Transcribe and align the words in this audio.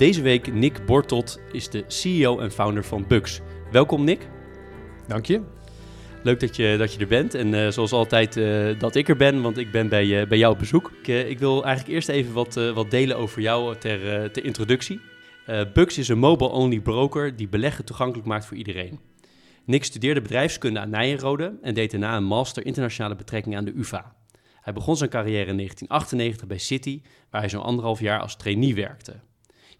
Deze 0.00 0.22
week 0.22 0.52
Nick 0.52 0.86
Bortot 0.86 1.40
is 1.52 1.68
de 1.68 1.84
CEO 1.86 2.38
en 2.38 2.50
founder 2.50 2.84
van 2.84 3.04
Bux. 3.08 3.40
Welkom 3.70 4.04
Nick. 4.04 4.28
Dank 5.06 5.26
je. 5.26 5.42
Leuk 6.22 6.40
dat 6.40 6.56
je, 6.56 6.74
dat 6.78 6.92
je 6.92 7.00
er 7.00 7.06
bent. 7.06 7.34
En 7.34 7.52
uh, 7.52 7.68
zoals 7.68 7.92
altijd 7.92 8.36
uh, 8.36 8.78
dat 8.78 8.94
ik 8.94 9.08
er 9.08 9.16
ben, 9.16 9.42
want 9.42 9.58
ik 9.58 9.70
ben 9.70 9.88
bij, 9.88 10.04
uh, 10.04 10.28
bij 10.28 10.38
jou 10.38 10.52
op 10.52 10.58
bezoek. 10.58 10.92
Ik, 11.02 11.28
ik, 11.28 11.38
wil 11.38 11.64
eigenlijk 11.64 11.94
eerst 11.94 12.08
even 12.08 12.32
wat, 12.32 12.54
wat 12.54 12.90
delen 12.90 13.16
over 13.16 13.42
jou 13.42 13.76
ter, 13.76 14.30
ter 14.32 14.44
introductie. 14.44 15.00
Bux 15.72 15.98
is 15.98 16.08
een 16.08 16.18
mobile-only 16.18 16.80
broker 16.80 17.36
die 17.36 17.48
beleggen 17.48 17.84
toegankelijk 17.84 18.28
maakt 18.28 18.46
voor 18.46 18.56
iedereen. 18.56 19.00
Nick 19.64 19.84
studeerde 19.84 20.20
bedrijfskunde 20.20 20.80
aan 20.80 20.90
Nijenrode 20.90 21.58
en 21.62 21.74
deed 21.74 21.90
daarna 21.90 22.16
een 22.16 22.24
master 22.24 22.66
internationale 22.66 23.16
betrekkingen 23.16 23.58
aan 23.58 23.64
de 23.64 23.74
UvA. 23.76 24.14
Hij 24.60 24.72
begon 24.72 24.96
zijn 24.96 25.10
carrière 25.10 25.50
in 25.50 25.56
1998 25.56 26.46
bij 26.46 26.58
City, 26.58 27.02
waar 27.30 27.40
hij 27.40 27.50
zo'n 27.50 27.62
anderhalf 27.62 28.00
jaar 28.00 28.20
als 28.20 28.36
trainee 28.36 28.74
werkte. 28.74 29.20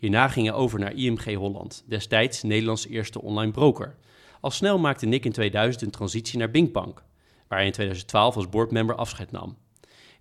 Hierna 0.01 0.29
ging 0.29 0.47
hij 0.47 0.57
over 0.57 0.79
naar 0.79 0.93
IMG 0.93 1.35
Holland, 1.35 1.85
destijds 1.87 2.43
Nederlands 2.43 2.87
eerste 2.87 3.23
online 3.23 3.53
broker. 3.53 3.97
Al 4.41 4.51
snel 4.51 4.79
maakte 4.79 5.07
Nick 5.07 5.25
in 5.25 5.33
2000 5.33 5.83
een 5.83 5.91
transitie 5.91 6.39
naar 6.39 6.51
Binkbank, 6.51 7.05
waar 7.49 7.59
hij 7.59 7.67
in 7.67 7.73
2012 7.73 8.37
als 8.37 8.49
boardmember 8.49 8.95
afscheid 8.97 9.31
nam. 9.31 9.57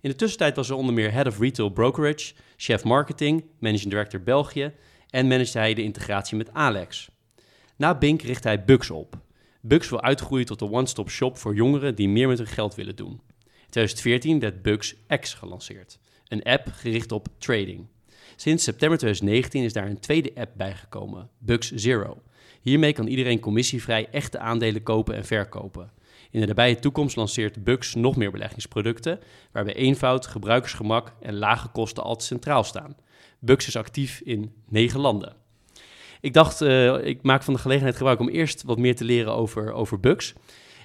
In 0.00 0.10
de 0.10 0.16
tussentijd 0.16 0.56
was 0.56 0.68
hij 0.68 0.76
onder 0.76 0.94
meer 0.94 1.12
Head 1.12 1.26
of 1.26 1.38
Retail 1.38 1.70
Brokerage, 1.70 2.34
Chef 2.56 2.84
Marketing, 2.84 3.44
Managing 3.58 3.90
Director 3.90 4.22
België 4.22 4.72
en 5.10 5.26
managede 5.26 5.58
hij 5.58 5.74
de 5.74 5.82
integratie 5.82 6.36
met 6.36 6.52
Alex. 6.52 7.10
Na 7.76 7.94
Bink 7.94 8.22
richtte 8.22 8.48
hij 8.48 8.64
Bux 8.64 8.90
op. 8.90 9.18
Bux 9.60 9.88
wil 9.88 10.02
uitgroeien 10.02 10.46
tot 10.46 10.60
een 10.60 10.72
one-stop 10.72 11.10
shop 11.10 11.38
voor 11.38 11.54
jongeren 11.54 11.94
die 11.94 12.08
meer 12.08 12.28
met 12.28 12.38
hun 12.38 12.46
geld 12.46 12.74
willen 12.74 12.96
doen. 12.96 13.20
In 13.38 13.70
2014 13.70 14.38
werd 14.38 14.62
Bux 14.62 14.96
X 15.20 15.34
gelanceerd, 15.34 15.98
een 16.28 16.42
app 16.42 16.68
gericht 16.72 17.12
op 17.12 17.28
trading. 17.38 17.86
Sinds 18.40 18.64
september 18.64 18.98
2019 18.98 19.64
is 19.64 19.72
daar 19.72 19.86
een 19.86 20.00
tweede 20.00 20.30
app 20.34 20.50
bijgekomen, 20.56 21.28
Bux 21.38 21.72
Zero. 21.74 22.22
Hiermee 22.60 22.92
kan 22.92 23.06
iedereen 23.06 23.40
commissievrij 23.40 24.08
echte 24.10 24.38
aandelen 24.38 24.82
kopen 24.82 25.14
en 25.14 25.24
verkopen. 25.24 25.90
In 26.30 26.40
de 26.40 26.46
nabije 26.46 26.78
toekomst 26.78 27.16
lanceert 27.16 27.64
Bux 27.64 27.94
nog 27.94 28.16
meer 28.16 28.30
beleggingsproducten, 28.30 29.20
waarbij 29.52 29.74
eenvoud, 29.74 30.26
gebruikersgemak 30.26 31.12
en 31.20 31.38
lage 31.38 31.68
kosten 31.68 32.02
altijd 32.02 32.28
centraal 32.28 32.64
staan. 32.64 32.96
Bux 33.38 33.66
is 33.66 33.76
actief 33.76 34.20
in 34.24 34.52
negen 34.68 35.00
landen. 35.00 35.36
Ik 36.20 36.32
dacht, 36.32 36.60
uh, 36.60 37.06
ik 37.06 37.22
maak 37.22 37.42
van 37.42 37.54
de 37.54 37.60
gelegenheid 37.60 37.96
gebruik 37.96 38.20
om 38.20 38.28
eerst 38.28 38.62
wat 38.62 38.78
meer 38.78 38.96
te 38.96 39.04
leren 39.04 39.34
over, 39.34 39.72
over 39.72 40.00
Bux. 40.00 40.34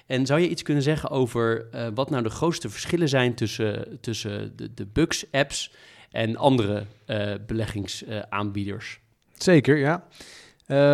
En 0.06 0.26
zou 0.26 0.40
je 0.40 0.48
iets 0.48 0.62
kunnen 0.62 0.82
zeggen 0.82 1.10
over 1.10 1.68
uh, 1.74 1.86
wat 1.94 2.10
nou 2.10 2.22
de 2.22 2.30
grootste 2.30 2.68
verschillen 2.68 3.08
zijn 3.08 3.34
tussen, 3.34 3.98
tussen 4.00 4.56
de, 4.56 4.74
de 4.74 4.86
Bux-apps 4.86 5.70
en 6.10 6.36
andere 6.36 6.84
uh, 7.06 7.32
beleggingsaanbieders? 7.46 9.00
Zeker, 9.36 9.76
ja. 9.76 10.04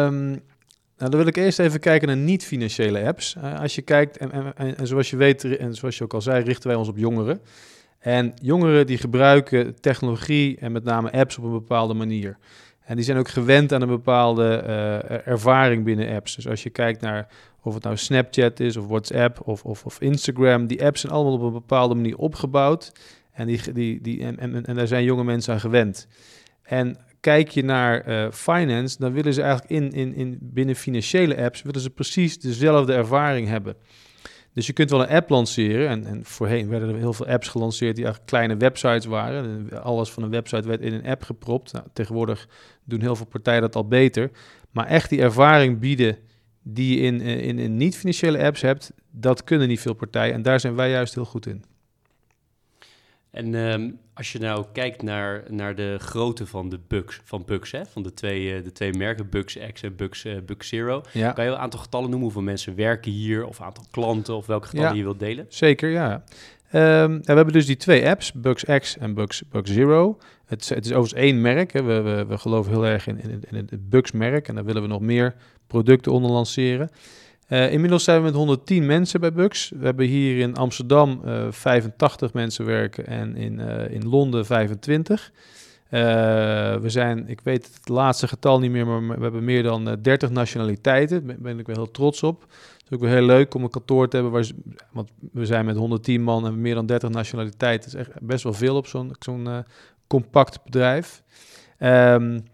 Um, 0.07 0.43
nou, 0.99 1.11
dan 1.11 1.21
wil 1.21 1.27
ik 1.27 1.37
eerst 1.37 1.59
even 1.59 1.81
kijken 1.81 2.09
naar 2.09 2.17
niet-financiële 2.17 3.07
apps. 3.07 3.35
Uh, 3.39 3.61
als 3.61 3.75
je 3.75 3.83
kijkt, 3.83 4.17
en, 4.17 4.55
en, 4.57 4.77
en, 4.77 4.87
zoals 4.87 5.11
je 5.11 5.17
weet, 5.17 5.57
en 5.57 5.75
zoals 5.75 5.99
je 5.99 6.05
ook 6.05 6.15
al 6.15 6.23
zei, 6.23 6.45
richten 6.45 6.69
wij 6.69 6.79
ons 6.79 6.89
op 6.89 6.97
jongeren. 6.97 7.41
En 7.99 8.35
jongeren 8.43 8.87
die 8.87 8.99
gebruiken 8.99 9.81
technologie 9.81 10.59
en 10.59 10.73
met 10.73 10.85
name 10.85 11.13
apps 11.13 11.39
op 11.39 11.45
een 11.45 11.53
bepaalde 11.53 11.95
manier. 11.95 12.37
En 12.85 12.97
die 12.97 13.05
zijn 13.05 13.19
ook 13.19 13.29
gewend 13.29 13.73
aan 13.73 13.83
een 13.83 13.89
bepaalde 13.89 14.65
uh, 14.67 15.27
ervaring 15.27 15.85
binnen 15.85 16.15
apps. 16.15 16.35
Dus 16.35 16.49
als 16.49 16.63
je 16.63 16.71
kijkt 16.71 17.01
naar 17.01 17.29
of 17.63 17.75
het 17.75 17.83
nou 17.83 17.97
Snapchat 17.97 18.61
is, 18.61 18.77
of 18.77 18.87
WhatsApp, 18.87 19.49
of, 19.49 19.65
of, 19.65 19.85
of 19.85 20.01
Instagram, 20.01 20.67
die 20.67 20.85
apps 20.85 21.01
zijn 21.01 21.13
allemaal 21.13 21.33
op 21.33 21.43
een 21.43 21.53
bepaalde 21.53 21.95
manier 21.95 22.17
opgebouwd. 22.17 22.93
En, 23.33 23.47
die, 23.47 23.73
die, 23.73 24.01
die, 24.01 24.23
en, 24.23 24.39
en, 24.39 24.65
en 24.67 24.75
daar 24.75 24.87
zijn 24.87 25.05
jonge 25.05 25.25
mensen 25.25 25.53
aan 25.53 25.61
gewend. 25.61 26.07
En 26.63 26.97
kijk 27.21 27.49
je 27.49 27.65
naar 27.65 28.09
uh, 28.09 28.31
finance, 28.31 28.99
dan 28.99 29.13
willen 29.13 29.35
ze 29.35 29.43
eigenlijk 29.43 29.71
in, 29.71 29.93
in, 29.93 30.15
in 30.15 30.39
binnen 30.41 30.75
financiële 30.75 31.37
apps 31.37 31.63
willen 31.63 31.81
ze 31.81 31.91
precies 31.91 32.39
dezelfde 32.39 32.93
ervaring 32.93 33.49
hebben. 33.49 33.77
Dus 34.53 34.67
je 34.67 34.73
kunt 34.73 34.91
wel 34.91 35.03
een 35.03 35.17
app 35.17 35.29
lanceren. 35.29 35.89
En, 35.89 36.07
en 36.07 36.25
voorheen 36.25 36.69
werden 36.69 36.89
er 36.89 36.97
heel 36.97 37.13
veel 37.13 37.27
apps 37.27 37.49
gelanceerd 37.49 37.95
die 37.95 38.05
eigenlijk 38.05 38.35
kleine 38.35 38.57
websites 38.57 39.05
waren. 39.05 39.71
Alles 39.83 40.11
van 40.11 40.23
een 40.23 40.31
website 40.31 40.69
werd 40.69 40.81
in 40.81 40.93
een 40.93 41.07
app 41.07 41.23
gepropt. 41.23 41.73
Nou, 41.73 41.87
tegenwoordig 41.93 42.49
doen 42.85 43.01
heel 43.01 43.17
veel 43.17 43.27
partijen 43.27 43.61
dat 43.61 43.77
al 43.77 43.89
beter. 43.89 44.31
Maar 44.71 44.87
echt 44.87 45.11
die 45.11 45.21
ervaring 45.21 45.79
bieden 45.79 46.19
die 46.63 46.97
je 46.97 47.03
in, 47.03 47.21
in, 47.21 47.59
in 47.59 47.77
niet-financiële 47.77 48.45
apps 48.45 48.61
hebt, 48.61 48.93
dat 49.11 49.45
kunnen 49.45 49.69
niet 49.69 49.81
veel 49.81 49.95
partijen. 49.95 50.35
En 50.35 50.43
daar 50.43 50.61
zijn 50.61 50.75
wij 50.75 50.91
juist 50.91 51.15
heel 51.15 51.25
goed 51.25 51.47
in. 51.47 51.65
En 53.33 53.55
um, 53.55 53.99
als 54.15 54.33
je 54.33 54.39
nou 54.39 54.65
kijkt 54.73 55.03
naar, 55.03 55.43
naar 55.49 55.75
de 55.75 55.97
grootte 55.99 56.47
van 56.47 56.69
de 56.69 56.79
bugs, 56.89 57.21
van 57.25 57.43
bugs, 57.47 57.71
hè, 57.71 57.87
van 57.87 58.03
de 58.03 58.15
twee, 58.15 58.57
uh, 58.57 58.65
de 58.65 58.73
twee 58.73 58.93
merken, 58.93 59.29
Bugs 59.29 59.59
X 59.73 59.83
en 59.83 59.97
Bugs, 59.97 60.25
uh, 60.25 60.37
Bugs 60.47 60.69
Zero. 60.69 61.03
Ja. 61.13 61.33
Kan 61.33 61.45
je 61.45 61.51
een 61.51 61.57
aantal 61.57 61.81
getallen 61.81 62.05
noemen? 62.05 62.25
Hoeveel 62.25 62.43
mensen 62.43 62.75
werken 62.75 63.13
hier? 63.13 63.47
Of 63.47 63.61
aantal 63.61 63.85
klanten? 63.91 64.37
Of 64.37 64.47
welke 64.47 64.67
getallen 64.67 64.91
ja. 64.91 64.97
je 64.97 65.03
wilt 65.03 65.19
delen? 65.19 65.47
Zeker, 65.49 65.91
ja. 65.91 66.25
Um, 66.75 67.19
we 67.23 67.33
hebben 67.33 67.53
dus 67.53 67.67
die 67.67 67.77
twee 67.77 68.09
apps, 68.09 68.33
Bugs 68.33 68.65
X 68.65 68.99
en 68.99 69.15
Bugs, 69.15 69.43
Bugs 69.49 69.71
Zero. 69.71 70.19
Het, 70.47 70.69
het 70.69 70.85
is 70.85 70.93
overigens 70.93 71.21
één 71.21 71.41
merk. 71.41 71.73
Hè. 71.73 71.83
We, 71.83 72.01
we, 72.01 72.27
we 72.27 72.39
geloven 72.39 72.73
heel 72.73 72.87
erg 72.87 73.07
in, 73.07 73.21
in, 73.21 73.43
in 73.51 73.57
het 73.57 73.89
Bugs-merk. 73.89 74.49
En 74.49 74.55
daar 74.55 74.65
willen 74.65 74.83
we 74.83 74.89
nog 74.89 75.01
meer 75.01 75.35
producten 75.67 76.13
onder 76.13 76.31
lanceren. 76.31 76.91
Uh, 77.49 77.73
inmiddels 77.73 78.05
zijn 78.05 78.19
we 78.19 78.25
met 78.25 78.35
110 78.35 78.87
mensen 78.87 79.21
bij 79.21 79.33
Bux. 79.33 79.73
We 79.79 79.85
hebben 79.85 80.07
hier 80.07 80.39
in 80.39 80.57
Amsterdam 80.57 81.21
uh, 81.25 81.47
85 81.51 82.33
mensen 82.33 82.65
werken 82.65 83.07
en 83.07 83.37
in, 83.37 83.59
uh, 83.59 83.91
in 83.91 84.09
Londen 84.09 84.47
25. 84.47 85.33
we 85.89 86.83
zijn, 86.85 87.29
ik 87.29 87.41
weet 87.41 87.71
het 87.75 87.89
laatste 87.89 88.29
getal 88.29 88.59
niet 88.59 88.71
meer, 88.71 88.87
maar 88.87 89.17
we 89.17 89.23
hebben 89.23 89.45
meer 89.45 89.63
dan 89.63 89.99
30 90.03 90.31
nationaliteiten. 90.31 91.27
Daar 91.27 91.37
ben 91.39 91.59
ik 91.59 91.67
wel 91.67 91.77
heel 91.77 91.91
trots 91.91 92.23
op. 92.23 92.41
Het 92.41 92.85
is 92.85 92.91
ook 92.91 93.01
wel 93.01 93.11
heel 93.11 93.27
leuk 93.27 93.55
om 93.55 93.63
een 93.63 93.71
kantoor 93.71 94.09
te 94.09 94.17
hebben, 94.17 94.35
waar, 94.35 94.51
want 94.93 95.11
we 95.33 95.47
zijn 95.47 95.65
met 95.65 95.77
110 95.77 96.23
man 96.23 96.47
en 96.47 96.61
meer 96.61 96.75
dan 96.75 96.87
30 96.87 97.11
nationaliteiten. 97.11 97.91
Dat 97.91 98.01
is 98.01 98.07
echt 98.07 98.21
best 98.21 98.45
wel 98.45 98.53
veel 98.53 98.77
op 98.77 98.87
zo'n 98.87 99.15
zo'n 99.19 99.65
compact 100.07 100.65
bedrijf. 100.65 101.23
Um, 101.79 102.45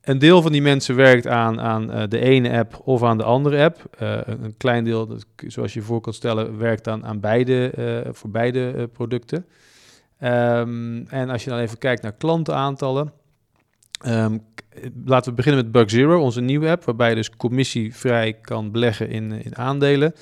een 0.00 0.18
deel 0.18 0.42
van 0.42 0.52
die 0.52 0.62
mensen 0.62 0.96
werkt 0.96 1.26
aan, 1.26 1.60
aan 1.60 1.90
uh, 1.90 2.02
de 2.08 2.18
ene 2.18 2.58
app 2.58 2.80
of 2.84 3.02
aan 3.02 3.18
de 3.18 3.24
andere 3.24 3.62
app. 3.62 3.96
Uh, 4.02 4.18
een 4.24 4.56
klein 4.56 4.84
deel, 4.84 5.18
zoals 5.46 5.74
je 5.74 5.82
voor 5.82 6.00
kan 6.00 6.12
stellen, 6.12 6.58
werkt 6.58 6.84
dan 6.84 7.04
aan 7.04 7.20
beide, 7.20 7.72
uh, 7.78 8.12
voor 8.12 8.30
beide 8.30 8.88
producten. 8.92 9.46
Um, 10.22 11.06
en 11.08 11.30
als 11.30 11.44
je 11.44 11.50
dan 11.50 11.58
even 11.58 11.78
kijkt 11.78 12.02
naar 12.02 12.12
klantenaantallen. 12.12 13.12
Um, 14.06 14.42
laten 15.04 15.30
we 15.30 15.36
beginnen 15.36 15.62
met 15.62 15.72
Bug 15.72 15.90
Zero, 15.90 16.20
onze 16.20 16.40
nieuwe 16.40 16.68
app, 16.68 16.84
waarbij 16.84 17.08
je 17.08 17.14
dus 17.14 17.36
commissievrij 17.36 18.32
kan 18.32 18.70
beleggen 18.70 19.08
in, 19.08 19.32
in 19.32 19.56
aandelen. 19.56 20.14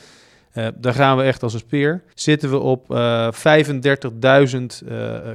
daar 0.74 0.94
gaan 0.94 1.16
we 1.16 1.22
echt 1.22 1.42
als 1.42 1.52
een 1.52 1.58
speer. 1.58 2.02
Zitten 2.14 2.50
we 2.50 2.58
op 2.58 2.84
35.000 2.84 2.88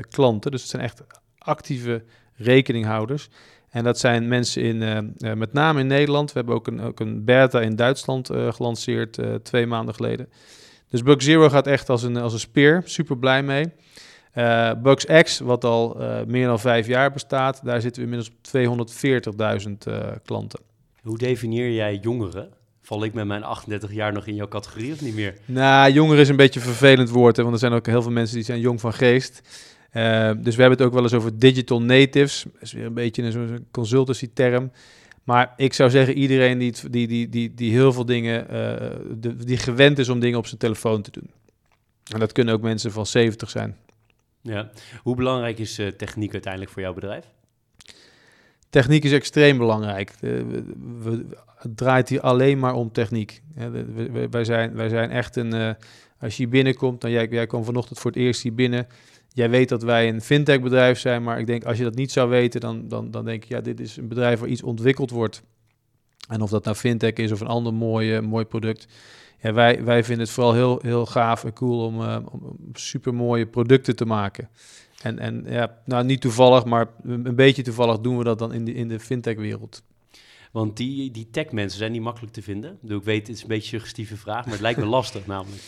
klanten, 0.09 0.51
dus 0.51 0.61
het 0.61 0.69
zijn 0.69 0.81
echt 0.81 1.03
actieve 1.37 2.03
rekeninghouders. 2.35 3.29
En 3.73 3.83
dat 3.83 3.99
zijn 3.99 4.27
mensen 4.27 4.61
in, 4.61 4.81
uh, 5.17 5.33
met 5.33 5.53
name 5.53 5.79
in 5.79 5.87
Nederland. 5.87 6.31
We 6.31 6.37
hebben 6.37 6.55
ook 6.55 6.67
een, 6.67 6.81
ook 6.81 6.99
een 6.99 7.23
beta 7.23 7.61
in 7.61 7.75
Duitsland 7.75 8.31
uh, 8.31 8.53
gelanceerd 8.53 9.17
uh, 9.17 9.33
twee 9.35 9.65
maanden 9.65 9.95
geleden. 9.95 10.29
Dus 10.89 11.03
Bug 11.03 11.21
Zero 11.21 11.49
gaat 11.49 11.67
echt 11.67 11.89
als 11.89 12.03
een, 12.03 12.17
als 12.17 12.33
een 12.33 12.39
speer. 12.39 12.81
Super 12.85 13.17
blij 13.17 13.43
mee. 13.43 13.71
Bugs 14.81 15.05
X, 15.05 15.39
wat 15.39 15.63
al 15.63 15.97
meer 16.27 16.47
dan 16.47 16.59
vijf 16.59 16.87
jaar 16.87 17.11
bestaat, 17.11 17.61
daar 17.63 17.81
zitten 17.81 18.03
we 18.03 18.09
inmiddels 18.09 18.87
op 18.87 19.61
240.000 19.87 20.21
klanten. 20.23 20.59
Hoe 21.01 21.17
definieer 21.17 21.71
jij 21.71 21.95
jongeren? 21.95 22.49
Val 22.81 23.03
ik 23.03 23.13
met 23.13 23.25
mijn 23.25 23.43
38 23.43 23.93
jaar 23.93 24.13
nog 24.13 24.27
in 24.27 24.35
jouw 24.35 24.47
categorie 24.47 24.93
of 24.93 25.01
niet 25.01 25.15
meer? 25.15 25.37
Nou, 25.45 25.91
jongeren 25.91 26.21
is 26.21 26.29
een 26.29 26.35
beetje 26.35 26.59
een 26.59 26.65
vervelend 26.65 27.09
woord, 27.09 27.35
hè, 27.35 27.41
want 27.43 27.55
er 27.55 27.61
zijn 27.61 27.73
ook 27.73 27.85
heel 27.85 28.01
veel 28.01 28.11
mensen 28.11 28.35
die 28.35 28.45
zijn 28.45 28.59
jong 28.59 28.79
van 28.79 28.93
geest. 28.93 29.41
Uh, 29.93 30.31
dus 30.37 30.55
we 30.55 30.61
hebben 30.61 30.79
het 30.79 30.87
ook 30.87 30.93
wel 30.93 31.03
eens 31.03 31.13
over 31.13 31.39
digital 31.39 31.81
natives. 31.81 32.45
Dat 32.53 32.61
is 32.61 32.71
weer 32.71 32.85
een 32.85 32.93
beetje 32.93 33.23
een 33.23 33.67
consultancy 33.71 34.29
term. 34.33 34.71
Maar 35.23 35.53
ik 35.57 35.73
zou 35.73 35.89
zeggen, 35.89 36.17
iedereen 36.17 36.57
die, 36.57 36.73
die, 36.89 37.07
die, 37.07 37.29
die, 37.29 37.53
die 37.53 37.71
heel 37.71 37.93
veel 37.93 38.05
dingen, 38.05 38.43
uh, 38.43 38.49
de, 39.19 39.35
die 39.35 39.57
gewend 39.57 39.99
is 39.99 40.09
om 40.09 40.19
dingen 40.19 40.37
op 40.37 40.47
zijn 40.47 40.59
telefoon 40.59 41.01
te 41.01 41.11
doen. 41.11 41.29
En 42.13 42.19
dat 42.19 42.31
kunnen 42.31 42.53
ook 42.53 42.61
mensen 42.61 42.91
van 42.91 43.05
70 43.05 43.49
zijn. 43.49 43.77
Ja. 44.41 44.69
Hoe 45.01 45.15
belangrijk 45.15 45.59
is 45.59 45.79
uh, 45.79 45.87
techniek 45.87 46.31
uiteindelijk 46.31 46.71
voor 46.71 46.81
jouw 46.81 46.93
bedrijf? 46.93 47.25
Techniek 48.69 49.03
is 49.03 49.11
extreem 49.11 49.57
belangrijk. 49.57 50.09
Eh, 50.09 50.19
we, 50.19 50.63
we, 51.03 51.25
het 51.57 51.77
draait 51.77 52.09
hier 52.09 52.21
alleen 52.21 52.59
maar 52.59 52.73
om 52.73 52.91
techniek. 52.91 53.41
wij, 54.29 54.43
zijn, 54.43 54.73
wij 54.73 54.89
zijn 54.89 55.09
echt 55.09 55.35
een... 55.35 55.75
Als 56.19 56.37
je 56.37 56.43
hier 56.43 56.49
binnenkomt, 56.49 57.01
dan 57.01 57.11
jij, 57.11 57.27
jij 57.27 57.47
kwam 57.47 57.63
vanochtend 57.63 57.99
voor 57.99 58.11
het 58.11 58.19
eerst 58.19 58.41
hier 58.41 58.53
binnen. 58.53 58.87
Jij 59.35 59.49
weet 59.49 59.69
dat 59.69 59.83
wij 59.83 60.09
een 60.09 60.21
fintech 60.21 60.61
bedrijf 60.61 60.99
zijn, 60.99 61.23
maar 61.23 61.39
ik 61.39 61.47
denk 61.47 61.63
als 61.63 61.77
je 61.77 61.83
dat 61.83 61.95
niet 61.95 62.11
zou 62.11 62.29
weten, 62.29 62.61
dan, 62.61 62.87
dan, 62.87 63.11
dan 63.11 63.25
denk 63.25 63.43
je, 63.43 63.53
ja, 63.53 63.61
dit 63.61 63.79
is 63.79 63.97
een 63.97 64.07
bedrijf 64.07 64.39
waar 64.39 64.49
iets 64.49 64.63
ontwikkeld 64.63 65.09
wordt. 65.09 65.43
En 66.27 66.41
of 66.41 66.49
dat 66.49 66.63
nou 66.63 66.75
fintech 66.75 67.13
is 67.13 67.31
of 67.31 67.41
een 67.41 67.47
ander 67.47 67.73
mooi, 67.73 68.21
mooi 68.21 68.45
product. 68.45 68.87
Ja, 69.41 69.53
wij, 69.53 69.83
wij 69.83 70.03
vinden 70.03 70.25
het 70.25 70.33
vooral 70.33 70.53
heel, 70.53 70.79
heel 70.81 71.05
gaaf 71.05 71.43
en 71.43 71.53
cool 71.53 71.85
om, 71.85 72.01
uh, 72.01 72.17
om 72.31 72.57
super 72.73 73.13
mooie 73.13 73.45
producten 73.45 73.95
te 73.95 74.05
maken. 74.05 74.49
En, 75.01 75.19
en 75.19 75.45
ja, 75.47 75.77
nou 75.85 76.05
niet 76.05 76.21
toevallig, 76.21 76.65
maar 76.65 76.87
een 77.03 77.35
beetje 77.35 77.63
toevallig 77.63 77.99
doen 77.99 78.17
we 78.17 78.23
dat 78.23 78.39
dan 78.39 78.53
in 78.53 78.65
de, 78.65 78.73
in 78.73 78.87
de 78.87 78.99
fintech-wereld. 78.99 79.83
Want 80.51 80.77
die, 80.77 81.11
die 81.11 81.29
tech-mensen, 81.31 81.77
zijn 81.77 81.91
niet 81.91 82.01
makkelijk 82.01 82.33
te 82.33 82.41
vinden? 82.41 82.77
Ik 82.87 83.03
weet, 83.03 83.27
het 83.27 83.35
is 83.35 83.41
een 83.41 83.47
beetje 83.47 83.63
een 83.63 83.79
suggestieve 83.79 84.17
vraag, 84.17 84.43
maar 84.43 84.53
het 84.53 84.61
lijkt 84.61 84.79
me 84.79 84.85
lastig 84.85 85.25
namelijk. 85.25 85.61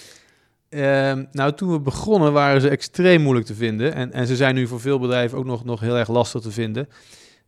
Uh, 0.75 1.13
nou, 1.31 1.54
toen 1.54 1.72
we 1.72 1.80
begonnen 1.80 2.33
waren 2.33 2.62
ze 2.62 2.69
extreem 2.69 3.22
moeilijk 3.22 3.45
te 3.45 3.56
vinden. 3.56 3.94
En, 3.94 4.13
en 4.13 4.27
ze 4.27 4.36
zijn 4.36 4.56
nu 4.56 4.68
voor 4.68 4.80
veel 4.80 5.00
bedrijven 5.00 5.38
ook 5.38 5.45
nog, 5.45 5.63
nog 5.66 5.80
heel 5.80 5.98
erg 5.98 6.10
lastig 6.10 6.42
te 6.42 6.51
vinden. 6.51 6.88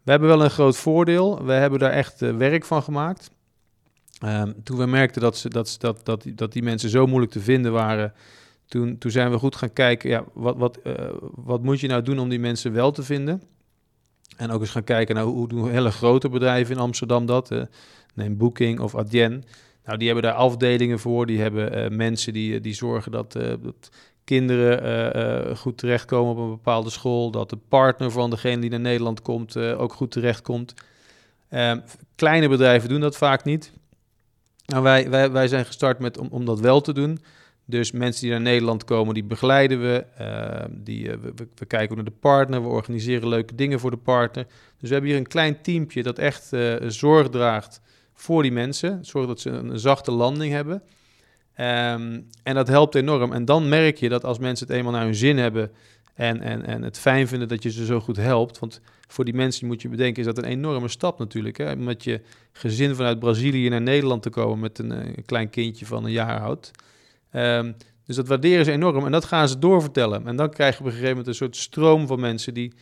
We 0.04 0.12
hebben 0.12 0.30
wel 0.30 0.44
een 0.44 0.50
groot 0.50 0.78
voordeel. 0.78 1.46
We 1.46 1.52
hebben 1.52 1.80
daar 1.80 1.92
echt 1.92 2.22
uh, 2.22 2.38
werk 2.38 2.66
van 2.66 2.84
gemaakt. 2.84 3.32
Um, 4.26 4.64
toen 4.64 4.78
we 4.78 4.86
merkten 4.86 5.22
dat, 5.22 5.38
ze, 5.38 5.50
dat, 5.50 5.76
dat, 5.80 6.06
dat, 6.06 6.26
dat 6.36 6.54
die 6.54 6.64
mensen 6.64 6.90
zo 6.90 7.08
moeilijk 7.08 7.32
te 7.32 7.40
vinden 7.40 7.72
waren, 7.72 8.14
toen, 8.68 8.98
toen 8.98 9.12
zijn 9.12 9.32
we 9.32 9.38
goed 9.38 9.56
gaan 9.56 9.74
kijken, 9.74 10.10
ja, 10.10 10.24
wat, 10.34 10.58
wat, 10.58 10.80
uh, 10.84 10.94
wat 11.36 11.64
moet 11.64 11.80
je 11.80 11.88
nou 11.88 12.02
doen 12.02 12.20
om 12.20 12.30
die 12.30 12.40
mensen 12.40 12.74
wel 12.74 12.92
te 12.92 13.04
vinden? 13.04 13.42
En 14.38 14.52
ook 14.52 14.62
eens 14.62 14.70
gaan 14.70 14.84
kijken 14.84 15.16
naar 15.16 15.24
hoe 15.24 15.48
doen 15.48 15.70
hele 15.70 15.92
grote 15.92 16.30
bedrijven 16.30 16.76
in 16.76 16.82
Amsterdam 16.82 17.26
dat. 17.26 17.52
Uh, 17.52 17.62
neem 18.14 18.38
Booking 18.38 18.80
of 18.80 18.96
Adyen. 18.96 19.44
Nou, 19.88 20.00
die 20.00 20.08
hebben 20.08 20.26
daar 20.26 20.40
afdelingen 20.40 21.00
voor. 21.00 21.26
Die 21.26 21.42
hebben 21.42 21.78
uh, 21.78 21.98
mensen 21.98 22.34
die, 22.34 22.62
die 22.62 22.74
zorgen 22.74 23.12
dat, 23.12 23.32
dat 23.62 23.90
kinderen 24.24 25.58
goed 25.58 25.78
terechtkomen 25.78 26.32
op 26.32 26.38
een 26.38 26.50
bepaalde 26.50 26.90
school. 26.90 27.32
Dat 27.32 27.50
de 27.50 27.58
partner 27.70 28.12
van 28.12 28.30
degene 28.30 28.62
die 28.62 28.70
naar 28.70 28.80
Nederland 28.80 29.22
komt 29.22 29.58
ook 29.58 29.94
goed 29.94 30.12
terechtkomt. 30.12 30.74
Ehm, 31.50 31.80
kleine 32.16 32.50
bedrijven 32.50 32.90
doen 32.90 33.02
dat 33.02 33.18
vaak 33.18 33.44
niet. 33.44 33.72
Nou, 34.66 34.84
wij, 34.84 35.10
wij, 35.10 35.32
wij 35.32 35.48
zijn 35.48 35.66
gestart 35.66 36.00
met 36.00 36.18
om, 36.18 36.28
om 36.32 36.46
dat 36.46 36.60
wel 36.60 36.82
te 36.82 36.94
doen. 36.94 37.20
Dus 37.66 37.92
mensen 37.92 38.22
die 38.22 38.32
naar 38.32 38.42
Nederland 38.42 38.84
komen, 38.84 39.14
die 39.14 39.24
begeleiden 39.24 39.82
we. 39.82 40.06
Uh, 40.22 40.66
die, 40.70 41.08
uh, 41.08 41.14
we, 41.14 41.48
we, 41.56 41.66
kijken 41.66 41.96
naar 41.96 42.06
de 42.06 42.12
partner, 42.12 42.62
we 42.62 42.68
organiseren 42.68 43.28
leuke 43.28 43.56
dingen 43.56 43.80
voor 43.80 43.92
de 43.92 43.98
partner. 43.98 44.46
Dus 44.78 44.88
we 44.88 44.94
hebben 44.94 45.10
hier 45.10 45.20
een 45.20 45.28
klein 45.28 45.62
teampje 45.62 46.04
dat 46.04 46.20
echt 46.20 46.54
uh, 46.54 46.76
zorg 46.88 47.30
draagt 47.30 47.82
voor 48.18 48.42
die 48.42 48.52
mensen. 48.52 49.06
Zorg 49.06 49.28
dat 49.28 49.40
ze 49.40 49.50
een, 49.50 49.80
zachte 49.80 50.12
landing 50.12 50.54
hebben. 50.54 50.76
Um, 51.60 52.28
en 52.44 52.56
dat 52.56 52.68
helpt 52.68 52.96
enorm. 52.96 53.34
En 53.34 53.46
dan 53.46 53.70
merk 53.70 53.98
je 53.98 54.10
dat 54.10 54.24
als 54.24 54.40
mensen 54.40 54.68
het 54.68 54.76
eenmaal 54.76 54.92
naar 54.92 55.04
hun 55.04 55.16
zin 55.16 55.38
hebben 55.38 55.72
en, 56.14 56.42
en, 56.42 56.66
en 56.66 56.82
het 56.82 57.00
fijn 57.00 57.28
vinden 57.28 57.48
dat 57.48 57.64
je 57.64 57.72
ze 57.72 57.86
zo 57.86 58.00
goed 58.00 58.18
helpt. 58.18 58.60
Want 58.60 58.82
voor 59.08 59.26
die 59.26 59.34
mensen 59.34 59.68
moet 59.68 59.82
je 59.82 59.90
bedenken, 59.90 60.20
is 60.20 60.26
dat 60.26 60.38
een 60.38 60.50
enorme 60.50 60.88
stap 60.88 61.20
natuurlijk. 61.20 61.58
Hè? 61.58 61.76
Met 61.76 62.04
je 62.04 62.22
gezin 62.52 62.96
vanuit 62.96 63.20
Brazilië 63.20 63.70
naar 63.70 63.82
Nederland 63.82 64.22
te 64.22 64.30
komen 64.30 64.60
met 64.60 64.80
een, 64.80 64.92
een 64.92 65.26
klein 65.26 65.50
kindje 65.50 65.86
van 65.86 66.06
een 66.06 66.12
jaar 66.12 66.40
oud. 66.40 66.72
Um, 67.34 67.76
dus 68.06 68.16
dat 68.16 68.28
waarderen 68.28 68.66
ze 68.66 68.72
enorm 68.72 69.06
en 69.06 69.12
dat 69.12 69.26
gaan 69.26 69.50
ze 69.50 69.60
doorvertellen. 69.60 70.28
En 70.28 70.36
dan 70.36 70.50
krijg 70.50 70.74
je 70.74 70.80
op 70.80 70.86
een 70.86 70.92
gegeven 70.92 71.10
moment 71.10 71.28
een 71.28 71.36
soort 71.36 71.56
stroom 71.56 72.08
van 72.08 72.20
mensen 72.20 72.54
die 72.54 72.74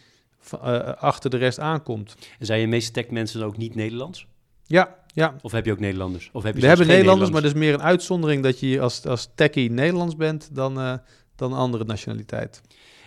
uh, 0.54 0.80
achter 0.94 1.30
de 1.30 1.38
rest 1.38 1.60
aankomt. 1.60 2.16
En 2.40 2.46
zijn 2.46 2.60
je 2.60 2.68
meeste 2.68 2.92
tech 2.92 3.10
mensen 3.10 3.44
ook 3.44 3.58
niet 3.58 3.76
Nederlands? 3.76 4.28
Ja, 4.66 4.96
ja. 5.16 5.36
Of 5.42 5.52
heb 5.52 5.66
je 5.66 5.72
ook 5.72 5.80
Nederlanders? 5.80 6.30
Of 6.34 6.44
heb 6.44 6.56
je 6.56 6.62
We 6.62 6.68
hebben 6.68 6.88
Nederlanders, 6.88 7.32
maar 7.32 7.42
dat 7.42 7.52
is 7.52 7.58
meer 7.58 7.74
een 7.74 7.82
uitzondering 7.82 8.44
dat 8.44 8.60
je 8.60 8.82
als, 8.82 9.06
als 9.06 9.30
techie 9.36 9.72
Nederlands 9.72 10.16
bent 10.16 10.50
dan, 10.56 10.80
uh, 10.80 10.94
dan 11.36 11.52
een 11.52 11.58
andere 11.58 11.86
nationaliteit. 11.86 12.62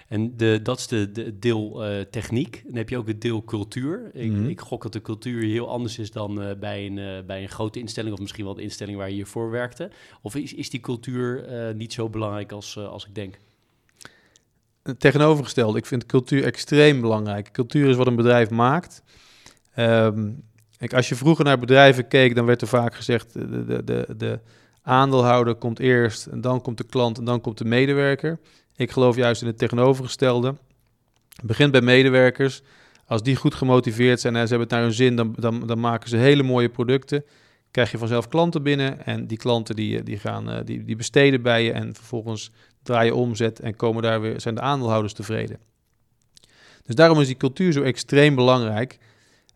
En 0.09 0.37
de, 0.37 0.61
dat 0.63 0.79
is 0.79 0.87
de, 0.87 1.13
de 1.13 1.39
deel 1.39 1.91
uh, 1.91 2.01
techniek. 2.01 2.63
Dan 2.67 2.77
heb 2.77 2.89
je 2.89 2.99
ook 2.99 3.07
het 3.07 3.21
deel 3.21 3.45
cultuur. 3.45 4.11
Ik, 4.13 4.31
mm 4.31 4.37
-hmm. 4.37 4.49
ik 4.49 4.61
gok 4.61 4.83
dat 4.83 4.93
de 4.93 5.03
cultuur 5.03 5.43
heel 5.43 5.69
anders 5.69 5.99
is 5.99 6.11
dan 6.11 6.43
uh, 6.43 6.51
bij, 6.61 6.87
een, 6.87 6.97
uh, 6.97 7.19
bij 7.27 7.43
een 7.43 7.49
grote 7.49 7.79
instelling... 7.79 8.15
of 8.15 8.21
misschien 8.21 8.45
wel 8.45 8.55
de 8.55 8.63
instelling 8.63 8.97
waar 8.97 9.09
je 9.09 9.15
hiervoor 9.15 9.51
werkte. 9.51 9.91
Of 10.23 10.35
is, 10.35 10.55
is 10.55 10.71
die 10.71 10.81
cultuur 10.81 11.45
niet 11.75 11.93
zo 11.93 12.09
belangrijk 12.09 12.53
als, 12.53 12.79
als 12.79 13.07
ik 13.07 13.15
denk? 13.15 13.39
Tegenovergesteld, 14.99 15.77
ik 15.77 15.87
vind 15.87 16.07
cultuur 16.07 16.45
extreem 16.45 17.01
belangrijk. 17.01 17.53
Cultuur 17.53 17.89
is 17.89 17.97
wat 17.97 18.07
een 18.07 18.17
bedrijf 18.17 18.51
maakt. 18.51 19.03
Um, 19.79 20.43
als 20.95 21.09
je 21.09 21.15
vroeger 21.15 21.45
naar 21.45 21.59
bedrijven 21.59 22.09
keek, 22.09 22.35
dan 22.35 22.45
werd 22.45 22.63
er 22.63 22.69
vaak 22.69 22.95
gezegd... 22.95 23.33
de, 23.33 23.65
de, 23.65 23.85
de, 23.85 24.15
de 24.17 24.41
aandeelhouder 24.83 25.55
komt 25.55 25.79
eerst, 25.79 26.27
en 26.27 26.41
dan 26.41 26.63
komt 26.63 26.79
de 26.79 26.85
klant 26.85 27.19
en 27.19 27.25
dan 27.25 27.41
komt 27.41 27.59
de 27.59 27.65
medewerker... 27.65 28.39
Ik 28.79 28.91
geloof 28.91 29.17
juist 29.17 29.41
in 29.41 29.47
het 29.47 29.59
tegenovergestelde. 29.59 30.55
Het 31.37 31.47
begint 31.47 31.73
bij 31.73 31.81
medewerkers. 31.81 32.63
Als 33.07 33.23
die 33.23 33.37
goed 33.37 33.55
gemotiveerd 33.55 34.21
zijn 34.21 34.37
en 34.37 34.49
ze 34.49 34.49
hebben 34.49 34.69
het 34.69 34.77
naar 34.77 34.87
hun 34.87 34.97
zin, 34.97 35.17
dan, 35.17 35.35
dan, 35.39 35.67
dan 35.67 35.81
maken 35.81 36.09
ze 36.09 36.17
hele 36.17 36.43
mooie 36.43 36.69
producten. 36.69 37.25
Krijg 37.71 37.91
je 37.91 37.99
vanzelf 37.99 38.29
klanten 38.29 38.63
binnen 38.63 39.07
en 39.07 39.27
die 39.27 39.39
klanten 39.39 39.77
die, 39.77 40.03
die, 40.03 40.19
gaan, 40.19 40.51
eh, 40.51 40.59
die, 40.65 40.97
besteden 40.97 41.43
bij 41.43 41.65
je 41.65 41.73
en 41.73 41.95
vervolgens 41.95 42.51
draaien 42.83 43.15
omzet 43.15 43.61
en 43.61 43.77
komen 43.77 44.03
daar 44.03 44.21
weer, 44.21 44.41
zijn 44.41 44.55
de 44.55 44.61
aandeelhouders 44.61 45.13
tevreden. 45.13 45.59
Dus 46.85 46.95
daarom 46.95 47.21
is 47.21 47.27
die 47.27 47.37
cultuur 47.37 47.73
zo 47.73 47.83
extreem 47.83 48.35
belangrijk. 48.35 48.99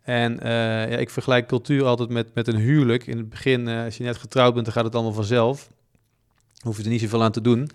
En 0.03 0.33
uh, 0.33 0.49
ja, 0.91 0.97
ik 0.97 1.11
vergelijk 1.11 1.47
cultuur 1.47 1.85
altijd 1.85 2.09
met, 2.09 2.35
met 2.35 2.49
een 2.49 2.57
huwelijk. 2.57 3.07
In 3.07 3.17
het 3.17 3.29
begin, 3.29 3.69
uh, 3.69 3.85
als 3.85 3.97
je 3.97 4.05
net 4.05 4.17
getrouwd 4.17 4.53
bent, 4.53 4.65
dan 4.65 4.75
gaat 4.75 4.85
het 4.85 4.95
allemaal 4.95 5.13
vanzelf. 5.13 5.71
Hoef 6.63 6.77
je 6.77 6.83
er 6.83 6.89
niet 6.89 7.01
zoveel 7.01 7.23
aan 7.23 7.33
te 7.33 7.41
doen. 7.41 7.71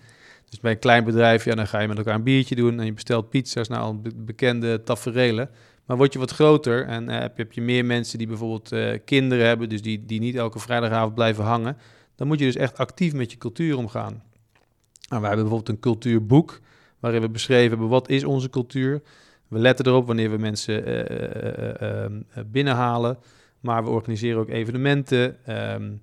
Dus 0.48 0.60
bij 0.60 0.72
een 0.72 0.78
klein 0.78 1.04
bedrijf, 1.04 1.44
ja, 1.44 1.54
dan 1.54 1.66
ga 1.66 1.80
je 1.80 1.88
met 1.88 1.98
elkaar 1.98 2.14
een 2.14 2.22
biertje 2.22 2.54
doen 2.54 2.78
en 2.80 2.84
je 2.84 2.92
bestelt 2.92 3.30
pizza's, 3.30 3.68
nou, 3.68 3.94
be 3.94 4.10
bekende 4.14 4.82
taferelen. 4.82 5.50
Maar 5.86 5.96
word 5.96 6.12
je 6.12 6.18
wat 6.18 6.30
groter 6.30 6.86
en 6.86 7.08
uh, 7.08 7.18
heb, 7.18 7.36
je, 7.36 7.42
heb, 7.42 7.52
je, 7.52 7.60
meer 7.60 7.84
mensen 7.84 8.18
die 8.18 8.26
bijvoorbeeld 8.26 8.74
kinderen 9.04 9.46
hebben, 9.46 9.68
dus 9.68 9.82
die, 9.82 10.04
die 10.06 10.20
niet 10.20 10.34
elke 10.34 10.58
vrijdagavond 10.58 11.14
blijven 11.14 11.44
hangen, 11.44 11.76
dan 12.14 12.26
moet 12.26 12.38
je 12.38 12.44
dus 12.44 12.56
echt 12.56 12.78
actief 12.78 13.12
met 13.12 13.30
je 13.30 13.38
cultuur 13.38 13.76
omgaan. 13.76 14.22
Nou, 15.08 15.20
wij 15.20 15.30
hebben 15.30 15.48
bijvoorbeeld 15.48 15.68
een 15.68 15.80
cultuurboek 15.80 16.60
waarin 17.00 17.20
we 17.20 17.28
beschreven 17.28 17.68
hebben 17.68 17.88
wat 17.88 18.08
is 18.08 18.24
onze 18.24 18.50
cultuur. 18.50 19.02
We 19.48 19.58
letten 19.58 19.86
erop 19.86 20.06
wanneer 20.06 20.30
we 20.30 20.38
mensen 20.38 20.88
uh, 20.88 22.44
binnenhalen, 22.46 23.18
maar 23.60 23.84
we 23.84 23.90
organiseren 23.90 24.40
ook 24.40 24.48
evenementen. 24.48 25.36
Um, 25.72 26.00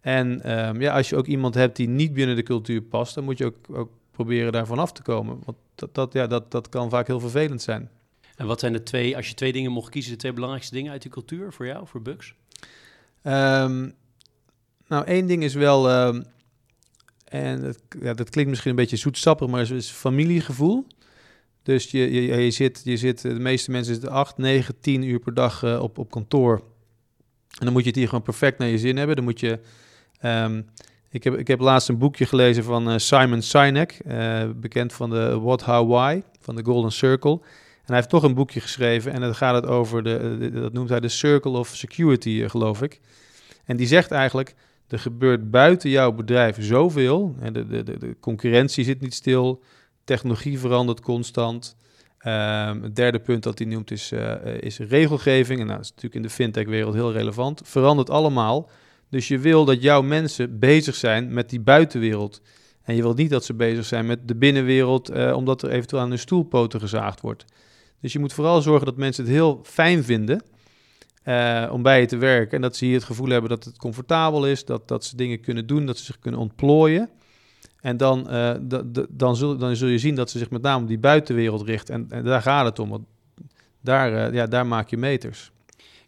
en 0.00 0.58
um, 0.58 0.80
ja, 0.80 0.96
als 0.96 1.08
je 1.08 1.16
ook 1.16 1.26
iemand 1.26 1.54
hebt 1.54 1.76
die 1.76 1.88
niet 1.88 2.12
binnen 2.12 2.36
de 2.36 2.42
cultuur 2.42 2.82
past, 2.82 3.14
dan 3.14 3.24
moet 3.24 3.38
je 3.38 3.44
ook, 3.44 3.56
ook 3.70 3.90
proberen 4.10 4.52
daarvan 4.52 4.78
af 4.78 4.92
te 4.92 5.02
komen. 5.02 5.38
Want 5.44 5.56
dat, 5.74 5.94
dat, 5.94 6.12
ja, 6.12 6.26
dat, 6.26 6.50
dat 6.50 6.68
kan 6.68 6.90
vaak 6.90 7.06
heel 7.06 7.20
vervelend 7.20 7.62
zijn. 7.62 7.90
En 8.36 8.46
wat 8.46 8.60
zijn 8.60 8.72
de 8.72 8.82
twee, 8.82 9.16
als 9.16 9.28
je 9.28 9.34
twee 9.34 9.52
dingen 9.52 9.72
mocht 9.72 9.90
kiezen, 9.90 10.12
de 10.12 10.18
twee 10.18 10.32
belangrijkste 10.32 10.74
dingen 10.74 10.92
uit 10.92 11.02
die 11.02 11.10
cultuur 11.10 11.52
voor 11.52 11.66
jou, 11.66 11.86
voor 11.86 12.02
Bugs? 12.02 12.34
Um, 13.22 13.94
nou, 14.86 15.04
één 15.04 15.26
ding 15.26 15.42
is 15.42 15.54
wel, 15.54 16.06
um, 16.06 16.24
en 17.24 17.60
dat, 17.60 17.78
ja, 18.00 18.14
dat 18.14 18.30
klinkt 18.30 18.50
misschien 18.50 18.70
een 18.70 18.76
beetje 18.76 18.96
zoetsappig, 18.96 19.48
maar 19.48 19.60
het 19.60 19.70
is 19.70 19.90
familiegevoel. 19.90 20.86
Dus 21.68 21.90
je, 21.90 22.12
je, 22.12 22.44
je, 22.44 22.50
zit, 22.50 22.80
je 22.84 22.96
zit, 22.96 23.22
de 23.22 23.38
meeste 23.38 23.70
mensen 23.70 23.92
zitten 23.92 24.10
8, 24.10 24.38
9, 24.38 24.80
10 24.80 25.02
uur 25.02 25.18
per 25.18 25.34
dag 25.34 25.62
uh, 25.62 25.82
op, 25.82 25.98
op 25.98 26.10
kantoor. 26.10 26.62
En 27.58 27.64
dan 27.64 27.72
moet 27.72 27.82
je 27.82 27.88
het 27.88 27.96
hier 27.96 28.08
gewoon 28.08 28.22
perfect 28.22 28.58
naar 28.58 28.68
je 28.68 28.78
zin 28.78 28.96
hebben. 28.96 29.16
Dan 29.16 29.24
moet 29.24 29.40
je 29.40 29.58
Um, 30.22 30.66
ik, 31.10 31.24
heb, 31.24 31.34
ik 31.34 31.48
heb 31.48 31.60
laatst 31.60 31.88
een 31.88 31.98
boekje 31.98 32.26
gelezen 32.26 32.64
van 32.64 32.90
uh, 32.90 32.98
Simon 32.98 33.42
Sinek, 33.42 34.00
bekend 34.56 34.92
van 34.92 35.10
de 35.10 35.38
What, 35.40 35.62
How, 35.62 35.90
Why, 35.90 36.22
van 36.40 36.56
de 36.56 36.64
Golden 36.64 36.92
Circle. 36.92 37.32
En 37.32 37.84
hij 37.84 37.96
heeft 37.96 38.08
toch 38.08 38.22
een 38.22 38.34
boekje 38.34 38.60
geschreven 38.60 39.12
en 39.12 39.20
dan 39.20 39.34
gaat 39.34 39.54
het 39.54 39.66
over, 39.66 40.02
de, 40.02 40.36
de, 40.38 40.50
dat 40.50 40.72
noemt 40.72 40.88
hij 40.88 41.00
de 41.00 41.08
Circle 41.08 41.58
of 41.58 41.68
Security, 41.68 42.48
geloof 42.48 42.82
ik. 42.82 43.00
En 43.64 43.76
die 43.76 43.86
zegt 43.86 44.10
eigenlijk, 44.10 44.54
er 44.88 44.98
gebeurt 44.98 45.50
buiten 45.50 45.90
jouw 45.90 46.12
bedrijf 46.12 46.56
zoveel. 46.60 47.34
En 47.40 47.52
de, 47.52 47.66
de, 47.66 47.82
de 47.98 48.16
concurrentie 48.20 48.84
zit 48.84 49.00
niet 49.00 49.14
stil, 49.14 49.62
technologie 50.08 50.58
verandert 50.58 51.00
constant. 51.00 51.76
Um, 52.26 52.82
het 52.82 52.96
derde 52.96 53.18
punt 53.18 53.42
dat 53.42 53.58
hij 53.58 53.66
noemt 53.66 53.90
is, 53.90 54.12
is 54.60 54.78
regelgeving. 54.78 55.60
En 55.60 55.66
nou, 55.66 55.76
dat 55.76 55.84
is 55.84 55.90
natuurlijk 55.90 56.14
in 56.14 56.22
de 56.22 56.30
fintech-wereld 56.30 56.94
heel 56.94 57.12
relevant. 57.12 57.60
Verandert 57.64 58.10
allemaal. 58.10 58.70
Dus 59.10 59.28
je 59.28 59.38
wil 59.38 59.64
dat 59.64 59.82
jouw 59.82 60.02
mensen 60.02 60.58
bezig 60.58 60.94
zijn 60.94 61.32
met 61.32 61.50
die 61.50 61.60
buitenwereld. 61.60 62.40
En 62.82 62.94
je 62.94 63.02
wilt 63.02 63.16
niet 63.16 63.30
dat 63.30 63.44
ze 63.44 63.54
bezig 63.54 63.84
zijn 63.84 64.06
met 64.06 64.28
de 64.28 64.36
binnenwereld, 64.36 65.08
eh, 65.08 65.36
omdat 65.36 65.62
er 65.62 65.70
eventueel 65.70 66.02
aan 66.02 66.08
hun 66.08 66.18
stoelpoten 66.18 66.80
gezaagd 66.80 67.20
wordt. 67.20 67.44
Dus 68.00 68.12
je 68.12 68.18
moet 68.18 68.32
vooral 68.32 68.62
zorgen 68.62 68.86
dat 68.86 68.96
mensen 68.96 69.24
het 69.24 69.32
heel 69.32 69.60
fijn 69.62 70.04
vinden 70.04 70.42
om 71.70 71.82
bij 71.82 72.00
je 72.00 72.06
te 72.06 72.16
werken. 72.16 72.56
En 72.56 72.62
dat 72.62 72.76
ze 72.76 72.84
hier 72.84 72.94
het 72.94 73.04
gevoel 73.04 73.28
hebben 73.28 73.50
dat 73.50 73.64
het 73.64 73.78
comfortabel 73.78 74.46
is, 74.46 74.64
dat, 74.64 74.88
dat 74.88 75.04
ze 75.04 75.16
dingen 75.16 75.40
kunnen 75.40 75.66
doen, 75.66 75.86
dat 75.86 75.98
ze 75.98 76.04
zich 76.04 76.18
kunnen 76.18 76.40
ontplooien. 76.40 77.10
En 77.88 77.96
dan, 77.96 78.26
uh, 78.30 78.54
dan, 79.08 79.36
zul, 79.36 79.56
dan 79.56 79.76
zul 79.76 79.88
je 79.88 79.98
zien 79.98 80.14
dat 80.14 80.30
ze 80.30 80.38
zich 80.38 80.50
met 80.50 80.62
name 80.62 80.82
op 80.82 80.88
die 80.88 80.98
buitenwereld 80.98 81.62
richt. 81.62 81.90
En, 81.90 82.06
en 82.10 82.24
daar 82.24 82.42
gaat 82.42 82.64
het 82.64 82.78
om. 82.78 82.88
Want 82.88 83.04
daar, 83.80 84.34
ja, 84.34 84.46
daar 84.46 84.66
maak 84.66 84.88
je 84.90 84.96
meters. 84.96 85.50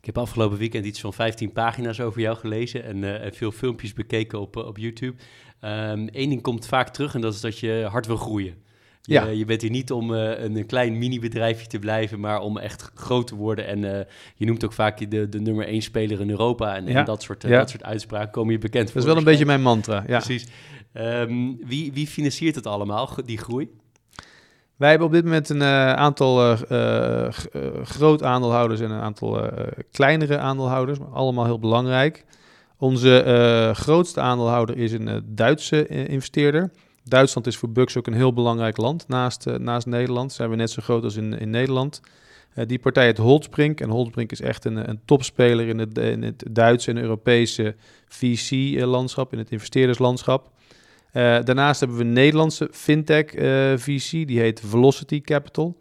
Ik 0.00 0.06
heb 0.06 0.18
afgelopen 0.18 0.58
weekend 0.58 0.84
iets 0.84 1.00
van 1.00 1.12
15 1.12 1.52
pagina's 1.52 2.00
over 2.00 2.20
jou 2.20 2.36
gelezen 2.36 2.84
en, 2.84 3.22
en 3.22 3.34
veel 3.34 3.50
filmpjes 3.50 3.92
bekeken 3.92 4.40
op, 4.40 4.56
op 4.56 4.78
YouTube. 4.78 5.16
Eén 5.60 6.10
ehm, 6.12 6.28
ding 6.28 6.42
komt 6.42 6.66
vaak 6.66 6.88
terug 6.88 7.14
en 7.14 7.20
dat 7.20 7.34
is 7.34 7.40
dat 7.40 7.58
je 7.58 7.86
hard 7.90 8.06
wil 8.06 8.16
groeien. 8.16 8.54
Je, 9.02 9.12
ja. 9.12 9.26
je 9.26 9.44
bent 9.44 9.62
hier 9.62 9.70
niet 9.70 9.92
om 9.92 10.10
uh, 10.12 10.42
een, 10.42 10.66
klein 10.66 10.98
mini-bedrijfje 10.98 11.66
te 11.66 11.78
blijven, 11.78 12.20
maar 12.20 12.40
om 12.40 12.58
echt 12.58 12.90
groot 12.94 13.26
te 13.26 13.34
worden. 13.34 13.66
En 13.66 13.82
uh, 13.82 13.98
je 14.34 14.46
noemt 14.46 14.64
ook 14.64 14.72
vaak 14.72 15.10
de, 15.10 15.28
de 15.28 15.40
nummer 15.40 15.66
één 15.66 15.82
speler 15.82 16.20
in 16.20 16.30
Europa. 16.30 16.76
En, 16.76 16.86
en 16.86 17.04
dat, 17.04 17.22
soort, 17.22 17.40
dat 17.40 17.70
soort 17.70 17.82
uitspraken 17.82 18.30
komen 18.30 18.52
je 18.52 18.58
bekend 18.58 18.84
voor. 18.84 18.94
Dat 18.94 19.02
is 19.02 19.08
wel 19.08 19.18
een 19.18 19.24
beetje 19.24 19.46
mijn 19.46 19.62
mantra, 19.62 20.04
ja. 20.06 20.18
Precies. 20.18 20.46
Um, 20.94 21.58
wie, 21.66 21.92
wie 21.92 22.06
financiert 22.06 22.54
het 22.54 22.66
allemaal, 22.66 23.16
die 23.24 23.38
groei? 23.38 23.70
Wij 24.76 24.88
hebben 24.88 25.06
op 25.06 25.12
dit 25.12 25.24
moment 25.24 25.48
een 25.48 25.62
aantal 25.62 26.56
groot 27.82 28.22
aandeelhouders 28.22 28.80
en 28.80 28.90
een 28.90 29.00
aantal 29.00 29.50
kleinere 29.90 30.38
aandeelhouders, 30.38 30.98
maar 30.98 31.08
allemaal 31.08 31.44
heel 31.44 31.58
belangrijk. 31.58 32.24
Onze 32.76 33.72
grootste 33.76 34.20
aandeelhouder 34.20 34.76
is 34.76 34.92
een 34.92 35.22
Duitse 35.26 35.86
investeerder. 35.86 36.70
Duitsland 37.04 37.46
is 37.46 37.56
voor 37.56 37.70
Bucks 37.70 37.96
ook 37.96 38.06
een 38.06 38.14
heel 38.14 38.32
belangrijk 38.32 38.76
land. 38.76 39.08
Naast, 39.08 39.46
uh, 39.46 39.54
naast 39.54 39.86
Nederland 39.86 40.32
zijn 40.32 40.50
we 40.50 40.56
net 40.56 40.70
zo 40.70 40.82
groot 40.82 41.04
als 41.04 41.16
in, 41.16 41.38
in 41.38 41.50
Nederland. 41.50 42.00
Uh, 42.54 42.66
die 42.66 42.78
partij 42.78 43.04
heet 43.04 43.18
Holtzbrink. 43.18 43.80
En 43.80 43.88
Holtzbrink 43.88 44.32
is 44.32 44.40
echt 44.40 44.64
een, 44.64 44.88
een 44.88 45.00
topspeler 45.04 45.68
in 45.68 45.78
het, 45.78 45.98
in 45.98 46.22
het 46.22 46.44
Duitse 46.50 46.90
en 46.90 46.98
Europese 46.98 47.74
VC-landschap, 48.08 49.32
in 49.32 49.38
het 49.38 49.50
investeerderslandschap. 49.50 50.50
Uh, 51.12 51.22
daarnaast 51.44 51.80
hebben 51.80 51.98
we 51.98 52.04
een 52.04 52.12
Nederlandse 52.12 52.68
fintech 52.72 53.30
VC, 53.80 54.10
die 54.10 54.40
heet 54.40 54.62
Velocity 54.64 55.20
Capital. 55.20 55.76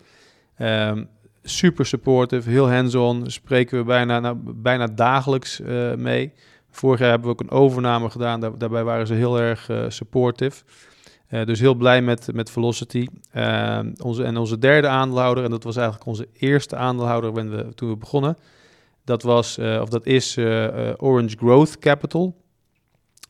Um, 0.62 1.08
super 1.44 1.86
supportive, 1.86 2.50
heel 2.50 2.72
hands-on, 2.72 3.30
spreken 3.32 3.78
we 3.78 3.84
bijna, 3.84 4.20
nou, 4.20 4.38
bijna 4.56 4.88
dagelijks 4.88 5.62
mee. 5.96 6.34
Vorig 6.72 7.00
jaar 7.00 7.10
hebben 7.10 7.28
we 7.28 7.34
ook 7.34 7.42
een 7.42 7.58
overname 7.58 8.10
gedaan, 8.10 8.40
Daar, 8.40 8.58
daarbij 8.58 8.84
waren 8.84 9.08
ze 9.08 9.14
heel 9.14 9.40
erg 9.40 9.70
supportive. 9.88 10.64
Uh, 11.30 11.46
dus 11.46 11.60
heel 11.60 11.76
blij 11.76 12.02
met, 12.02 12.34
met 12.34 12.52
Velocity. 12.52 13.08
Uh, 13.36 13.80
onze, 14.04 14.24
en 14.24 14.38
onze 14.38 14.58
derde 14.58 14.88
aandeelhouder, 14.88 15.44
en 15.44 15.50
dat 15.50 15.64
was 15.64 15.76
eigenlijk 15.76 16.08
onze 16.08 16.28
eerste 16.34 16.76
aandeelhouder 16.76 17.34
we, 17.34 17.74
toen 17.76 17.90
we 17.90 17.98
begonnen. 17.98 18.38
Dat, 19.04 19.24
was, 19.24 19.58
of 19.58 19.90
dat 19.90 20.06
is 20.06 20.38
Orange 20.98 21.38
Growth 21.38 21.80
Capital. 21.80 22.36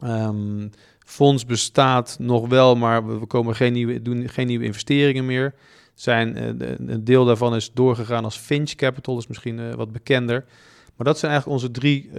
Um, 0.03 0.69
fonds 1.09 1.45
bestaat 1.45 2.17
nog 2.19 2.47
wel, 2.47 2.75
maar 2.75 3.19
we 3.19 3.25
komen 3.25 3.55
geen 3.55 3.73
nieuwe, 3.73 4.01
doen 4.01 4.29
geen 4.29 4.47
nieuwe 4.47 4.65
investeringen 4.65 5.25
meer. 5.25 5.53
Zijn, 5.93 6.37
een 6.91 7.03
deel 7.03 7.25
daarvan 7.25 7.55
is 7.55 7.71
doorgegaan 7.73 8.23
als 8.23 8.37
Finch 8.37 8.75
Capital, 8.75 9.15
dus 9.15 9.27
misschien 9.27 9.75
wat 9.75 9.91
bekender. 9.91 10.45
Maar 10.95 11.05
dat 11.07 11.19
zijn 11.19 11.31
eigenlijk 11.31 11.61
onze 11.61 11.71
drie 11.79 12.09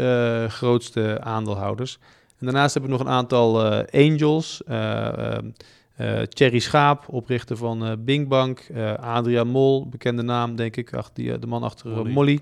grootste 0.48 1.20
aandeelhouders. 1.20 1.98
En 2.38 2.46
daarnaast 2.46 2.74
hebben 2.74 2.90
we 2.90 2.96
nog 2.98 3.06
een 3.06 3.12
aantal 3.12 3.72
uh, 3.72 3.80
angels. 3.92 4.62
Uh, 4.68 5.38
Thierry 6.28 6.58
Schaap, 6.58 7.04
oprichter 7.08 7.56
van 7.56 7.96
Bing 8.04 8.28
Bank. 8.28 8.66
Adriaan 9.00 9.48
Mol, 9.48 9.88
bekende 9.88 10.22
naam 10.22 10.56
denk 10.56 10.76
ik, 10.76 10.94
ach, 10.94 11.10
die, 11.12 11.38
de 11.38 11.46
man 11.46 11.62
achter 11.62 11.90
Molly. 11.90 12.12
Molly. 12.12 12.40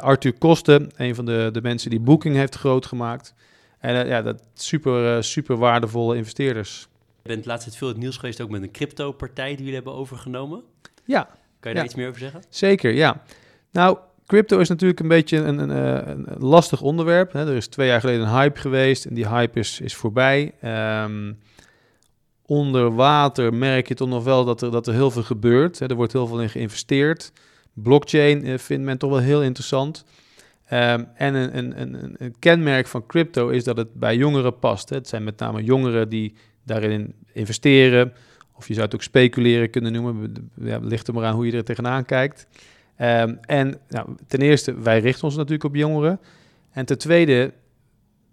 Arthur 0.00 0.32
Kosten, 0.32 0.90
een 0.96 1.14
van 1.14 1.24
de, 1.24 1.48
de 1.52 1.62
mensen 1.62 1.90
die 1.90 2.00
Booking 2.00 2.36
heeft 2.36 2.54
groot 2.54 2.86
gemaakt. 2.86 3.34
En 3.82 4.06
ja, 4.06 4.22
dat 4.22 4.42
super, 4.54 5.24
super 5.24 5.56
waardevolle 5.56 6.16
investeerders. 6.16 6.88
Je 7.22 7.28
bent 7.28 7.46
laatst 7.46 7.76
veel 7.76 7.88
het 7.88 7.96
nieuws 7.96 8.16
geweest 8.16 8.40
ook 8.40 8.50
met 8.50 8.62
een 8.62 8.70
crypto-partij 8.70 9.48
die 9.48 9.58
jullie 9.58 9.74
hebben 9.74 9.92
overgenomen. 9.94 10.62
Ja. 11.04 11.28
Kan 11.60 11.70
je 11.70 11.76
daar 11.76 11.86
iets 11.86 11.94
meer 11.94 12.08
over 12.08 12.20
zeggen? 12.20 12.42
Zeker, 12.48 12.92
ja. 12.92 13.22
Nou, 13.70 13.98
Crypto 14.26 14.58
is 14.58 14.68
natuurlijk 14.68 15.00
een 15.00 15.08
beetje 15.08 15.36
een, 15.36 15.58
een, 15.58 15.70
een, 15.70 16.32
een 16.32 16.42
lastig 16.44 16.80
onderwerp. 16.80 17.32
Hè. 17.32 17.48
Er 17.48 17.56
is 17.56 17.66
twee 17.66 17.88
jaar 17.88 18.00
geleden 18.00 18.22
een 18.22 18.32
hype 18.32 18.60
geweest 18.60 19.04
en 19.04 19.14
die 19.14 19.28
hype 19.28 19.58
is, 19.58 19.80
is 19.80 19.94
voorbij. 19.94 20.52
Um, 21.04 21.38
onder 22.46 22.94
water 22.94 23.54
merk 23.54 23.88
je 23.88 23.94
toch 23.94 24.08
nog 24.08 24.24
wel 24.24 24.44
dat 24.44 24.62
er, 24.62 24.70
dat 24.70 24.86
er 24.86 24.94
heel 24.94 25.10
veel 25.10 25.22
gebeurt. 25.22 25.78
Hè. 25.78 25.86
Er 25.86 25.94
wordt 25.94 26.12
heel 26.12 26.26
veel 26.26 26.40
in 26.40 26.50
geïnvesteerd. 26.50 27.32
Blockchain 27.72 28.58
vindt 28.58 28.84
men 28.84 28.98
toch 28.98 29.10
wel 29.10 29.18
heel 29.18 29.42
interessant. 29.42 30.04
Um, 30.72 31.08
en 31.14 31.34
een, 31.34 31.58
een, 31.58 31.80
een, 31.80 32.14
een, 32.18 32.34
kenmerk 32.38 32.86
van 32.86 33.06
crypto 33.06 33.48
is 33.48 33.64
dat 33.64 33.76
het 33.76 33.94
bij 33.94 34.16
jongeren 34.16 34.58
past. 34.58 34.88
Hè. 34.88 34.96
Het 34.96 35.08
zijn 35.08 35.24
met 35.24 35.38
name 35.38 35.64
jongeren 35.64 36.08
die 36.08 36.34
daarin 36.64 37.14
investeren. 37.32 38.12
Of 38.52 38.68
je 38.68 38.74
zou 38.74 38.86
het 38.86 38.94
ook 38.94 39.02
speculeren 39.02 39.70
kunnen 39.70 39.92
noemen. 39.92 40.50
Ja, 40.54 40.78
ligt 40.78 41.08
er 41.08 41.14
maar 41.14 41.24
aan 41.24 41.34
hoe 41.34 41.46
je 41.46 41.52
er 41.52 41.64
tegenaan 41.64 42.04
kijkt. 42.04 42.46
Um, 43.00 43.38
en 43.40 43.80
nou, 43.88 44.08
ten 44.26 44.40
eerste, 44.40 44.74
wij 44.74 45.00
richten 45.00 45.24
ons 45.24 45.36
natuurlijk 45.36 45.64
op 45.64 45.74
jongeren. 45.74 46.20
En 46.70 46.84
ten 46.84 46.98
tweede, 46.98 47.52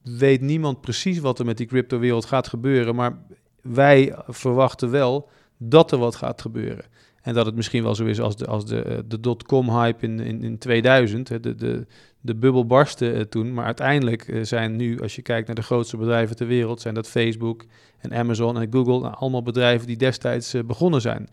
weet 0.04 0.42
niemand 0.42 0.82
precies 0.82 1.20
wat 1.20 1.40
er 1.40 1.46
met 1.46 1.58
die 1.58 1.68
crypto-wereld 1.68 2.26
gaat 2.26 2.48
gebeuren. 2.48 2.96
Maar 2.96 3.18
wij 3.62 4.16
verwachten 4.28 4.92
wel 4.92 5.30
dat 5.58 5.92
er 5.92 5.98
wat 5.98 6.16
gaat 6.16 6.42
gebeuren. 6.42 6.86
En 7.22 7.34
dat 7.34 7.46
het 7.46 7.56
misschien 7.56 7.84
wel 7.84 7.96
zo 7.96 8.06
is 8.06 8.22
als 8.22 8.66
de, 8.66 8.82
eh, 8.82 8.98
de 9.08 9.20
dotcom-hype 9.20 10.06
in, 10.06 10.20
in, 10.20 10.44
in 10.44 10.58
2000. 10.58 11.28
De, 11.28 11.56
de, 11.56 11.88
de 12.22 12.36
bubbel 12.36 12.66
barstte 12.66 13.14
uh, 13.14 13.22
toen. 13.22 13.54
Maar 13.54 13.66
uiteindelijk 13.66 14.28
uh, 14.28 14.44
zijn 14.44 14.76
nu, 14.76 15.02
als 15.02 15.16
je 15.16 15.22
kijkt 15.22 15.48
naar 15.48 15.56
de 15.56 15.62
grootste 15.62 15.98
bedrijven 15.98 16.36
ter 16.36 16.48
wereld... 16.48 16.82
zijn 16.82 16.94
dat 16.94 17.08
Facebook 17.08 17.66
en 17.98 18.14
Amazon 18.14 18.62
en 18.62 18.68
Google. 18.72 19.00
Nou, 19.00 19.16
allemaal 19.16 19.44
bedrijven 19.44 19.88
die 19.88 19.98
destijds 19.98 20.56
begonnen 20.66 21.02
zijn. 21.02 21.30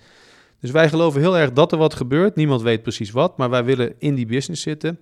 Dus 0.60 0.70
wij 0.70 0.88
geloven 0.88 1.20
heel 1.20 1.38
erg 1.38 1.52
dat 1.52 1.72
er 1.72 1.78
wat 1.78 1.94
gebeurt. 1.94 2.36
Niemand 2.36 2.62
weet 2.62 2.82
precies 2.82 3.10
wat, 3.10 3.36
maar 3.36 3.50
wij 3.50 3.64
willen 3.64 3.94
in 3.98 4.14
die 4.14 4.26
business 4.26 4.62
zitten. 4.62 5.00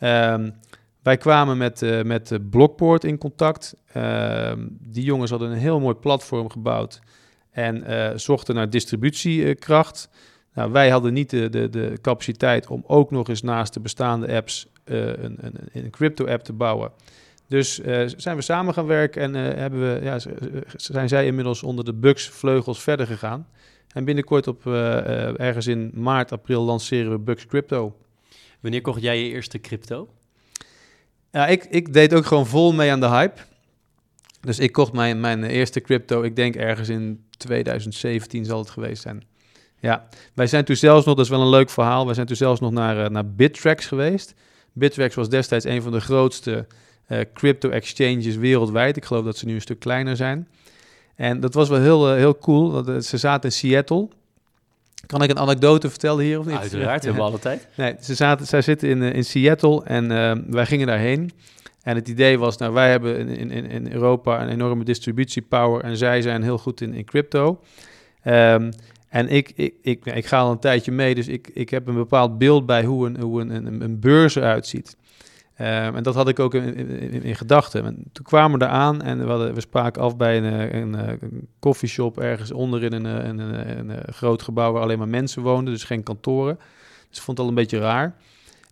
Um, 0.00 0.54
wij 1.02 1.16
kwamen 1.16 1.56
met, 1.56 2.04
met 2.04 2.50
Blockport 2.50 3.04
in 3.04 3.18
contact. 3.18 3.76
Uh, 3.96 4.52
die 4.68 5.04
jongens 5.04 5.30
hadden 5.30 5.50
een 5.50 5.58
heel 5.58 5.80
mooi 5.80 5.94
platform 5.94 6.50
gebouwd 6.50 7.00
en 7.50 7.84
zochten 8.20 8.54
naar 8.54 8.70
distributiekracht. 8.70 10.08
Nou, 10.54 10.72
wij 10.72 10.90
hadden 10.90 11.12
niet 11.12 11.30
de, 11.30 11.48
de, 11.48 11.68
de 11.68 11.98
capaciteit 12.02 12.66
om 12.66 12.84
ook 12.86 13.10
nog 13.10 13.28
eens 13.28 13.42
naast 13.42 13.74
de 13.74 13.80
bestaande 13.80 14.32
apps 14.32 14.66
eh, 14.84 15.06
een, 15.06 15.36
een, 15.40 15.54
een 15.72 15.90
crypto-app 15.90 16.42
te 16.44 16.52
bouwen. 16.52 16.92
Dus 17.46 17.74
zijn 18.16 18.36
we 18.36 18.42
samen 18.42 18.74
gaan 18.74 18.86
werken 18.86 19.22
en 19.22 19.34
hebben 19.34 19.80
we, 19.80 20.04
ja, 20.04 20.18
zijn 20.76 21.08
zij 21.08 21.26
inmiddels 21.26 21.62
onder 21.62 21.84
de 21.84 21.94
Bugs 21.94 22.28
vleugels 22.28 22.82
verder 22.82 23.06
gegaan. 23.06 23.46
En 23.88 24.04
binnenkort 24.04 24.46
op 24.46 24.64
uh, 24.64 25.40
ergens 25.40 25.66
in 25.66 25.90
maart, 25.94 26.32
april 26.32 26.62
lanceren 26.62 27.10
we 27.10 27.18
Bucks 27.18 27.46
Crypto. 27.46 27.96
Wanneer 28.60 28.80
kocht 28.80 29.02
jij 29.02 29.22
je 29.22 29.30
eerste 29.30 29.60
crypto? 29.60 30.08
Ja, 31.30 31.46
ik, 31.46 31.64
ik 31.64 31.92
deed 31.92 32.14
ook 32.14 32.26
gewoon 32.26 32.46
vol 32.46 32.72
mee 32.72 32.92
aan 32.92 33.00
de 33.00 33.08
hype. 33.08 33.40
Dus 34.40 34.58
ik 34.58 34.72
kocht 34.72 34.92
mijn, 34.92 35.20
mijn 35.20 35.44
eerste 35.44 35.80
crypto, 35.80 36.22
ik 36.22 36.36
denk 36.36 36.56
ergens 36.56 36.88
in 36.88 37.24
2017 37.36 38.44
zal 38.44 38.58
het 38.58 38.70
geweest 38.70 39.02
zijn. 39.02 39.22
Ja, 39.80 40.08
wij 40.34 40.46
zijn 40.46 40.64
toen 40.64 40.76
zelfs 40.76 41.06
nog, 41.06 41.14
dat 41.14 41.24
is 41.24 41.30
wel 41.30 41.40
een 41.40 41.48
leuk 41.48 41.70
verhaal, 41.70 42.04
wij 42.04 42.14
zijn 42.14 42.26
toen 42.26 42.36
zelfs 42.36 42.60
nog 42.60 42.70
naar, 42.70 42.98
uh, 42.98 43.08
naar 43.08 43.26
Bittrex 43.26 43.86
geweest. 43.86 44.34
Bittrex 44.72 45.14
was 45.14 45.28
destijds 45.28 45.64
een 45.64 45.82
van 45.82 45.92
de 45.92 46.00
grootste 46.00 46.66
uh, 47.08 47.18
crypto 47.34 47.68
exchanges 47.68 48.36
wereldwijd. 48.36 48.96
Ik 48.96 49.04
geloof 49.04 49.24
dat 49.24 49.36
ze 49.36 49.46
nu 49.46 49.54
een 49.54 49.60
stuk 49.60 49.78
kleiner 49.78 50.16
zijn. 50.16 50.48
En 51.14 51.40
dat 51.40 51.54
was 51.54 51.68
wel 51.68 51.80
heel, 51.80 52.10
uh, 52.10 52.16
heel 52.16 52.38
cool. 52.38 52.70
Want, 52.70 53.04
ze 53.04 53.16
zaten 53.16 53.50
in 53.50 53.56
Seattle. 53.56 54.08
Kan 55.06 55.22
ik 55.22 55.30
een 55.30 55.38
anekdote 55.38 55.90
vertellen 55.90 56.24
hier 56.24 56.38
of 56.38 56.46
niet? 56.46 56.56
Uiteraard, 56.56 57.04
hebben 57.04 57.22
we 57.22 57.28
alle 57.28 57.38
tijd. 57.38 57.68
Nee, 57.74 57.94
ze 58.00 58.14
zaten, 58.14 58.46
zij 58.46 58.62
zitten 58.62 58.88
in, 58.88 59.02
in 59.02 59.24
Seattle 59.24 59.84
en 59.84 60.08
wij 60.50 60.66
gingen 60.66 60.86
daarheen. 60.86 61.30
En 61.82 61.94
het 61.94 62.08
idee 62.08 62.38
was, 62.38 62.56
nou 62.56 62.72
wij 62.72 62.90
hebben 62.90 63.28
in, 63.28 63.50
in, 63.50 63.70
in 63.70 63.92
Europa 63.92 64.42
een 64.42 64.48
enorme 64.48 64.84
distributiepower 64.84 65.84
en 65.84 65.96
zij 65.96 66.22
zijn 66.22 66.42
heel 66.42 66.58
goed 66.58 66.80
in, 66.80 66.94
in 66.94 67.04
crypto. 67.04 67.60
Um, 68.24 68.70
en 69.08 69.28
ik, 69.28 69.52
ik, 69.54 69.74
ik, 69.82 70.06
ik, 70.06 70.26
ga 70.26 70.38
al 70.38 70.50
een 70.50 70.58
tijdje 70.58 70.92
mee, 70.92 71.14
dus 71.14 71.28
ik, 71.28 71.50
ik 71.54 71.70
heb 71.70 71.86
een 71.86 71.94
bepaald 71.94 72.38
beeld 72.38 72.66
bij 72.66 72.84
hoe 72.84 73.06
een, 73.06 73.20
hoe 73.20 73.40
een, 73.40 73.82
een, 73.82 74.00
beurs 74.00 74.34
eruit 74.34 74.66
ziet. 74.66 74.96
Um, 75.60 75.66
en 75.66 76.02
dat 76.02 76.14
had 76.14 76.28
ik 76.28 76.38
ook 76.38 76.54
in, 76.54 77.22
in, 77.22 77.36
gedachten. 77.36 78.04
toen 78.12 78.24
kwamen 78.24 78.58
we 78.58 78.64
er 78.64 78.70
aan 78.70 79.02
en 79.02 79.18
we, 79.18 79.30
hadden, 79.30 79.54
we 79.54 79.60
spraken 79.60 80.02
af 80.02 80.16
bij 80.16 80.36
een, 80.36 80.76
een, 80.76 80.92
een 80.94 81.48
coffeeshop 81.58 82.18
ergens 82.18 82.52
onder 82.52 82.82
in 82.82 82.92
een, 82.92 83.04
een, 83.04 83.38
een, 83.78 84.14
groot 84.14 84.42
gebouw 84.42 84.72
waar 84.72 84.82
alleen 84.82 84.98
maar 84.98 85.08
mensen 85.08 85.42
woonden, 85.42 85.72
dus 85.72 85.84
geen 85.84 86.02
kantoren. 86.02 86.58
Dus 87.10 87.20
vond 87.20 87.38
het 87.38 87.46
al 87.46 87.52
een 87.52 87.58
beetje 87.58 87.78
raar. 87.78 88.14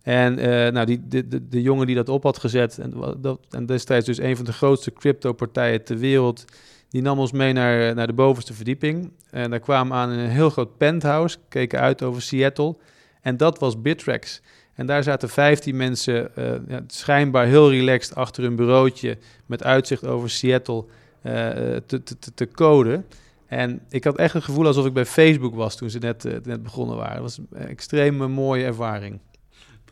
En 0.03 0.35
nou, 0.73 0.85
die, 0.85 1.07
de, 1.07 1.27
de, 1.27 1.47
de, 1.47 1.61
jongen 1.61 1.87
die 1.87 1.95
dat 1.95 2.09
op 2.09 2.23
had 2.23 2.37
gezet, 2.37 2.77
en, 2.77 2.93
dat, 3.21 3.39
en 3.49 3.65
destijds 3.65 4.05
dus 4.05 4.19
een 4.19 4.35
van 4.35 4.45
de 4.45 4.53
grootste 4.53 4.93
crypto-partijen 4.93 5.83
ter 5.83 5.97
wereld, 5.97 6.45
die 6.89 7.01
nam 7.01 7.19
ons 7.19 7.31
mee 7.31 7.53
naar, 7.53 7.95
naar 7.95 8.07
de 8.07 8.13
bovenste 8.13 8.53
verdieping. 8.53 9.11
En 9.29 9.49
daar 9.49 9.59
kwamen 9.59 9.97
aan 9.97 10.11
in 10.11 10.19
een 10.19 10.29
heel 10.29 10.49
groot 10.49 10.77
penthouse, 10.77 11.37
keken 11.49 11.79
uit 11.79 12.03
over 12.03 12.21
Seattle. 12.21 12.75
En 13.21 13.37
dat 13.37 13.59
was 13.59 13.81
Bittrex. 13.81 14.41
En 14.73 14.85
daar 14.85 15.03
zaten 15.03 15.29
15 15.29 15.75
mensen 15.75 16.31
uh, 16.37 16.51
ja, 16.67 16.81
schijnbaar 16.87 17.45
heel 17.45 17.71
relaxed 17.71 18.15
achter 18.15 18.43
hun 18.43 18.55
bureautje 18.55 19.17
met 19.45 19.63
uitzicht 19.63 20.05
over 20.05 20.29
Seattle 20.29 20.85
uh, 21.23 21.31
te, 21.85 22.03
te, 22.03 22.33
te, 22.33 22.47
coden. 22.47 23.05
En 23.45 23.81
ik 23.89 24.03
had 24.03 24.17
echt 24.17 24.33
het 24.33 24.43
gevoel 24.43 24.65
alsof 24.65 24.85
ik 24.85 24.93
bij 24.93 25.05
Facebook 25.05 25.55
was 25.55 25.75
toen 25.75 25.89
ze 25.89 25.99
net, 25.99 26.25
uh, 26.25 26.33
net 26.43 26.63
begonnen 26.63 26.95
waren. 26.95 27.13
Het 27.13 27.21
was 27.21 27.37
een 27.37 27.67
extreem 27.67 28.31
mooie 28.31 28.65
ervaring. 28.65 29.19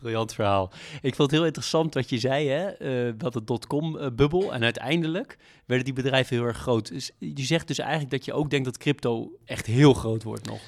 Briljant 0.00 0.34
verhaal. 0.34 0.70
Ik 1.02 1.14
vond 1.14 1.30
het 1.30 1.38
heel 1.38 1.46
interessant 1.46 1.94
wat 1.94 2.10
je 2.10 2.18
zei, 2.18 2.48
hè? 2.48 2.82
Uh, 3.08 3.12
dat 3.18 3.34
het 3.34 3.46
dotcom-bubbel. 3.46 4.52
En 4.52 4.62
uiteindelijk 4.62 5.36
werden 5.64 5.84
die 5.84 5.94
bedrijven 5.94 6.36
heel 6.36 6.46
erg 6.46 6.56
groot. 6.56 6.88
Dus 6.88 7.10
je 7.18 7.44
zegt 7.44 7.66
dus 7.66 7.78
eigenlijk 7.78 8.10
dat 8.10 8.24
je 8.24 8.32
ook 8.32 8.50
denkt 8.50 8.64
dat 8.64 8.78
crypto 8.78 9.30
echt 9.44 9.66
heel 9.66 9.94
groot 9.94 10.22
wordt 10.22 10.46
nog. 10.46 10.60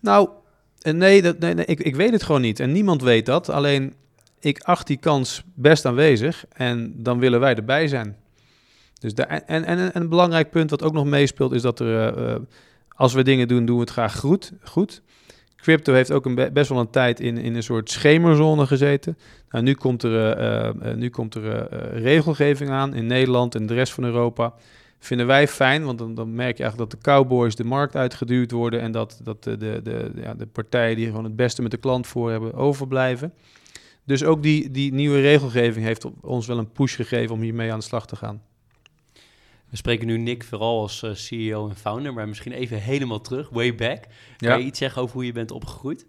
Nou, 0.00 0.28
nee, 0.80 1.22
dat, 1.22 1.38
nee, 1.38 1.54
nee 1.54 1.64
ik, 1.64 1.80
ik 1.80 1.96
weet 1.96 2.12
het 2.12 2.22
gewoon 2.22 2.40
niet. 2.40 2.60
En 2.60 2.72
niemand 2.72 3.02
weet 3.02 3.26
dat. 3.26 3.48
Alleen, 3.48 3.94
ik 4.40 4.62
acht 4.62 4.86
die 4.86 4.96
kans 4.96 5.42
best 5.54 5.84
aanwezig. 5.84 6.44
En 6.52 6.94
dan 6.96 7.18
willen 7.18 7.40
wij 7.40 7.54
erbij 7.54 7.88
zijn. 7.88 8.16
Dus 8.98 9.14
de, 9.14 9.22
en, 9.22 9.46
en, 9.46 9.64
en 9.64 9.90
een 9.92 10.08
belangrijk 10.08 10.50
punt 10.50 10.70
wat 10.70 10.82
ook 10.82 10.92
nog 10.92 11.04
meespeelt, 11.04 11.52
is 11.52 11.62
dat 11.62 11.80
er, 11.80 12.40
als 12.88 13.12
we 13.12 13.22
dingen 13.22 13.48
doen, 13.48 13.66
doen 13.66 13.76
we 13.76 13.82
het 13.82 13.90
graag 13.90 14.18
goed. 14.18 14.52
goed. 14.62 15.02
Crypto 15.64 15.92
heeft 15.92 16.12
ook 16.12 16.26
een 16.26 16.50
best 16.52 16.68
wel 16.68 16.78
een 16.78 16.90
tijd 16.90 17.20
in, 17.20 17.38
in 17.38 17.54
een 17.54 17.62
soort 17.62 17.90
schemerzone 17.90 18.66
gezeten. 18.66 19.18
Nou, 19.50 19.64
nu 19.64 19.74
komt 19.74 20.02
er, 20.02 20.40
uh, 20.40 20.90
uh, 20.90 20.94
nu 20.94 21.10
komt 21.10 21.34
er 21.34 21.68
regelgeving 21.92 22.70
aan 22.70 22.94
in 22.94 23.06
Nederland 23.06 23.54
en 23.54 23.66
de 23.66 23.74
rest 23.74 23.92
van 23.92 24.04
Europa. 24.04 24.54
Vinden 24.98 25.26
wij 25.26 25.48
fijn, 25.48 25.84
want 25.84 25.98
dan, 25.98 26.14
dan 26.14 26.34
merk 26.34 26.56
je 26.56 26.62
eigenlijk 26.62 26.90
dat 26.90 27.00
de 27.00 27.10
cowboys 27.10 27.54
de 27.54 27.64
markt 27.64 27.96
uitgeduwd 27.96 28.50
worden 28.50 28.80
en 28.80 28.92
dat, 28.92 29.20
dat 29.22 29.44
de, 29.44 29.56
de, 29.56 29.80
de, 29.82 30.10
ja, 30.14 30.34
de 30.34 30.46
partijen 30.46 30.96
die 30.96 31.06
gewoon 31.06 31.24
het 31.24 31.36
beste 31.36 31.62
met 31.62 31.70
de 31.70 31.76
klant 31.76 32.06
voor 32.06 32.30
hebben 32.30 32.54
overblijven. 32.54 33.32
Dus 34.04 34.24
ook 34.24 34.42
die, 34.42 34.70
die 34.70 34.92
nieuwe 34.92 35.20
regelgeving 35.20 35.84
heeft 35.84 36.06
ons 36.20 36.46
wel 36.46 36.58
een 36.58 36.72
push 36.72 36.96
gegeven 36.96 37.34
om 37.34 37.40
hiermee 37.40 37.72
aan 37.72 37.78
de 37.78 37.84
slag 37.84 38.06
te 38.06 38.16
gaan. 38.16 38.42
We 39.74 39.80
spreken 39.80 40.06
nu 40.06 40.18
Nick 40.18 40.44
vooral 40.44 40.80
als 40.80 41.02
uh, 41.02 41.14
CEO 41.14 41.68
en 41.68 41.76
founder, 41.76 42.12
maar 42.12 42.28
misschien 42.28 42.52
even 42.52 42.78
helemaal 42.78 43.20
terug, 43.20 43.48
way 43.50 43.74
back. 43.74 44.04
Kan 44.36 44.58
je 44.58 44.64
iets 44.64 44.78
zeggen 44.78 45.02
over 45.02 45.14
hoe 45.14 45.26
je 45.26 45.32
bent 45.32 45.50
opgegroeid? 45.50 46.06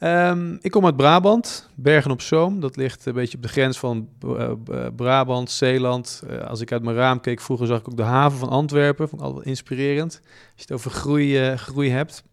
Um, 0.00 0.58
ik 0.60 0.70
kom 0.70 0.84
uit 0.84 0.96
Brabant, 0.96 1.70
Bergen 1.74 2.10
op 2.10 2.20
Zoom. 2.20 2.60
Dat 2.60 2.76
ligt 2.76 3.06
een 3.06 3.14
beetje 3.14 3.36
op 3.36 3.42
de 3.42 3.48
grens 3.48 3.78
van 3.78 4.08
uh, 4.24 4.52
Brabant, 4.96 5.50
Zeeland. 5.50 6.22
Uh, 6.30 6.40
als 6.40 6.60
ik 6.60 6.72
uit 6.72 6.82
mijn 6.82 6.96
raam 6.96 7.20
keek 7.20 7.40
vroeger, 7.40 7.66
zag 7.66 7.78
ik 7.78 7.88
ook 7.88 7.96
de 7.96 8.02
haven 8.02 8.38
van 8.38 8.48
Antwerpen. 8.48 9.08
Vond 9.08 9.20
ik 9.20 9.26
altijd 9.26 9.46
inspirerend. 9.46 10.20
Als 10.22 10.52
je 10.54 10.62
het 10.62 10.72
over 10.72 10.90
groei, 10.90 11.56
groei 11.56 11.90
hebt. 11.90 12.24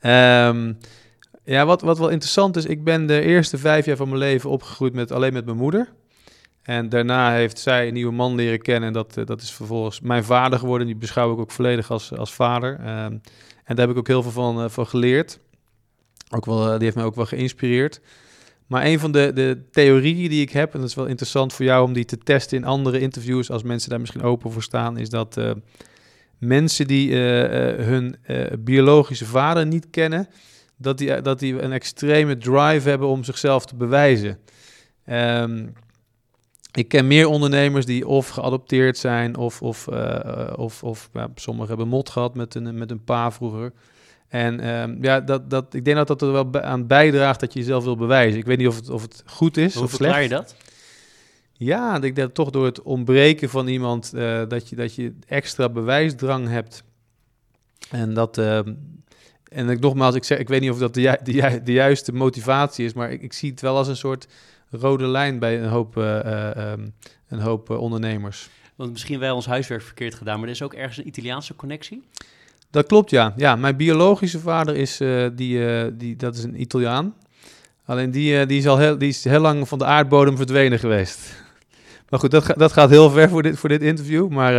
Um, 0.00 0.78
ja, 1.44 1.66
wat, 1.66 1.82
wat 1.82 1.98
wel 1.98 2.08
interessant 2.08 2.56
is, 2.56 2.64
ik 2.64 2.84
ben 2.84 3.06
de 3.06 3.20
eerste 3.20 3.58
vijf 3.58 3.84
jaar 3.84 3.96
van 3.96 4.08
mijn 4.08 4.20
leven 4.20 4.50
opgegroeid 4.50 4.92
met, 4.92 5.12
alleen 5.12 5.32
met 5.32 5.44
mijn 5.44 5.56
moeder. 5.56 5.92
En 6.68 6.88
daarna 6.88 7.32
heeft 7.32 7.58
zij 7.58 7.86
een 7.86 7.94
nieuwe 7.94 8.12
man 8.12 8.34
leren 8.34 8.62
kennen. 8.62 8.88
En 8.88 8.92
dat, 8.92 9.16
eh, 9.16 9.26
dat 9.26 9.42
is 9.42 9.50
vervolgens 9.50 10.00
mijn 10.00 10.24
vader 10.24 10.58
geworden. 10.58 10.86
Die 10.86 10.96
beschouw 10.96 11.32
ik 11.32 11.38
ook 11.38 11.50
volledig 11.50 11.90
als, 11.90 12.12
als 12.16 12.34
vader. 12.34 12.72
Um, 12.72 13.20
en 13.64 13.76
daar 13.76 13.78
heb 13.78 13.90
ik 13.90 13.96
ook 13.96 14.06
heel 14.06 14.22
veel 14.22 14.30
van, 14.30 14.62
uh, 14.62 14.68
van 14.68 14.86
geleerd. 14.86 15.38
Ook 16.30 16.46
wel, 16.46 16.64
uh, 16.64 16.72
die 16.72 16.82
heeft 16.82 16.96
mij 16.96 17.04
ook 17.04 17.14
wel 17.14 17.26
geïnspireerd. 17.26 18.00
Maar 18.66 18.84
een 18.84 18.98
van 18.98 19.12
de, 19.12 19.32
de 19.34 19.64
theorieën 19.70 20.30
die 20.30 20.40
ik 20.40 20.50
heb, 20.50 20.74
en 20.74 20.80
dat 20.80 20.88
is 20.88 20.94
wel 20.94 21.06
interessant 21.06 21.52
voor 21.52 21.64
jou 21.64 21.84
om 21.84 21.92
die 21.92 22.04
te 22.04 22.18
testen 22.18 22.58
in 22.58 22.64
andere 22.64 23.00
interviews, 23.00 23.50
als 23.50 23.62
mensen 23.62 23.90
daar 23.90 24.00
misschien 24.00 24.22
open 24.22 24.52
voor 24.52 24.62
staan, 24.62 24.98
is 24.98 25.08
dat 25.08 25.40
mensen 26.38 26.86
die 26.86 27.16
hun 27.16 28.16
biologische 28.58 29.26
vader 29.26 29.66
niet 29.66 29.90
kennen, 29.90 30.28
dat 30.76 30.98
die, 30.98 31.20
dat 31.20 31.38
die 31.38 31.62
een 31.62 31.72
extreme 31.72 32.36
drive 32.36 32.88
hebben 32.88 33.08
om 33.08 33.24
zichzelf 33.24 33.66
te 33.66 33.76
bewijzen. 33.76 34.38
Um, 35.06 35.74
ik 36.72 36.88
ken 36.88 37.06
meer 37.06 37.26
ondernemers 37.26 37.86
die 37.86 38.06
of 38.06 38.28
geadopteerd 38.28 38.98
zijn 38.98 39.36
of, 39.36 39.62
of, 39.62 39.86
uh, 39.92 40.52
of, 40.56 40.82
of 40.82 41.10
ja, 41.12 41.28
sommigen 41.34 41.68
hebben 41.68 41.88
mot 41.88 42.08
gehad 42.08 42.34
met 42.34 42.54
een, 42.54 42.78
met 42.78 42.90
een 42.90 43.04
pa 43.04 43.30
vroeger. 43.30 43.72
En 44.28 44.68
um, 44.68 44.98
ja, 45.00 45.20
dat, 45.20 45.50
dat, 45.50 45.74
ik 45.74 45.84
denk 45.84 45.96
dat 45.96 46.06
dat 46.06 46.22
er 46.22 46.32
wel 46.32 46.62
aan 46.62 46.86
bijdraagt 46.86 47.40
dat 47.40 47.52
je 47.52 47.58
jezelf 47.58 47.84
wil 47.84 47.96
bewijzen. 47.96 48.38
Ik 48.38 48.46
weet 48.46 48.58
niet 48.58 48.68
of 48.68 48.76
het, 48.76 48.90
of 48.90 49.02
het 49.02 49.22
goed 49.26 49.56
is 49.56 49.74
Hoe 49.74 49.84
of 49.84 49.90
slecht. 49.90 50.14
Hoe 50.14 50.22
je 50.22 50.28
dat? 50.28 50.56
Ja, 51.52 51.94
ik 51.94 52.02
denk 52.02 52.16
dat 52.16 52.34
toch 52.34 52.50
door 52.50 52.64
het 52.64 52.82
ontbreken 52.82 53.48
van 53.48 53.66
iemand 53.66 54.12
uh, 54.14 54.42
dat, 54.48 54.68
je, 54.68 54.76
dat 54.76 54.94
je 54.94 55.14
extra 55.26 55.68
bewijsdrang 55.68 56.48
hebt. 56.48 56.82
En 57.90 58.14
dat... 58.14 58.38
Uh, 58.38 58.58
en 59.48 59.68
ik, 59.68 59.80
nogmaals, 59.80 60.14
ik, 60.14 60.24
zeg, 60.24 60.38
ik 60.38 60.48
weet 60.48 60.60
niet 60.60 60.70
of 60.70 60.78
dat 60.78 60.94
de, 60.94 61.00
ju 61.00 61.16
de, 61.22 61.60
de 61.64 61.72
juiste 61.72 62.12
motivatie 62.12 62.84
is, 62.84 62.92
maar 62.92 63.10
ik, 63.10 63.22
ik 63.22 63.32
zie 63.32 63.50
het 63.50 63.60
wel 63.60 63.76
als 63.76 63.88
een 63.88 63.96
soort 63.96 64.28
rode 64.70 65.06
lijn 65.06 65.38
bij 65.38 65.62
een 65.62 65.68
hoop, 65.68 65.96
uh, 65.96 66.70
um, 66.72 66.94
een 67.28 67.40
hoop 67.40 67.70
uh, 67.70 67.80
ondernemers. 67.80 68.48
Want 68.76 68.90
misschien 68.90 69.18
wij 69.18 69.30
ons 69.30 69.46
huiswerk 69.46 69.82
verkeerd 69.82 70.14
gedaan, 70.14 70.38
maar 70.38 70.48
er 70.48 70.54
is 70.54 70.62
ook 70.62 70.74
ergens 70.74 70.98
een 70.98 71.06
Italiaanse 71.06 71.56
connectie? 71.56 72.02
Dat 72.70 72.86
klopt, 72.86 73.10
ja. 73.10 73.32
Ja, 73.36 73.56
mijn 73.56 73.76
biologische 73.76 74.38
vader 74.38 74.76
is, 74.76 75.00
uh, 75.00 75.26
die, 75.32 75.96
die, 75.96 76.16
dat 76.16 76.36
is 76.36 76.42
een 76.42 76.60
Italiaan. 76.60 77.14
Alleen 77.84 78.10
die, 78.10 78.46
die, 78.46 78.58
is 78.58 78.66
al 78.66 78.78
heel, 78.78 78.98
die 78.98 79.08
is 79.08 79.24
heel 79.24 79.40
lang 79.40 79.68
van 79.68 79.78
de 79.78 79.84
aardbodem 79.84 80.36
verdwenen 80.36 80.78
geweest. 80.78 81.42
maar 82.08 82.20
goed, 82.20 82.30
dat, 82.30 82.44
ga, 82.44 82.54
dat 82.54 82.72
gaat 82.72 82.90
heel 82.90 83.10
ver 83.10 83.28
voor 83.28 83.42
dit, 83.42 83.58
voor 83.58 83.68
dit 83.68 83.82
interview, 83.82 84.28
maar... 84.28 84.52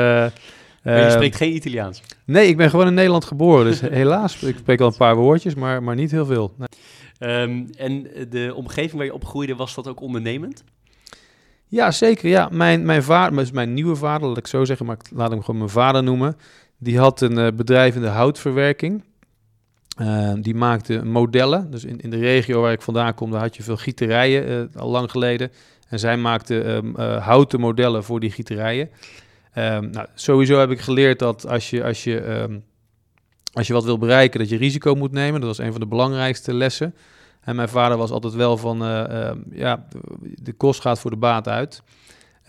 maar 0.83 1.03
je 1.03 1.11
spreekt 1.11 1.35
geen 1.35 1.55
Italiaans? 1.55 2.01
Nee, 2.25 2.47
ik 2.47 2.57
ben 2.57 2.69
gewoon 2.69 2.87
in 2.87 2.93
Nederland 2.93 3.25
geboren, 3.25 3.65
dus 3.65 3.79
helaas. 4.01 4.43
Ik 4.43 4.55
spreek 4.57 4.81
al 4.81 4.87
een 4.87 4.97
paar 4.97 5.15
woordjes, 5.15 5.55
maar, 5.55 5.83
maar 5.83 5.95
niet 5.95 6.11
heel 6.11 6.25
veel. 6.25 6.53
Nee. 6.57 6.67
Um, 7.19 7.69
en 7.77 8.08
de 8.29 8.51
omgeving 8.55 8.93
waar 8.93 9.05
je 9.05 9.13
opgroeide, 9.13 9.55
was 9.55 9.75
dat 9.75 9.88
ook 9.88 10.01
ondernemend? 10.01 10.63
Ja, 11.67 11.91
zeker. 11.91 12.29
Ja. 12.29 12.49
Mijn, 12.51 12.86
mijn 12.86 13.03
vader, 13.03 13.49
mijn 13.53 13.73
nieuwe 13.73 13.95
vader, 13.95 14.27
laat 14.27 14.38
ik 14.38 14.47
zo 14.47 14.65
zeggen, 14.65 14.86
maar 14.86 14.95
ik 14.95 15.12
laat 15.12 15.29
hem 15.29 15.41
gewoon 15.41 15.58
mijn 15.58 15.69
vader 15.69 16.03
noemen. 16.03 16.38
Die 16.77 16.99
had 16.99 17.21
een 17.21 17.38
uh, 17.38 17.47
bedrijf 17.55 17.95
in 17.95 18.01
de 18.01 18.08
houtverwerking. 18.08 19.03
Uh, 20.01 20.34
die 20.41 20.55
maakte 20.55 21.05
modellen. 21.05 21.71
Dus 21.71 21.84
in, 21.84 21.99
in 21.99 22.10
de 22.10 22.19
regio 22.19 22.62
waar 22.62 22.71
ik 22.71 22.82
vandaan 22.82 23.13
kom, 23.13 23.32
daar 23.32 23.41
had 23.41 23.55
je 23.55 23.63
veel 23.63 23.77
gieterijen 23.77 24.69
uh, 24.75 24.82
al 24.82 24.89
lang 24.89 25.12
geleden. 25.12 25.51
En 25.88 25.99
zij 25.99 26.17
maakte 26.17 26.55
um, 26.55 26.95
houten 26.99 27.60
modellen 27.60 28.03
voor 28.03 28.19
die 28.19 28.32
gieterijen. 28.32 28.89
Nou, 29.53 30.05
sowieso 30.13 30.60
heb 30.60 30.71
ik 30.71 30.79
geleerd 30.79 31.19
dat 31.19 31.47
als 31.47 31.69
je, 31.69 31.84
als 31.84 32.03
je 32.03 32.47
als 33.53 33.67
je 33.67 33.73
wat 33.73 33.83
wil 33.83 33.97
bereiken, 33.97 34.39
dat 34.39 34.49
je 34.49 34.57
risico 34.57 34.95
moet 34.95 35.12
nemen. 35.12 35.39
Dat 35.39 35.49
was 35.49 35.65
een 35.65 35.71
van 35.71 35.81
de 35.81 35.88
belangrijkste 35.88 36.53
lessen. 36.53 36.95
En 37.41 37.55
mijn 37.55 37.69
vader 37.69 37.97
was 37.97 38.12
altijd 38.12 38.33
wel 38.33 38.57
van, 38.57 38.83
uh, 38.83 39.03
uh, 39.09 39.31
ja, 39.51 39.85
de 40.41 40.53
kost 40.53 40.81
gaat 40.81 40.99
voor 40.99 41.12
de 41.12 41.17
baat 41.17 41.47
uit. 41.47 41.81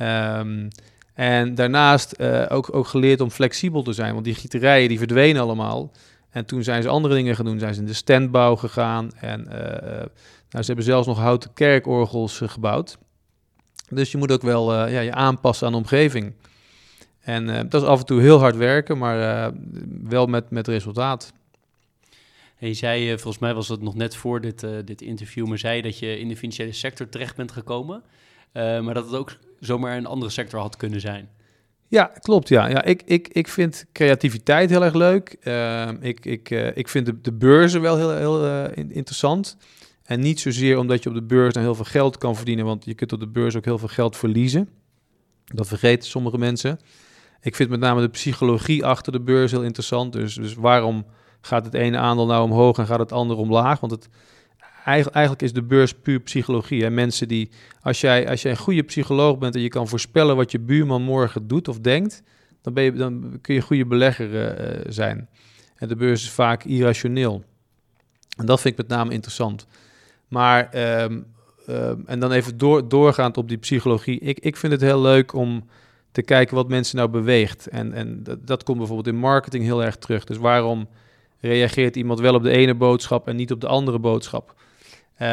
Um, 0.00 0.68
en 1.14 1.54
daarnaast 1.54 2.14
uh, 2.20 2.44
ook, 2.48 2.74
ook 2.74 2.86
geleerd 2.86 3.20
om 3.20 3.30
flexibel 3.30 3.82
te 3.82 3.92
zijn, 3.92 4.12
want 4.12 4.24
die 4.24 4.34
gieterijen 4.34 4.88
die 4.88 4.98
verdwenen 4.98 5.42
allemaal. 5.42 5.90
En 6.30 6.44
toen 6.44 6.62
zijn 6.62 6.82
ze 6.82 6.88
andere 6.88 7.14
dingen 7.14 7.36
gaan 7.36 7.44
doen. 7.44 7.58
Zijn 7.58 7.74
ze 7.74 7.80
in 7.80 7.86
de 7.86 7.92
standbouw 7.92 8.56
gegaan 8.56 9.10
en 9.14 9.44
nou, 10.50 10.62
ze 10.62 10.66
hebben 10.66 10.84
zelfs 10.84 11.06
nog 11.06 11.18
houten 11.18 11.52
kerkorgels 11.52 12.40
gebouwd. 12.44 12.98
Dus 13.88 14.10
je 14.10 14.18
moet 14.18 14.32
ook 14.32 14.42
wel 14.42 14.86
ja, 14.86 15.00
je 15.00 15.12
aanpassen 15.12 15.66
aan 15.66 15.72
de 15.72 15.78
omgeving. 15.78 16.32
En 17.20 17.48
uh, 17.48 17.61
dat 17.68 17.83
is 17.83 17.88
af 17.88 17.98
en 17.98 18.06
toe 18.06 18.20
heel 18.20 18.38
hard 18.38 18.56
werken, 18.56 18.98
maar 18.98 19.18
uh, 19.18 19.59
wel 20.02 20.26
met, 20.26 20.50
met 20.50 20.68
resultaat. 20.68 21.33
En 22.59 22.68
je 22.68 22.74
zei, 22.74 23.12
uh, 23.12 23.18
volgens 23.18 23.38
mij 23.38 23.54
was 23.54 23.68
het 23.68 23.83
nog 23.83 23.94
net 23.94 24.16
voor 24.16 24.40
dit, 24.40 24.66
dit 24.85 25.02
interview, 25.02 25.46
maar 25.46 25.59
zei 25.59 25.83
dat 25.83 25.98
je 25.98 26.18
in 26.18 26.28
de 26.28 26.37
financiële 26.37 26.72
sector 26.72 27.09
terecht 27.09 27.37
bent 27.37 27.52
gekomen. 27.52 28.02
maar 28.52 28.94
dat 28.94 29.04
het 29.04 29.14
ook 29.14 29.37
zomaar 29.61 29.96
een 29.96 30.06
andere 30.06 30.30
sector 30.30 30.61
had 30.61 30.76
kunnen 30.76 31.00
zijn. 31.00 31.28
Ja, 31.88 32.04
klopt. 32.04 32.48
Ja. 32.48 32.66
Ja, 32.68 32.85
ik, 32.85 33.02
ik, 33.04 33.28
ik 33.28 33.48
vind 33.48 33.87
creativiteit 33.92 34.70
heel 34.70 34.85
erg 34.85 34.94
leuk. 34.94 35.37
ik, 36.00 36.26
ik, 36.26 36.50
ik 36.74 36.88
vind 36.88 37.06
de, 37.06 37.20
de 37.20 37.33
beurzen 37.33 37.80
wel 37.80 37.96
heel, 37.96 38.14
heel 38.14 38.70
interessant. 38.74 39.56
En 40.11 40.20
niet 40.20 40.40
zozeer 40.40 40.78
omdat 40.78 41.02
je 41.02 41.09
op 41.09 41.14
de 41.14 41.22
beurs 41.22 41.54
dan 41.54 41.62
heel 41.62 41.74
veel 41.74 41.85
geld 41.85 42.18
kan 42.18 42.37
verdienen, 42.37 42.64
want 42.64 42.85
je 42.85 42.94
kunt 42.94 43.12
op 43.12 43.20
de 43.20 43.28
beurs 43.28 43.56
ook 43.56 43.64
heel 43.64 43.78
veel 43.78 43.88
geld 43.88 44.16
verliezen. 44.16 44.68
Dat 45.44 45.68
vergeten 45.68 46.09
sommige 46.09 46.38
mensen. 46.38 46.78
Ik 47.40 47.55
vind 47.55 47.70
met 47.70 47.81
name 47.81 48.00
de 48.00 48.09
psychologie 48.09 48.85
achter 48.85 49.12
de 49.12 49.20
beurs 49.20 49.50
heel 49.50 49.62
interessant. 49.62 50.12
Dus, 50.12 50.35
dus 50.35 50.55
waarom 50.55 51.07
gaat 51.40 51.64
het 51.64 51.74
ene 51.74 51.98
aandeel 51.98 52.26
nou 52.26 52.44
omhoog 52.44 52.79
en 52.79 52.87
gaat 52.87 52.98
het 52.98 53.12
andere 53.12 53.40
omlaag? 53.40 53.81
Want 53.81 53.92
het, 53.92 54.09
eigenlijk 54.85 55.42
is 55.42 55.53
de 55.53 55.62
beurs 55.62 55.94
puur 55.94 56.20
psychologie. 56.20 56.90
Mensen 56.90 57.29
die, 57.29 57.50
als 57.81 58.00
jij, 58.00 58.29
als 58.29 58.42
jij 58.42 58.50
een 58.50 58.57
goede 58.57 58.83
psycholoog 58.83 59.38
bent 59.38 59.55
en 59.55 59.61
je 59.61 59.68
kan 59.68 59.88
voorspellen 59.88 60.37
wat 60.37 60.50
je 60.50 60.59
buurman 60.59 61.03
morgen 61.03 61.46
doet 61.46 61.68
of 61.68 61.79
denkt, 61.79 62.22
dan, 62.62 62.72
ben 62.72 62.85
je, 62.85 62.92
dan 62.92 63.38
kun 63.40 63.55
je 63.55 63.61
een 63.61 63.66
goede 63.66 63.87
belegger 63.87 64.55
uh, 64.55 64.81
zijn. 64.88 65.29
En 65.76 65.88
de 65.88 65.96
beurs 65.96 66.22
is 66.22 66.31
vaak 66.31 66.64
irrationeel. 66.64 67.44
En 68.37 68.46
dat 68.46 68.61
vind 68.61 68.79
ik 68.79 68.88
met 68.88 68.96
name 68.96 69.12
interessant. 69.12 69.66
Maar, 70.29 70.74
um, 71.03 71.26
um, 71.68 72.03
en 72.07 72.20
dan 72.20 72.33
even 72.33 72.59
door, 72.59 72.88
doorgaand 72.88 73.37
op 73.37 73.48
die 73.48 73.59
psychologie. 73.59 74.18
Ik, 74.18 74.40
ik 74.40 74.57
vind 74.57 74.72
het 74.72 74.81
heel 74.81 75.00
leuk 75.00 75.33
om 75.33 75.68
te 76.12 76.22
kijken 76.22 76.56
wat 76.56 76.68
mensen 76.68 76.96
nou 76.96 77.08
beweegt. 77.08 77.68
En, 77.68 77.92
en 77.92 78.22
dat, 78.22 78.46
dat 78.46 78.62
komt 78.62 78.78
bijvoorbeeld 78.78 79.14
in 79.14 79.20
marketing 79.20 79.64
heel 79.64 79.84
erg 79.84 79.96
terug. 79.96 80.24
Dus 80.24 80.36
waarom 80.36 80.88
reageert 81.40 81.96
iemand 81.96 82.20
wel 82.20 82.34
op 82.34 82.42
de 82.42 82.50
ene 82.50 82.74
boodschap 82.74 83.28
en 83.28 83.36
niet 83.36 83.52
op 83.52 83.60
de 83.60 83.66
andere 83.66 83.98
boodschap? 83.98 84.54
Uh, 85.14 85.28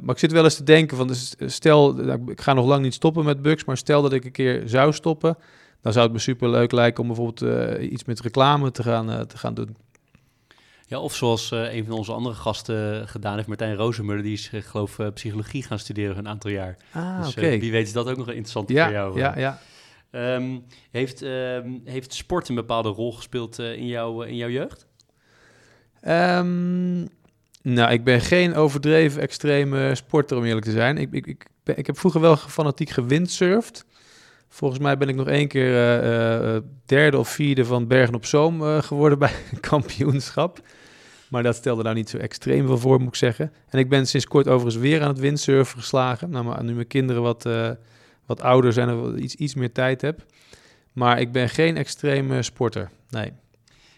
maar 0.00 0.14
ik 0.14 0.18
zit 0.18 0.32
wel 0.32 0.44
eens 0.44 0.56
te 0.56 0.62
denken 0.62 0.96
van, 0.96 1.06
dus 1.06 1.34
stel, 1.46 1.94
nou, 1.94 2.30
ik 2.30 2.40
ga 2.40 2.52
nog 2.52 2.66
lang 2.66 2.82
niet 2.82 2.94
stoppen 2.94 3.24
met 3.24 3.42
bugs, 3.42 3.64
maar 3.64 3.76
stel 3.76 4.02
dat 4.02 4.12
ik 4.12 4.24
een 4.24 4.32
keer 4.32 4.62
zou 4.64 4.92
stoppen, 4.92 5.36
dan 5.82 5.92
zou 5.92 6.04
het 6.04 6.14
me 6.14 6.20
super 6.20 6.50
leuk 6.50 6.72
lijken 6.72 7.00
om 7.02 7.06
bijvoorbeeld 7.06 7.42
uh, 7.42 7.92
iets 7.92 8.04
met 8.04 8.20
reclame 8.20 8.70
te 8.70 8.82
gaan, 8.82 9.10
uh, 9.10 9.20
te 9.20 9.38
gaan 9.38 9.54
doen. 9.54 9.76
Ja, 10.86 10.98
of 10.98 11.14
zoals 11.14 11.50
een 11.50 11.84
van 11.84 11.94
onze 11.94 12.12
andere 12.12 12.34
gasten 12.34 13.08
gedaan 13.08 13.36
heeft, 13.36 13.48
Martijn 13.48 13.76
Rozemuller, 13.76 14.22
die 14.22 14.32
is, 14.32 14.50
geloof 14.52 14.98
ik, 14.98 15.14
psychologie 15.14 15.62
gaan 15.62 15.78
studeren 15.78 16.18
een 16.18 16.28
aantal 16.28 16.50
jaar. 16.50 16.76
Ah, 16.92 17.22
dus 17.22 17.36
oké. 17.36 17.58
wie 17.58 17.72
weet 17.72 17.86
is 17.86 17.92
dat 17.92 18.08
ook 18.08 18.16
nog 18.16 18.28
interessant 18.28 18.68
ja, 18.68 18.84
voor 18.84 18.92
jou. 18.92 19.18
Ja, 19.18 19.38
ja. 19.38 19.60
Um, 20.12 20.64
heeft, 20.90 21.22
uh, 21.22 21.58
heeft 21.84 22.14
sport 22.14 22.48
een 22.48 22.54
bepaalde 22.54 22.88
rol 22.88 23.12
gespeeld 23.12 23.58
in, 23.58 23.86
jou, 23.86 24.26
in 24.26 24.36
jouw 24.36 24.48
jeugd? 24.48 24.86
Um, 26.08 27.08
nou, 27.62 27.92
ik 27.92 28.04
ben 28.04 28.20
geen 28.20 28.54
overdreven 28.54 29.22
extreme 29.22 29.94
sporter, 29.94 30.36
om 30.36 30.44
eerlijk 30.44 30.64
te 30.64 30.72
zijn. 30.72 30.98
Ik, 30.98 31.12
ik, 31.12 31.26
ik, 31.26 31.46
ik 31.64 31.86
heb 31.86 31.98
vroeger 31.98 32.20
wel 32.20 32.36
fanatiek 32.36 32.90
gewindsurfd. 32.90 33.84
Volgens 34.48 34.80
mij 34.80 34.96
ben 34.96 35.08
ik 35.08 35.14
nog 35.14 35.28
één 35.28 35.48
keer 35.48 36.02
uh, 36.02 36.56
derde 36.86 37.18
of 37.18 37.28
vierde 37.28 37.64
van 37.64 37.86
Bergen 37.86 38.14
op 38.14 38.26
Zoom 38.26 38.62
geworden 38.82 39.18
bij 39.18 39.32
een 39.52 39.60
kampioenschap. 39.60 40.60
Maar 41.28 41.42
dat 41.42 41.56
stelde 41.56 41.82
nou 41.82 41.94
niet 41.94 42.10
zo 42.10 42.16
extreem 42.16 42.66
veel 42.66 42.78
voor, 42.78 42.98
moet 42.98 43.08
ik 43.08 43.14
zeggen. 43.14 43.52
En 43.68 43.78
ik 43.78 43.88
ben 43.88 44.06
sinds 44.06 44.26
kort 44.26 44.48
overigens 44.48 44.82
weer 44.82 45.02
aan 45.02 45.08
het 45.08 45.18
windsurfen 45.18 45.78
geslagen. 45.78 46.30
Nou, 46.30 46.44
maar 46.44 46.64
nu 46.64 46.74
mijn 46.74 46.86
kinderen 46.86 47.22
wat, 47.22 47.48
wat 48.30 48.40
ouder 48.42 48.72
zijn 48.72 48.88
en 48.88 49.22
iets, 49.22 49.34
iets 49.34 49.54
meer 49.54 49.72
tijd 49.72 50.00
heb. 50.00 50.24
Maar 50.92 51.20
ik 51.20 51.32
ben 51.32 51.48
geen 51.48 51.76
extreme 51.76 52.42
sporter, 52.42 52.90
nee. 53.08 53.32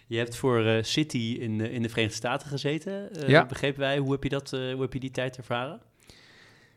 Je 0.07 0.19
hebt 0.19 0.37
voor 0.37 0.79
City 0.83 1.37
in, 1.41 1.61
in 1.61 1.83
de 1.83 1.89
Verenigde 1.89 2.17
Staten 2.17 2.49
gezeten, 2.49 3.09
ja. 3.27 3.47
begrepen 3.47 3.81
wij. 3.81 3.99
Hoe 3.99 4.13
heb 4.13 4.23
je, 4.23 4.29
dat, 4.29 4.51
hoe 4.51 4.81
heb 4.81 4.93
je 4.93 5.01
die 5.01 5.11
tijd 5.11 5.37
ervaren? 5.37 5.81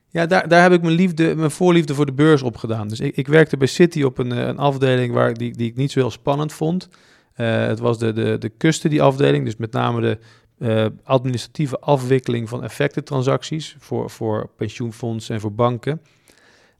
Ja, 0.07 0.25
daar, 0.25 0.47
daar 0.47 0.61
heb 0.61 0.71
ik 0.71 0.81
mijn, 0.81 0.95
liefde, 0.95 1.35
mijn 1.35 1.51
voorliefde 1.51 1.95
voor 1.95 2.05
de 2.05 2.13
beurs 2.13 2.41
op 2.41 2.57
gedaan. 2.57 2.87
Dus 2.87 2.99
ik, 2.99 3.15
ik 3.15 3.27
werkte 3.27 3.57
bij 3.57 3.67
City 3.67 4.03
op 4.03 4.17
een, 4.17 4.31
een 4.31 4.57
afdeling 4.57 5.13
waar, 5.13 5.33
die, 5.33 5.55
die 5.55 5.69
ik 5.69 5.75
niet 5.75 5.91
zo 5.91 5.99
heel 5.99 6.11
spannend 6.11 6.53
vond. 6.53 6.89
Het 7.33 7.79
was 7.79 7.99
de, 7.99 8.13
de, 8.13 8.37
de 8.37 8.51
custody 8.57 9.01
afdeling, 9.01 9.45
dus 9.45 9.55
met 9.55 9.71
name 9.71 10.01
de 10.01 10.17
uh, 10.59 10.85
administratieve 11.03 11.79
afwikkeling 11.79 12.49
van 12.49 12.63
effectentransacties 12.63 13.75
voor, 13.79 14.09
voor 14.09 14.49
pensioenfondsen 14.57 15.35
en 15.35 15.41
voor 15.41 15.53
banken. 15.53 16.01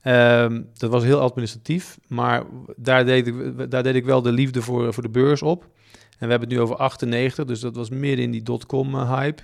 Uh, 0.07 0.45
dat 0.73 0.91
was 0.91 1.03
heel 1.03 1.19
administratief, 1.19 1.97
maar 2.07 2.43
daar 2.75 3.05
deed 3.05 3.27
ik, 3.27 3.69
daar 3.71 3.83
deed 3.83 3.95
ik 3.95 4.05
wel 4.05 4.21
de 4.21 4.31
liefde 4.31 4.61
voor, 4.61 4.93
voor 4.93 5.03
de 5.03 5.09
beurs 5.09 5.41
op. 5.41 5.63
En 5.63 6.25
we 6.25 6.27
hebben 6.29 6.39
het 6.39 6.57
nu 6.57 6.59
over 6.59 6.75
98, 6.75 7.45
dus 7.45 7.59
dat 7.59 7.75
was 7.75 7.89
midden 7.89 8.25
in 8.25 8.31
die 8.31 8.43
dotcom 8.43 8.95
hype. 8.95 9.41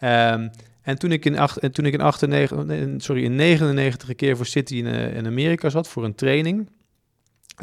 Um, 0.00 0.50
en 0.82 0.98
toen 0.98 1.12
ik 1.12 1.24
in, 1.24 1.38
toen 1.72 1.86
ik 1.86 1.92
in, 1.92 2.00
98, 2.00 2.64
sorry, 2.96 3.24
in 3.24 3.34
99 3.34 4.14
keer 4.14 4.36
voor 4.36 4.46
City 4.46 4.76
in, 4.76 4.86
uh, 4.86 5.16
in 5.16 5.26
Amerika 5.26 5.68
zat 5.68 5.88
voor 5.88 6.04
een 6.04 6.14
training, 6.14 6.68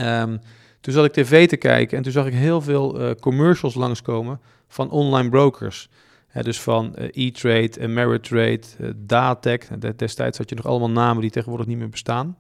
um, 0.02 0.40
toen 0.82 0.94
zat 0.94 1.06
ik 1.06 1.12
tv 1.12 1.48
te 1.48 1.58
kijken 1.58 1.98
en 1.98 2.04
toen 2.04 2.12
zag 2.12 2.26
ik 2.26 2.34
heel 2.34 2.62
veel 2.62 3.02
uh, 3.02 3.12
commercials 3.20 3.74
langskomen 3.74 4.40
van 4.68 4.90
online 4.90 5.30
brokers. 5.30 5.90
Dus 6.34 6.62
van 6.62 6.96
E-Trade, 7.12 7.72
Ameritrade, 7.82 8.62
Datec. 8.96 9.68
Destijds 9.98 10.38
had 10.38 10.50
je 10.50 10.56
nog 10.56 10.66
allemaal 10.66 10.90
namen 10.90 11.22
die 11.22 11.32
tegenwoordig 11.32 11.68
niet 11.68 11.78
meer 11.78 11.90
bestaan. 11.90 12.38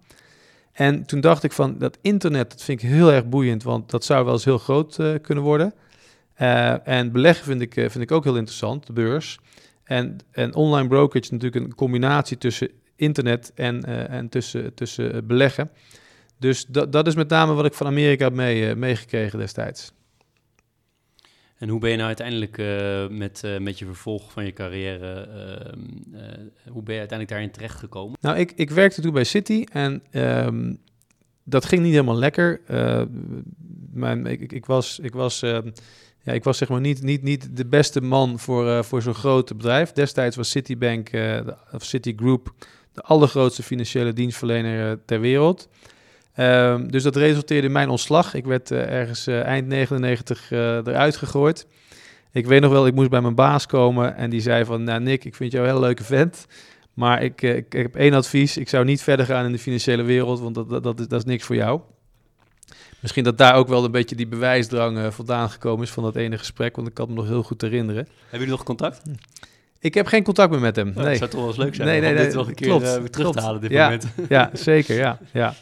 En 0.71 1.05
toen 1.05 1.21
dacht 1.21 1.43
ik 1.43 1.51
van, 1.51 1.77
dat 1.77 1.97
internet, 2.01 2.51
dat 2.51 2.63
vind 2.63 2.81
ik 2.81 2.89
heel 2.89 3.11
erg 3.11 3.25
boeiend, 3.25 3.63
want 3.63 3.89
dat 3.89 4.03
zou 4.03 4.25
wel 4.25 4.33
eens 4.33 4.45
heel 4.45 4.57
groot 4.57 4.99
kunnen 5.21 5.43
worden. 5.43 5.73
en 6.83 7.11
beleggen 7.11 7.45
vind 7.45 7.61
ik, 7.61 7.73
vind 7.73 7.99
ik 7.99 8.11
ook 8.11 8.23
heel 8.23 8.35
interessant, 8.35 8.87
de 8.87 8.93
beurs. 8.93 9.39
En, 9.83 10.17
en 10.31 10.55
online 10.55 10.87
brokerage 10.87 11.33
natuurlijk 11.33 11.65
een 11.65 11.75
combinatie 11.75 12.37
tussen 12.37 12.69
internet 12.95 13.51
en, 13.55 13.83
en 14.09 14.29
tussen, 14.29 14.73
tussen 14.73 15.27
beleggen. 15.27 15.71
Dus 16.37 16.65
dat, 16.65 16.91
dat 16.91 17.07
is 17.07 17.15
met 17.15 17.29
name 17.29 17.53
wat 17.53 17.65
ik 17.65 17.73
van 17.73 17.87
Amerika 17.87 18.23
heb 18.23 18.33
mee, 18.33 18.75
meegekregen 18.75 19.39
destijds. 19.39 19.93
En 21.61 21.69
hoe 21.69 21.79
ben 21.79 21.89
je 21.89 21.95
nou 21.95 22.07
uiteindelijk 22.07 22.57
uh, 22.57 23.07
met, 23.07 23.43
met 23.59 23.79
je 23.79 23.85
vervolg 23.85 24.31
van 24.31 24.45
je 24.45 24.53
carrière, 24.53 25.13
ehm, 25.13 25.79
hoe 26.71 26.83
ben 26.83 26.93
je 26.93 26.99
uiteindelijk 26.99 27.29
daarin 27.29 27.51
terechtgekomen? 27.51 28.17
Nou, 28.21 28.37
ik, 28.37 28.51
ik 28.55 28.69
werkte 28.69 29.01
toen 29.01 29.13
bij 29.13 29.23
City 29.23 29.63
en 29.71 30.03
um, 30.11 30.77
dat 31.43 31.65
ging 31.65 31.81
niet 31.81 31.91
helemaal 31.91 32.17
lekker. 32.17 32.61
mijn, 33.91 34.25
ik, 34.25 34.51
ik 34.51 34.65
was, 34.65 34.99
ik 34.99 35.13
was 35.13 35.41
ehm, 35.41 35.69
ja, 36.23 36.33
ik 36.33 36.43
was 36.43 36.57
zeg 36.57 36.69
maar 36.69 36.81
niet, 36.81 37.01
niet, 37.01 37.23
niet 37.23 37.57
de 37.57 37.65
beste 37.65 38.01
man 38.01 38.39
voor, 38.39 38.83
voor 38.83 39.01
zo'n 39.01 39.13
groot 39.13 39.57
bedrijf. 39.57 39.91
Destijds 39.91 40.35
was 40.35 40.49
Citibank 40.49 41.13
uh, 41.13 41.39
of 41.71 41.83
Citigroup 41.83 42.53
de 42.93 43.01
allergrootste 43.01 43.63
financiële 43.63 44.13
dienstverlener 44.13 45.05
ter 45.05 45.19
wereld. 45.19 45.69
Um, 46.37 46.91
dus 46.91 47.03
dat 47.03 47.15
resulteerde 47.15 47.67
in 47.67 47.73
mijn 47.73 47.89
ontslag. 47.89 48.33
Ik 48.33 48.45
werd 48.45 48.71
ergens 48.71 49.27
eind 49.27 49.67
99 49.67 50.51
eruit 50.51 51.15
gegooid. 51.15 51.67
Ik 52.31 52.45
weet 52.45 52.61
nog 52.61 52.71
wel, 52.71 52.87
ik 52.87 52.93
moest 52.93 53.09
bij 53.09 53.21
mijn 53.21 53.35
baas 53.35 53.65
komen 53.65 54.15
en 54.15 54.29
die 54.29 54.41
zei 54.41 54.65
van... 54.65 54.83
Nou 54.83 55.01
Nick, 55.01 55.25
ik 55.25 55.35
vind 55.35 55.51
jou 55.51 55.63
een 55.63 55.69
hele 55.71 55.85
leuke 55.85 56.03
vent, 56.03 56.45
maar 56.93 57.23
ik, 57.23 57.41
ik, 57.41 57.73
ik 57.73 57.81
heb 57.81 57.95
één 57.95 58.13
advies. 58.13 58.57
Ik 58.57 58.69
zou 58.69 58.85
niet 58.85 59.01
verder 59.01 59.25
gaan 59.25 59.45
in 59.45 59.51
de 59.51 59.59
financiële 59.59 60.03
wereld, 60.03 60.39
want 60.39 60.55
dat, 60.55 60.69
dat, 60.69 60.83
dat, 60.83 60.99
is, 60.99 61.07
dat 61.07 61.19
is 61.19 61.25
niks 61.25 61.43
voor 61.43 61.55
jou. 61.55 61.81
Misschien 62.99 63.23
dat 63.23 63.37
daar 63.37 63.55
ook 63.55 63.67
wel 63.67 63.85
een 63.85 63.91
beetje 63.91 64.15
die 64.15 64.27
bewijsdrang 64.27 64.97
uh, 64.97 65.11
vandaan 65.11 65.49
gekomen 65.49 65.83
is 65.83 65.91
van 65.91 66.03
dat 66.03 66.15
ene 66.15 66.37
gesprek, 66.37 66.75
want 66.75 66.87
ik 66.87 66.93
kan 66.93 67.07
me 67.07 67.13
nog 67.13 67.27
heel 67.27 67.43
goed 67.43 67.61
herinneren. 67.61 68.07
Hebben 68.19 68.39
jullie 68.39 68.53
nog 68.53 68.63
contact? 68.63 69.01
Ik 69.79 69.93
heb 69.93 70.07
geen 70.07 70.23
contact 70.23 70.51
meer 70.51 70.59
met 70.59 70.75
hem. 70.75 70.89
Oh, 70.89 70.95
nee. 70.95 71.05
Dat 71.05 71.17
zou 71.17 71.29
toch 71.29 71.39
wel 71.39 71.49
eens 71.49 71.57
leuk 71.57 71.75
zijn 71.75 71.87
nee, 71.87 71.99
nee, 71.99 72.09
om 72.09 72.15
nee, 72.15 72.25
dit 72.25 72.33
nog 72.33 72.47
een 72.47 72.55
keer 72.55 72.67
klopt, 72.67 72.85
uh, 72.85 72.91
weer 72.91 73.09
terug 73.09 73.25
klopt. 73.25 73.37
te 73.37 73.43
halen, 73.43 73.61
dit 73.61 73.71
ja, 73.71 73.83
moment. 73.83 74.07
ja, 74.29 74.49
zeker, 74.53 74.95
ja. 74.95 75.19
ja. 75.33 75.53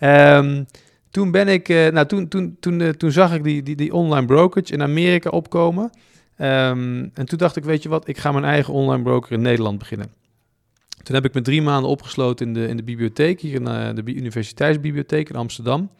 Um, 0.00 0.66
toen 1.10 1.30
ben 1.30 1.48
ik, 1.48 1.68
uh, 1.68 1.88
nou 1.88 2.06
toen, 2.06 2.28
toen, 2.60 2.80
uh, 2.80 2.88
toen 2.88 3.12
zag 3.12 3.34
ik 3.34 3.44
die, 3.44 3.62
die, 3.62 3.76
die 3.76 3.92
online 3.92 4.26
brokerage 4.26 4.72
in 4.72 4.82
Amerika 4.82 5.30
opkomen. 5.30 5.90
Um, 6.38 7.10
en 7.14 7.24
toen 7.24 7.38
dacht 7.38 7.56
ik, 7.56 7.64
weet 7.64 7.82
je 7.82 7.88
wat, 7.88 8.08
ik 8.08 8.18
ga 8.18 8.32
mijn 8.32 8.44
eigen 8.44 8.74
online 8.74 9.02
broker 9.02 9.32
in 9.32 9.40
Nederland 9.40 9.78
beginnen. 9.78 10.06
Toen 11.02 11.14
heb 11.14 11.24
ik 11.24 11.34
me 11.34 11.40
drie 11.40 11.62
maanden 11.62 11.90
opgesloten 11.90 12.46
in 12.46 12.54
de, 12.54 12.66
in 12.66 12.76
de 12.76 12.82
bibliotheek, 12.82 13.40
hier 13.40 13.54
in 13.54 13.68
uh, 13.68 13.88
de 13.94 14.14
universiteitsbibliotheek 14.14 15.28
in 15.28 15.36
Amsterdam. 15.36 15.90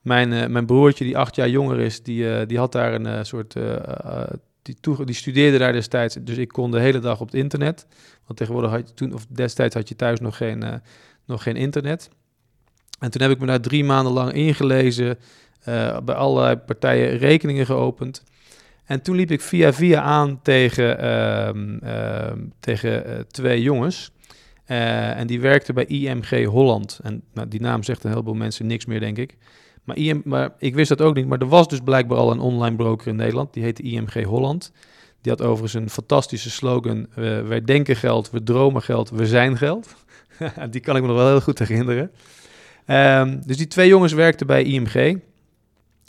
Mijn, 0.00 0.52
mijn 0.52 0.66
broertje, 0.66 1.04
die 1.04 1.18
acht 1.18 1.36
jaar 1.36 1.48
jonger 1.48 1.78
is, 1.78 2.02
die, 2.02 2.46
die 2.46 2.58
had 2.58 2.72
daar 2.72 2.94
een 2.94 3.26
soort. 3.26 3.56
die, 4.62 4.76
die 5.04 5.14
studeerde 5.14 5.58
daar 5.58 5.72
destijds. 5.72 6.16
Dus 6.20 6.36
ik 6.36 6.48
kon 6.48 6.70
de 6.70 6.80
hele 6.80 6.98
dag 6.98 7.20
op 7.20 7.26
het 7.26 7.36
internet. 7.36 7.86
Want 8.26 8.38
tegenwoordig 8.38 8.70
had 8.70 8.88
je 8.88 8.94
toen, 8.94 9.14
of 9.14 9.26
destijds 9.28 9.74
had 9.74 9.88
je 9.88 9.96
thuis 9.96 10.20
nog 10.20 10.36
geen, 10.36 10.64
nog 11.26 11.42
geen 11.42 11.56
internet. 11.56 12.10
En 12.98 13.10
toen 13.10 13.22
heb 13.22 13.30
ik 13.30 13.38
me 13.38 13.46
daar 13.46 13.60
drie 13.60 13.84
maanden 13.84 14.12
lang 14.12 14.32
ingelezen. 14.32 15.18
bij 16.04 16.14
allerlei 16.14 16.56
partijen 16.56 17.16
rekeningen 17.16 17.66
geopend. 17.66 18.22
En 18.84 19.02
toen 19.02 19.16
liep 19.16 19.30
ik 19.30 19.40
via 19.40 19.72
via 19.72 20.00
aan 20.00 20.40
tegen, 20.42 21.04
uh, 21.84 22.32
tegen 22.60 23.26
twee 23.30 23.62
jongens. 23.62 24.10
Uh, 24.66 25.18
en 25.18 25.26
die 25.26 25.40
werkte 25.40 25.72
bij 25.72 25.84
IMG 25.84 26.44
Holland. 26.44 27.00
En 27.02 27.22
nou, 27.32 27.48
die 27.48 27.60
naam 27.60 27.82
zegt 27.82 28.04
een 28.04 28.10
heleboel 28.10 28.34
mensen 28.34 28.66
niks 28.66 28.86
meer, 28.86 29.00
denk 29.00 29.18
ik. 29.18 29.36
Maar, 29.84 29.96
IM, 29.96 30.22
maar 30.24 30.54
ik 30.58 30.74
wist 30.74 30.88
dat 30.88 31.00
ook 31.00 31.14
niet. 31.14 31.26
Maar 31.26 31.38
er 31.38 31.48
was 31.48 31.68
dus 31.68 31.80
blijkbaar 31.84 32.18
al 32.18 32.30
een 32.30 32.38
online 32.38 32.76
broker 32.76 33.08
in 33.08 33.16
Nederland. 33.16 33.52
Die 33.52 33.62
heette 33.62 33.82
IMG 33.82 34.24
Holland. 34.24 34.72
Die 35.20 35.32
had 35.32 35.42
overigens 35.42 35.74
een 35.74 35.90
fantastische 35.90 36.50
slogan. 36.50 37.06
Wij 37.48 37.64
denken 37.64 37.96
geld, 37.96 38.30
we 38.30 38.42
dromen 38.42 38.82
geld, 38.82 39.10
we 39.10 39.26
zijn 39.26 39.56
geld. 39.56 39.94
die 40.70 40.80
kan 40.80 40.96
ik 40.96 41.02
me 41.02 41.08
nog 41.08 41.16
wel 41.16 41.28
heel 41.28 41.40
goed 41.40 41.58
herinneren. 41.58 42.10
Um, 42.86 43.42
dus 43.46 43.56
die 43.56 43.66
twee 43.66 43.88
jongens 43.88 44.12
werkten 44.12 44.46
bij 44.46 44.62
IMG. 44.62 45.18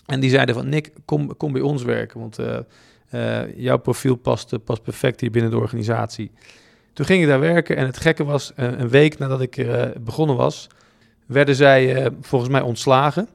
En 0.06 0.20
die 0.20 0.30
zeiden 0.30 0.56
van, 0.56 0.70
Nick, 0.70 0.92
kom, 1.06 1.38
kom 1.38 1.52
bij 1.52 1.62
ons 1.62 1.84
werken. 1.84 2.20
Want 2.20 2.40
uh, 2.40 2.58
uh, 3.12 3.58
jouw 3.58 3.78
profiel 3.78 4.16
past, 4.16 4.64
past 4.64 4.84
perfect 4.84 5.22
hier 5.22 5.32
binnen 5.32 5.52
de 5.52 5.58
organisatie. 5.58 6.32
Toen 6.94 7.06
ging 7.06 7.22
ik 7.22 7.28
daar 7.28 7.40
werken 7.40 7.78
en 7.78 7.86
het 7.86 7.98
gekke 7.98 8.24
was, 8.24 8.52
een 8.56 8.90
week 8.90 9.18
nadat 9.18 9.42
ik 9.42 9.66
begonnen 10.00 10.36
was, 10.36 10.68
werden 11.26 11.56
zij 11.56 12.12
volgens 12.22 12.52
mij 12.52 12.62
ontslagen. 12.62 13.28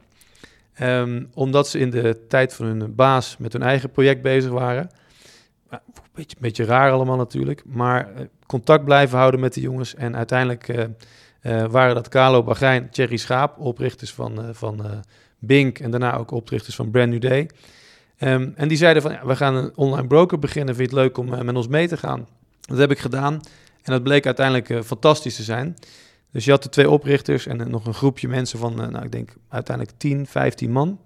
Um, 0.82 1.28
omdat 1.34 1.68
ze 1.68 1.78
in 1.78 1.90
de 1.90 2.26
tijd 2.28 2.54
van 2.54 2.66
hun 2.66 2.94
baas 2.94 3.36
met 3.36 3.52
hun 3.52 3.62
eigen 3.62 3.90
project 3.90 4.22
bezig 4.22 4.50
waren. 4.50 4.90
Een 5.68 5.78
beetje, 6.14 6.36
beetje 6.40 6.64
raar 6.64 6.90
allemaal 6.92 7.16
natuurlijk, 7.16 7.62
maar 7.66 8.08
contact 8.46 8.84
blijven 8.84 9.18
houden 9.18 9.40
met 9.40 9.54
de 9.54 9.60
jongens. 9.60 9.94
En 9.94 10.16
uiteindelijk 10.16 10.68
waren 11.70 11.94
dat 11.94 12.08
Carlo 12.08 12.42
Bagijn, 12.42 12.90
Thierry 12.90 13.16
Schaap, 13.16 13.58
oprichters 13.58 14.12
van, 14.12 14.54
van 14.54 15.04
Bink 15.38 15.78
en 15.78 15.90
daarna 15.90 16.16
ook 16.16 16.30
oprichters 16.30 16.76
van 16.76 16.90
Brand 16.90 17.10
New 17.10 17.20
Day. 17.20 17.50
Um, 18.18 18.52
en 18.56 18.68
die 18.68 18.76
zeiden 18.76 19.02
van, 19.02 19.12
ja, 19.12 19.26
we 19.26 19.36
gaan 19.36 19.54
een 19.54 19.76
online 19.76 20.06
broker 20.06 20.38
beginnen, 20.38 20.74
vind 20.74 20.90
je 20.90 20.96
het 20.96 21.04
leuk 21.04 21.18
om 21.18 21.44
met 21.44 21.56
ons 21.56 21.68
mee 21.68 21.88
te 21.88 21.96
gaan? 21.96 22.28
Dat 22.60 22.78
heb 22.78 22.90
ik 22.90 22.98
gedaan 22.98 23.34
en 23.82 23.92
dat 23.92 24.02
bleek 24.02 24.26
uiteindelijk 24.26 24.84
fantastisch 24.84 25.36
te 25.36 25.42
zijn. 25.42 25.76
Dus 26.32 26.44
je 26.44 26.50
had 26.50 26.62
de 26.62 26.68
twee 26.68 26.90
oprichters 26.90 27.46
en 27.46 27.70
nog 27.70 27.86
een 27.86 27.94
groepje 27.94 28.28
mensen 28.28 28.58
van, 28.58 28.74
nou, 28.74 29.04
ik 29.04 29.12
denk 29.12 29.32
uiteindelijk 29.48 29.98
10, 29.98 30.26
15 30.26 30.70
man. 30.70 30.98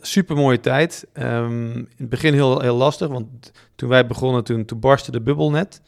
Super 0.00 0.36
mooie 0.36 0.60
tijd. 0.60 1.06
Um, 1.12 1.76
in 1.76 1.88
het 1.96 2.08
begin 2.08 2.32
heel, 2.32 2.60
heel 2.60 2.76
lastig, 2.76 3.08
want 3.08 3.52
toen 3.74 3.88
wij 3.88 4.06
begonnen, 4.06 4.44
toen 4.44 4.66
barstte 4.80 5.10
de 5.10 5.20
bubbel 5.20 5.50
net. 5.50 5.80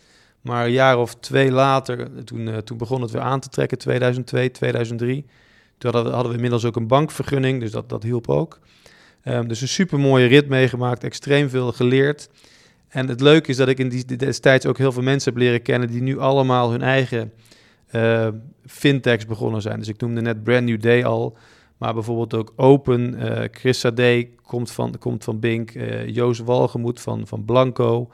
Maar 0.49 0.65
een 0.65 0.73
jaar 0.73 0.99
of 0.99 1.15
twee 1.15 1.51
later, 1.51 2.25
toen, 2.25 2.63
toen 2.65 2.79
begon 2.79 3.03
het 3.03 3.11
weer 3.11 3.23
aan 3.23 3.41
te 3.41 3.49
trekken, 3.49 3.79
2002, 3.79 4.51
2003. 4.51 5.25
Toen 5.79 5.93
hadden 5.93 6.05
we, 6.05 6.15
hadden 6.15 6.29
we 6.29 6.35
inmiddels 6.35 6.65
ook 6.65 6.77
een 6.77 6.87
bankvergunning, 6.87 7.61
dus 7.61 7.71
dat, 7.71 7.89
dat 7.89 8.03
hielp 8.03 8.29
ook. 8.29 8.59
Ehm, 9.23 9.47
dus 9.47 9.61
een 9.61 9.69
super 9.69 9.99
mooie 9.99 10.27
rit 10.27 10.49
meegemaakt, 10.49 11.05
extreem 11.05 11.49
veel 11.49 11.73
geleerd. 11.73 12.29
En 12.89 13.09
het 13.09 13.21
leuke 13.21 13.51
is 13.51 13.57
dat 13.57 13.69
ik 13.69 13.79
in 13.79 13.89
die 13.89 14.17
destijds 14.17 14.67
ook 14.67 14.79
heel 14.79 14.93
veel 14.93 15.03
mensen 15.03 15.33
heb 15.33 15.43
leren 15.43 15.63
kennen 15.63 15.89
die 15.89 16.03
nu 16.03 16.19
allemaal 16.19 16.71
hun 16.71 16.83
eigen 16.83 17.33
uh, 17.93 18.29
fintechs 18.67 19.27
begonnen 19.27 19.63
zijn. 19.63 19.79
Dus 19.79 19.89
ik 19.89 20.01
noemde 20.01 20.21
net 20.21 20.45
Brand 20.45 20.65
New 20.65 20.81
Day 20.81 21.05
al, 21.05 21.37
maar 21.77 21.95
bijvoorbeeld 21.95 22.35
ook 22.35 22.53
Open. 22.57 23.15
Uh, 23.15 23.45
Chris 23.51 23.85
komt 24.43 24.71
van, 24.71 24.99
komt 24.99 25.25
van 25.25 25.41
Bink, 25.41 25.75
uh, 25.75 26.09
Joost 26.09 26.41
Walgemoed 26.41 27.01
van, 27.01 27.27
van 27.27 27.45
Blanco. 27.45 28.11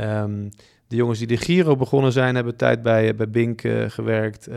Um, 0.00 0.50
de 0.88 0.96
jongens 0.96 1.18
die 1.18 1.26
de 1.26 1.36
Giro 1.36 1.76
begonnen 1.76 2.12
zijn, 2.12 2.34
hebben 2.34 2.56
tijd 2.56 2.82
bij, 2.82 3.14
bij 3.14 3.30
Bink 3.30 3.60
gewerkt. 3.88 4.48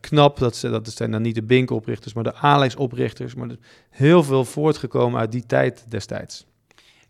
knap, 0.00 0.38
dat, 0.38 0.56
ze, 0.56 0.70
dat 0.70 0.90
zijn 0.90 1.10
dan 1.10 1.22
niet 1.22 1.34
de 1.34 1.42
Bink-oprichters, 1.42 2.14
maar 2.14 2.24
de 2.24 2.34
Alex-oprichters. 2.34 3.34
Maar 3.34 3.48
heel 3.90 4.22
veel 4.22 4.44
voortgekomen 4.44 5.20
uit 5.20 5.32
die 5.32 5.46
tijd 5.46 5.84
destijds. 5.88 6.46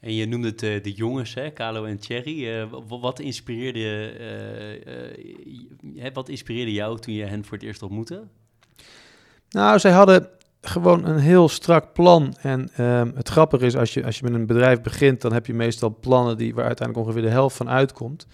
En 0.02 0.14
je 0.14 0.26
noemde 0.26 0.48
het 0.48 0.62
uh, 0.62 0.82
de 0.82 0.92
jongens, 0.92 1.34
hè, 1.34 1.52
Carlo 1.52 1.84
en 1.84 1.98
Thierry. 1.98 2.60
Uh, 2.60 2.64
wat, 2.88 3.20
inspireerde, 3.20 4.12
wat 6.12 6.28
inspireerde 6.28 6.72
jou 6.72 6.98
toen 6.98 7.14
je 7.14 7.24
hen 7.24 7.44
voor 7.44 7.56
het 7.56 7.66
eerst 7.66 7.82
ontmoette? 7.82 8.22
Nou, 9.50 9.78
zij 9.78 9.90
hadden 9.90 10.28
gewoon 10.62 11.04
een 11.04 11.18
heel 11.18 11.48
strak 11.48 11.92
plan. 11.92 12.34
En 12.40 12.70
ehm, 12.76 13.10
het 13.14 13.28
grappige 13.28 13.66
is, 13.66 13.76
als 13.76 13.94
je, 13.94 14.04
als 14.04 14.18
je 14.18 14.24
met 14.24 14.34
een 14.34 14.46
bedrijf 14.46 14.80
begint, 14.80 15.20
dan 15.20 15.32
heb 15.32 15.46
je 15.46 15.54
meestal 15.54 15.96
plannen 16.00 16.36
die, 16.36 16.54
waar 16.54 16.66
uiteindelijk 16.66 17.06
ongeveer 17.06 17.28
de 17.28 17.34
helft 17.34 17.56
van 17.56 17.68
uitkomt. 17.68 18.26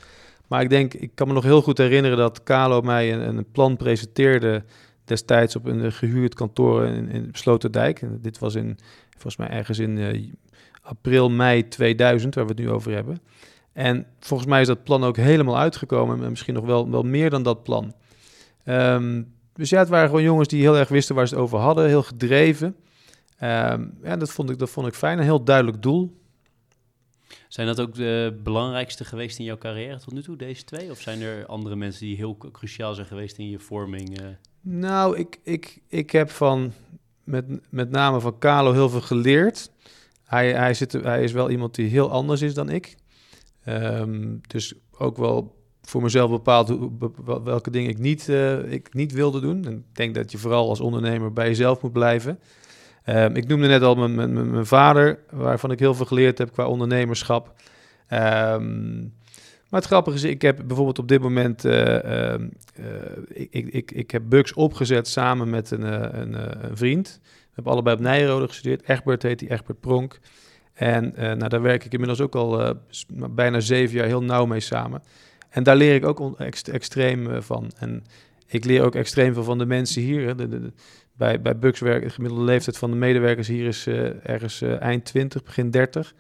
Maar 0.47 0.63
ik 0.63 0.71
denk, 0.71 0.95
ik 0.95 1.11
kan 1.15 1.27
me 1.29 1.33
nog 1.33 1.43
heel 1.43 1.63
goed 1.63 1.79
herinneren 1.79 2.19
dat 2.19 2.43
Carlo 2.43 2.81
mij 2.81 3.13
een, 3.13 3.37
een 3.37 3.51
plan 3.53 3.77
presenteerde 3.77 4.65
destijds 5.05 5.57
op 5.57 5.65
een 5.67 5.93
gehuurd 5.93 6.35
kantoor 6.35 6.85
in, 6.85 7.09
in 7.09 7.29
Sloterdijk. 7.33 8.03
En 8.03 8.19
dit 8.23 8.39
was 8.39 8.55
in, 8.55 8.79
volgens 9.11 9.37
mij 9.37 9.49
ergens 9.49 9.79
in 9.79 10.39
april, 10.83 11.31
mei 11.31 11.69
2000, 11.69 12.35
waar 12.35 12.45
we 12.45 12.51
het 12.51 12.61
nu 12.61 12.71
over 12.71 12.93
hebben. 12.93 13.21
En 13.73 14.07
volgens 14.21 14.49
mij 14.49 14.61
is 14.61 14.67
dat 14.67 14.85
plan 14.85 15.05
ook 15.05 15.17
helemaal 15.17 15.59
uitgekomen. 15.59 16.23
En 16.25 16.31
misschien 16.31 16.55
nog 16.55 16.65
wel, 16.65 16.91
wel 16.91 17.03
meer 17.03 17.31
dan 17.31 17.43
dat 17.43 17.63
plan. 17.63 17.95
Um, 18.65 19.33
dus 19.59 19.71
ja, 19.71 19.79
het 19.79 19.89
waren 19.89 20.09
gewoon 20.09 20.23
jongens 20.23 20.49
die 20.49 20.61
heel 20.61 20.77
erg 20.77 20.89
wisten 20.89 21.15
waar 21.15 21.29
ze 21.29 21.35
het 21.35 21.43
over 21.43 21.59
hadden. 21.59 21.87
Heel 21.87 22.03
gedreven. 22.03 22.77
Um, 23.43 23.99
ja, 24.03 24.17
dat 24.17 24.31
vond, 24.31 24.51
ik, 24.51 24.59
dat 24.59 24.71
vond 24.71 24.87
ik 24.87 24.95
fijn. 24.95 25.19
Een 25.19 25.25
heel 25.25 25.45
duidelijk 25.45 25.83
doel. 25.83 26.17
Zijn 27.49 27.67
dat 27.67 27.81
ook 27.81 27.95
de 27.95 28.41
belangrijkste 28.43 29.05
geweest 29.05 29.39
in 29.39 29.45
jouw 29.45 29.59
carrière 29.59 29.99
tot 30.01 30.13
nu 30.13 30.23
toe, 30.23 30.37
deze 30.37 30.65
twee? 30.65 30.91
Of 30.91 31.01
zijn 31.01 31.21
er 31.21 31.47
andere 31.47 31.77
mensen 31.77 32.07
die 32.07 32.17
heel 32.17 32.37
cruciaal 32.53 32.95
zijn 32.95 33.07
geweest 33.07 33.39
in 33.39 33.51
je 33.51 33.59
vorming? 33.59 34.21
Uh... 34.21 34.27
Nou, 34.61 35.17
ik, 35.17 35.41
ik, 35.43 35.81
ik 35.89 36.11
heb 36.11 36.31
van 36.31 36.73
met, 37.25 37.45
met 37.71 37.91
name 37.91 38.21
van 38.21 38.39
Carlo 38.39 38.73
heel 38.73 38.89
veel 38.89 39.01
geleerd. 39.01 39.71
Hij, 40.25 40.53
hij, 40.53 40.75
zit, 40.75 40.93
hij 40.93 41.23
is 41.23 41.33
wel 41.33 41.51
iemand 41.51 41.75
die 41.75 41.89
heel 41.89 42.11
anders 42.11 42.43
is 42.43 42.55
dan 42.55 42.71
ik. 42.71 42.97
Um, 43.67 44.41
dus 44.47 44.75
ook 44.99 45.17
wel 45.17 45.58
voor 45.89 46.03
mezelf 46.03 46.31
bepaald 46.31 46.79
welke 47.45 47.71
dingen 47.71 47.91
ik 47.91 47.99
niet, 47.99 48.29
uh, 48.29 48.73
ik 48.73 48.95
niet 48.95 49.13
wilde 49.13 49.41
doen. 49.41 49.65
En 49.65 49.73
ik 49.73 49.97
denk 49.97 50.15
dat 50.15 50.33
je 50.33 50.39
vooral 50.39 50.69
als 50.69 50.81
ondernemer 50.81 51.33
bij 51.33 51.47
jezelf 51.47 51.83
moet 51.83 51.93
blijven. 51.93 52.39
Um, 53.07 53.37
ik 53.37 53.47
noemde 53.47 53.67
net 53.67 53.83
al 53.83 53.95
mijn, 53.95 54.15
mijn, 54.15 54.51
mijn, 54.51 54.67
vader, 54.67 55.19
waarvan 55.31 55.71
ik 55.71 55.79
heel 55.79 55.95
veel 55.95 56.07
geleerd 56.07 56.39
heb 56.39 56.53
qua 56.53 56.67
ondernemerschap. 56.67 57.47
Um, 58.13 59.15
maar 59.69 59.81
het 59.81 59.85
grappige 59.85 60.17
is, 60.17 60.25
ik 60.25 60.43
heb 60.43 60.63
bijvoorbeeld 60.67 60.99
op 60.99 61.09
dit 61.09 61.21
moment, 61.21 61.65
uh, 61.65 62.03
uh, 62.05 62.35
ik, 63.29 63.51
ik, 63.53 63.91
ik 63.91 64.11
heb 64.11 64.23
Bugs 64.29 64.53
opgezet 64.53 65.09
samen 65.09 65.51
met 65.51 65.71
een, 65.71 65.83
een, 66.21 66.65
een 66.65 66.77
vriend 66.77 67.21
hebben 67.53 67.73
allebei 67.73 67.97
op 67.97 68.03
Nijrode 68.03 68.49
gestudeerd. 68.49 68.89
Egbert 68.89 69.23
heet 69.23 69.39
die, 69.39 69.51
Egbert 69.51 69.81
Pronk. 69.81 70.19
En 70.73 71.13
nou, 71.17 71.49
daar 71.49 71.63
werk 71.63 71.85
ik 71.85 71.93
inmiddels 71.93 72.21
ook 72.21 72.35
al 72.35 72.75
bijna 73.31 73.61
zeven 73.61 73.97
jaar 73.97 74.07
heel 74.07 74.23
nauw 74.23 74.47
mee 74.47 74.61
samen. 74.61 75.03
En 75.49 75.63
daar 75.63 75.77
leer 75.77 75.95
ik 75.95 76.07
ook 76.07 76.41
ext 76.41 76.69
extreem 76.69 77.27
uh, 77.27 77.41
van. 77.41 77.71
En 77.79 78.05
ik 78.47 78.65
leer 78.65 78.83
ook 78.83 78.95
extreem 78.95 79.35
veel 79.35 79.45
van 79.45 79.59
de 79.59 79.67
mensen 79.67 80.03
hier. 80.03 80.35
Bij, 81.17 81.41
bij 81.41 81.59
Bugs 81.59 81.81
werk, 81.81 82.03
de 82.03 82.11
gemiddelde 82.11 82.45
leeftijd 82.45 82.79
van 82.79 82.91
de 82.91 82.97
medewerkers 82.97 83.49
hier 83.49 83.67
is 83.67 83.87
ergens 84.23 84.63
eind 84.63 85.05
20, 85.05 85.43
begin 85.43 85.71
30. 85.71 86.15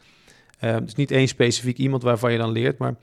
het 0.59 0.87
is 0.87 0.95
niet 0.95 1.11
één 1.11 1.29
specifiek 1.29 1.79
iemand 1.79 2.03
waarvan 2.03 2.33
je 2.33 2.38
dan 2.38 2.51
leert, 2.51 2.79
maar 2.79 2.95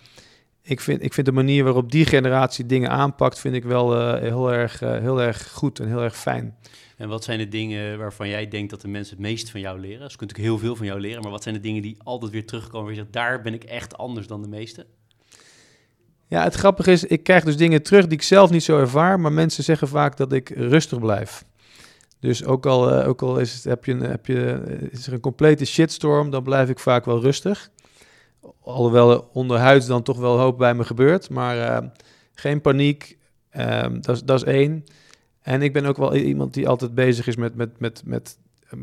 ik 0.62 0.80
vind, 0.80 1.04
ik 1.04 1.14
vind 1.14 1.26
de 1.26 1.32
manier 1.32 1.64
waarop 1.64 1.92
die 1.92 2.06
generatie 2.06 2.66
dingen 2.66 2.90
aanpakt, 2.90 3.40
vind 3.40 3.56
ik 3.56 3.64
wel 3.64 4.16
heel, 4.16 4.54
erg, 4.54 4.80
heel 4.80 5.22
erg 5.22 5.52
goed 5.52 5.80
en 5.80 5.88
heel 5.88 6.02
erg 6.02 6.18
fijn. 6.18 6.56
En 6.98 7.10
wat 7.10 7.24
zijn 7.24 7.38
de 7.38 7.48
dingen 7.48 7.98
waarvan 7.98 8.30
jij 8.30 8.48
denkt 8.48 8.70
dat 8.70 8.82
de 8.82 8.88
mensen 8.88 9.16
het 9.16 9.26
meest 9.26 9.50
van 9.50 9.60
jou 9.60 9.80
leren? 9.80 10.12
Ze 10.12 10.18
kunnen 10.18 10.36
natuurlijk 10.36 10.48
heel 10.48 10.68
veel 10.68 10.76
van 10.76 10.86
jou 10.86 11.00
leren, 11.00 11.22
maar 11.22 11.32
wat 11.32 11.44
zijn 11.44 11.56
de 11.56 11.62
dingen 11.62 11.82
die 11.82 11.98
altijd 12.04 12.32
weer 12.32 12.46
terugkomen 12.46 12.82
waar 12.82 12.94
je 12.94 13.00
zegt, 13.00 13.14
daar 13.14 13.42
ben 13.42 13.54
ik 13.54 13.64
echt 13.64 13.98
anders 13.98 14.28
dan 14.28 14.42
de 14.42 14.48
meesten? 14.48 14.86
Ja, 16.28 16.44
het 16.44 16.56
grappige 16.56 16.92
is, 16.92 17.04
ik 17.04 17.24
krijg 17.24 17.44
dus 17.44 17.58
dingen 17.58 17.84
terug 17.84 18.04
die 18.04 18.18
ik 18.18 18.24
zelf 18.24 18.50
niet 18.50 18.64
zo 18.64 18.80
ervaar, 18.80 19.20
maar 19.20 19.32
mensen 19.32 19.64
zeggen 19.64 19.88
vaak 19.88 20.18
dat 20.18 20.34
ik 20.34 20.50
rustig 20.50 21.00
blijf. 21.00 21.46
Dus 22.20 22.46
ook 22.46 22.66
al, 22.66 23.00
uh, 23.00 23.08
ook 23.08 23.22
al 23.22 23.40
is, 23.40 23.54
het, 23.54 23.64
heb 23.64 23.86
je, 23.86 23.96
heb 23.96 24.26
je, 24.26 24.62
is 24.92 25.08
er 25.08 25.14
een 25.14 25.20
complete 25.20 25.66
shitstorm, 25.66 26.30
dan 26.30 26.44
blijf 26.44 26.70
ik 26.70 26.80
vaak 26.80 27.06
wel 27.06 27.22
rustig. 27.22 27.70
Alhoewel 28.62 29.30
onderhuids 29.34 29.86
dan 29.86 30.04
toch 30.04 30.18
wel 30.18 30.40
hoop 30.40 30.58
bij 30.58 30.74
me 30.74 30.84
gebeurt, 30.84 31.30
maar 31.30 31.58
uh, 31.58 31.90
geen 32.34 32.62
paniek, 32.62 33.18
uh, 33.58 33.86
dat 34.02 34.30
is 34.30 34.44
één. 34.44 34.86
En 35.42 35.62
ik 35.62 35.74
ben 35.74 35.86
ook 35.86 35.98
wel 35.98 36.16
iemand 36.16 36.54
die 36.54 36.68
altijd 36.68 36.96
bezig 36.96 37.28
is 37.28 37.36
met, 37.36 37.56
met, 37.56 37.80
met, 37.80 38.02
met 38.06 38.38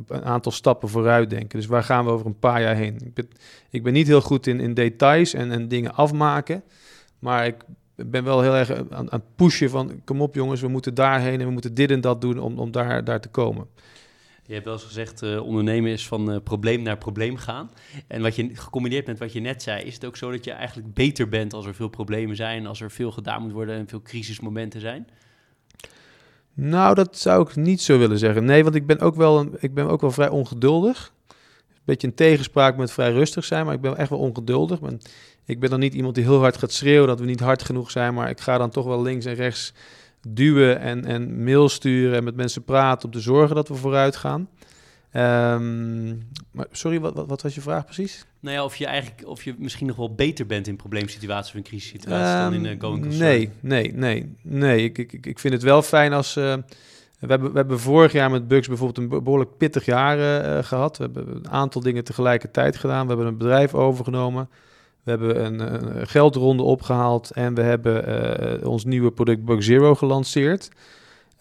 een 0.09 0.25
aantal 0.25 0.53
stappen 0.53 0.89
vooruit 0.89 1.31
denken. 1.31 1.59
Dus 1.59 1.69
waar 1.69 1.85
gaan 1.85 2.05
we 2.05 2.11
over 2.11 2.27
een 2.27 2.39
paar 2.39 2.61
jaar 2.61 2.75
heen? 2.75 2.99
Ik 3.05 3.15
ben, 3.15 3.29
ik 3.71 3.83
ben 3.83 3.93
niet 3.93 4.07
heel 4.07 4.21
goed 4.21 4.47
in, 4.47 4.61
in 4.61 4.75
details 4.75 5.35
en, 5.35 5.51
en 5.51 5.69
dingen 5.69 5.95
afmaken. 5.95 6.63
Maar 7.23 7.47
ik 7.47 7.57
ben 7.95 8.25
wel 8.25 8.43
heel 8.43 8.55
erg 8.55 8.71
aan, 8.71 8.91
aan 8.91 9.07
het 9.11 9.37
pushen 9.37 9.71
van... 9.71 10.05
kom 10.05 10.21
op 10.21 10.35
jongens, 10.35 10.61
we 10.61 10.69
moeten 10.69 10.95
daarheen 10.95 11.41
en 11.41 11.47
we 11.47 11.53
moeten 11.53 11.75
dit 11.75 11.91
en 11.91 12.01
dat 12.01 12.21
doen 12.21 12.39
om, 12.39 12.59
om 12.59 12.71
daar, 12.71 13.05
daar 13.05 13.21
te 13.21 13.29
komen. 13.29 13.67
Je 14.47 14.53
hebt 14.53 14.65
wel 14.65 14.75
eens 14.75 14.85
gezegd, 14.85 15.23
uh, 15.23 15.43
ondernemen 15.43 15.91
is 15.91 16.07
van 16.07 16.33
uh, 16.33 16.37
probleem 16.45 16.83
naar 16.83 16.99
probleem 16.99 17.37
gaan. 17.37 17.71
En 18.07 18.23
wat 18.23 18.37
je 18.37 18.51
gecombineerd 18.55 19.07
met 19.07 19.19
wat 19.19 19.33
je 19.33 19.41
net 19.41 19.63
zei, 19.63 19.85
is 19.85 19.95
het 19.95 20.05
ook 20.05 20.17
zo 20.17 20.31
dat 20.31 20.45
je 20.45 20.51
eigenlijk 20.51 20.95
beter 20.95 21.29
bent 21.29 21.55
als 21.55 21.67
er 21.67 21.75
veel 21.75 21.89
problemen 21.89 22.37
zijn, 22.37 22.67
als 22.67 22.81
er 22.81 22.91
veel 22.91 23.11
gedaan 23.11 23.43
moet 23.43 23.53
worden 23.53 23.77
en 23.77 23.89
veel 23.89 24.03
crisismomenten 24.03 24.81
zijn? 24.81 25.07
Nou, 26.55 26.95
dat 26.95 27.19
zou 27.19 27.49
ik 27.49 27.57
niet 27.57 27.83
zo 27.83 27.99
willen 27.99 28.19
zeggen. 28.19 28.45
Nee, 28.45 28.63
want 28.63 28.75
ik 28.75 28.87
ben 28.87 29.01
ook 29.01 29.15
wel, 29.15 29.39
een, 29.39 29.57
ik 29.61 29.75
ben 29.75 29.89
ook 29.89 30.01
wel 30.01 30.11
vrij 30.11 30.29
ongeduldig. 30.29 31.13
Een 31.83 31.89
beetje 31.89 32.07
een 32.07 32.15
tegenspraak 32.15 32.77
met 32.77 32.93
vrij 32.93 33.13
rustig 33.13 33.45
zijn, 33.45 33.65
maar 33.65 33.75
ik 33.75 33.81
ben 33.81 33.97
echt 33.97 34.11
wel 34.11 34.19
ongeduldig. 34.19 34.81
Ben, 34.81 35.01
ik 35.45 35.61
ben 35.61 35.71
dan 35.71 35.81
niet 35.81 35.95
iemand 35.95 36.15
die 36.15 36.25
heel 36.25 36.41
hard 36.41 36.57
gaat 36.57 36.73
schreeuwen 36.73 37.09
dat 37.09 37.21
we 37.21 37.27
niet 37.27 37.41
hard 37.41 37.63
genoeg 37.63 37.91
zijn, 37.91 38.15
maar 38.15 38.31
ik 38.31 38.41
ga 38.41 38.59
dan 38.59 38.71
toch 38.71 38.85
wel 38.85 39.03
links 39.03 39.25
en 39.25 39.35
rechts 39.35 39.73
duwen 40.29 40.81
en, 40.81 41.05
en 41.05 41.45
mail 41.45 41.69
sturen 41.69 42.17
en 42.17 42.25
met 42.25 42.37
mensen 42.37 42.65
praten 42.65 43.05
om 43.05 43.11
te 43.15 43.21
zorgen 43.21 43.57
dat 43.57 43.69
we 43.69 43.75
vooruit 43.75 44.17
gaan. 44.17 44.49
Um, 45.17 46.29
maar 46.51 46.67
sorry, 46.71 47.01
wat, 47.01 47.15
wat, 47.15 47.27
wat, 47.27 47.43
was 47.43 47.55
je 47.55 47.61
vraag 47.61 47.85
precies? 47.85 48.25
Nou 48.41 48.57
ja, 48.57 48.65
of 48.65 48.77
je 48.77 48.87
eigenlijk, 48.87 49.29
of 49.29 49.45
je 49.45 49.55
misschien 49.59 49.87
nog 49.87 49.97
wel 49.97 50.15
beter 50.15 50.47
bent 50.47 50.67
in 50.67 50.77
probleemsituaties 50.77 51.51
of 51.51 51.57
in 51.57 51.63
crisissituaties 51.63 52.45
um, 52.45 52.51
dan 52.51 52.55
in 52.55 52.75
uh, 52.75 52.81
going 52.81 53.03
concern. 53.03 53.29
Nee, 53.29 53.51
nee, 53.61 53.93
nee, 53.95 54.37
nee. 54.43 54.85
Ik, 54.85 54.99
ik, 54.99 55.27
ik 55.27 55.39
vind 55.39 55.55
het 55.55 55.63
wel 55.63 55.83
fijn 55.83 56.13
als... 56.13 56.37
Uh, 56.37 56.55
we, 57.23 57.29
hebben, 57.29 57.53
we 57.53 57.57
hebben 57.57 57.81
vorig 57.81 58.13
jaar 58.13 58.31
met 58.31 58.49
Bugs 58.49 58.69
bijvoorbeeld 58.69 59.13
een 59.13 59.23
behoorlijk 59.23 59.57
pittig 59.57 59.85
jaar 59.85 60.19
uh, 60.19 60.65
gehad. 60.65 60.97
We 60.97 61.03
hebben 61.03 61.37
een 61.37 61.51
aantal 61.51 61.81
dingen 61.81 62.05
tegelijkertijd 62.05 62.77
gedaan. 62.77 63.03
We 63.03 63.09
hebben 63.09 63.27
een 63.27 63.37
bedrijf 63.37 63.75
overgenomen. 63.75 64.49
We 65.03 65.11
hebben 65.11 65.45
een, 65.45 66.07
geldronde 66.07 66.63
opgehaald. 66.63 67.31
En 67.31 67.55
we 67.55 67.63
hebben 67.63 68.67
ons 68.67 68.85
nieuwe 68.85 69.11
product 69.11 69.45
Bug 69.45 69.63
Zero 69.63 69.95
gelanceerd. 69.95 70.69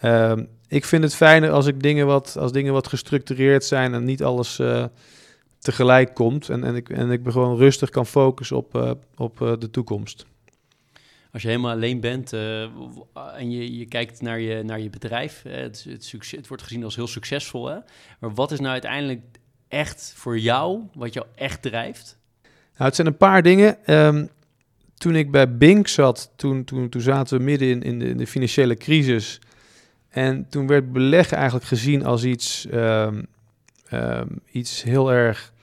Um, 0.04 0.48
ik 0.68 0.86
vind 0.86 1.04
het 1.04 1.16
fijner 1.16 1.52
als, 1.52 1.66
ik 1.66 1.82
dingen 1.82 2.06
wat, 2.06 2.38
als 2.40 2.52
dingen 2.52 2.74
wat 2.74 2.88
gestructureerd 2.88 3.64
zijn 3.64 3.94
en 3.94 4.04
niet 4.04 4.24
alles 4.24 4.62
tegelijk 5.60 6.14
komt. 6.14 6.50
En, 6.50 6.64
en, 6.64 6.76
ik, 6.76 6.90
en 6.90 7.12
ik 7.12 7.22
gewoon 7.24 7.58
rustig 7.58 7.90
kan 7.90 8.06
focussen 8.06 8.58
op, 8.58 8.98
op 9.18 9.38
de 9.60 9.70
toekomst. 9.72 10.26
Als 11.34 11.42
je 11.42 11.48
helemaal 11.48 11.72
alleen 11.72 12.00
bent 12.00 12.34
en 12.34 13.52
je, 13.52 13.78
je 13.78 13.86
kijkt 13.86 14.22
naar 14.22 14.40
je, 14.40 14.64
naar 14.64 14.80
je 14.80 14.90
bedrijf, 14.90 15.42
het, 15.48 15.86
het, 15.90 16.04
succes, 16.06 16.38
het 16.38 16.48
wordt 16.48 16.64
gezien 16.64 16.84
als 16.84 16.96
heel 16.96 17.08
succesvol. 17.08 17.68
Hè? 17.68 17.78
Maar 18.20 18.34
wat 18.34 18.52
is 18.52 18.60
nou 18.60 18.72
uiteindelijk 18.72 19.22
echt 19.68 20.14
voor 20.16 20.40
jou, 20.40 20.82
wat 20.94 21.14
jou 21.14 21.26
echt 21.36 21.62
drijft? 21.62 22.18
Nou, 22.72 22.86
het 22.86 22.96
zijn 22.96 23.08
een 23.08 23.18
paar 23.18 23.42
dingen. 23.42 23.78
Um, 23.94 24.30
toen 25.02 25.16
ik 25.16 25.32
bij 25.32 25.58
Bink 25.58 25.88
zat, 25.88 26.32
toen, 26.36 26.64
toen, 26.64 26.90
toen 26.90 27.02
zaten 27.02 27.38
we 27.38 27.44
midden 27.44 27.68
in, 27.68 27.82
in, 27.82 28.00
de, 28.00 28.08
in 28.08 28.18
de 28.18 28.28
financiële 28.28 28.76
crisis. 28.76 29.40
En 30.10 30.50
toen 30.50 30.68
werd 30.68 30.92
beleggen 30.92 31.38
eigenlijk 31.38 31.68
gezien 31.68 32.06
als 32.06 32.24
iets, 32.24 32.68
um, 32.74 33.28
um, 33.94 34.42
iets 34.52 34.84
heel 34.84 35.12
erg. 35.12 35.54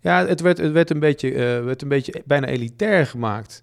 Ja, 0.00 0.26
het 0.26 0.40
werd, 0.40 0.58
het 0.58 0.72
werd, 0.72 0.90
een, 0.90 0.98
beetje, 0.98 1.30
uh, 1.30 1.64
werd 1.64 1.82
een 1.82 1.88
beetje 1.88 2.22
bijna 2.24 2.46
elitair 2.46 3.06
gemaakt. 3.06 3.62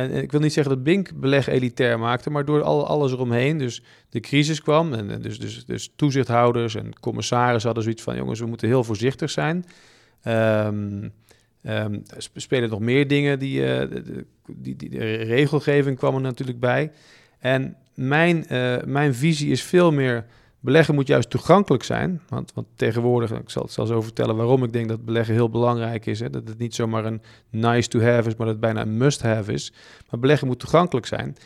En, 0.00 0.22
ik 0.22 0.30
wil 0.30 0.40
niet 0.40 0.52
zeggen 0.52 0.74
dat 0.74 0.84
Bink 0.84 1.10
beleg 1.14 1.46
elitair 1.46 1.98
maakte, 1.98 2.30
maar 2.30 2.44
door 2.44 2.62
al, 2.62 2.86
alles 2.86 3.12
eromheen. 3.12 3.58
Dus 3.58 3.82
de 4.08 4.20
crisis 4.20 4.62
kwam 4.62 4.92
en, 4.92 5.22
dus, 5.22 5.38
dus, 5.38 5.64
dus 5.64 5.92
toezichthouders 5.96 6.74
en 6.74 7.00
commissarissen 7.00 7.64
hadden 7.64 7.82
zoiets 7.82 8.02
van... 8.02 8.16
jongens, 8.16 8.40
we 8.40 8.46
moeten 8.46 8.68
heel 8.68 8.84
voorzichtig 8.84 9.30
zijn. 9.30 9.64
Um, 10.24 11.12
spelen 12.34 12.70
nog 12.70 12.80
meer 12.80 13.08
dingen, 13.08 13.38
die, 13.38 13.60
uh, 13.60 13.82
die, 14.46 14.76
die, 14.76 14.90
de 14.90 15.14
regelgeving 15.14 15.96
kwam 15.96 16.14
er 16.14 16.20
natuurlijk 16.20 16.60
bij. 16.60 16.90
En 17.38 17.76
mijn, 17.94 18.44
uh, 18.50 18.76
mijn 18.84 19.14
visie 19.14 19.50
is 19.50 19.62
veel 19.62 19.92
meer 19.92 20.24
Beleggen 20.60 20.94
moet 20.94 21.06
juist 21.06 21.30
toegankelijk 21.30 21.82
zijn. 21.82 22.20
Want, 22.28 22.52
want 22.54 22.66
tegenwoordig, 22.76 23.30
ik 23.30 23.50
zal 23.50 23.62
het 23.62 23.72
zelfs 23.72 23.90
zo 23.90 24.00
vertellen 24.00 24.36
waarom 24.36 24.64
ik 24.64 24.72
denk 24.72 24.88
dat 24.88 25.04
beleggen 25.04 25.34
heel 25.34 25.50
belangrijk 25.50 26.06
is. 26.06 26.20
Hè, 26.20 26.30
dat 26.30 26.48
het 26.48 26.58
niet 26.58 26.74
zomaar 26.74 27.04
een 27.04 27.22
nice 27.50 27.88
to 27.88 28.00
have 28.00 28.28
is, 28.28 28.36
maar 28.36 28.46
dat 28.46 28.56
het 28.56 28.60
bijna 28.60 28.80
een 28.80 28.96
must 28.96 29.22
have 29.22 29.52
is. 29.52 29.72
Maar 30.10 30.20
beleggen 30.20 30.46
moet 30.46 30.58
toegankelijk 30.58 31.06
zijn. 31.06 31.36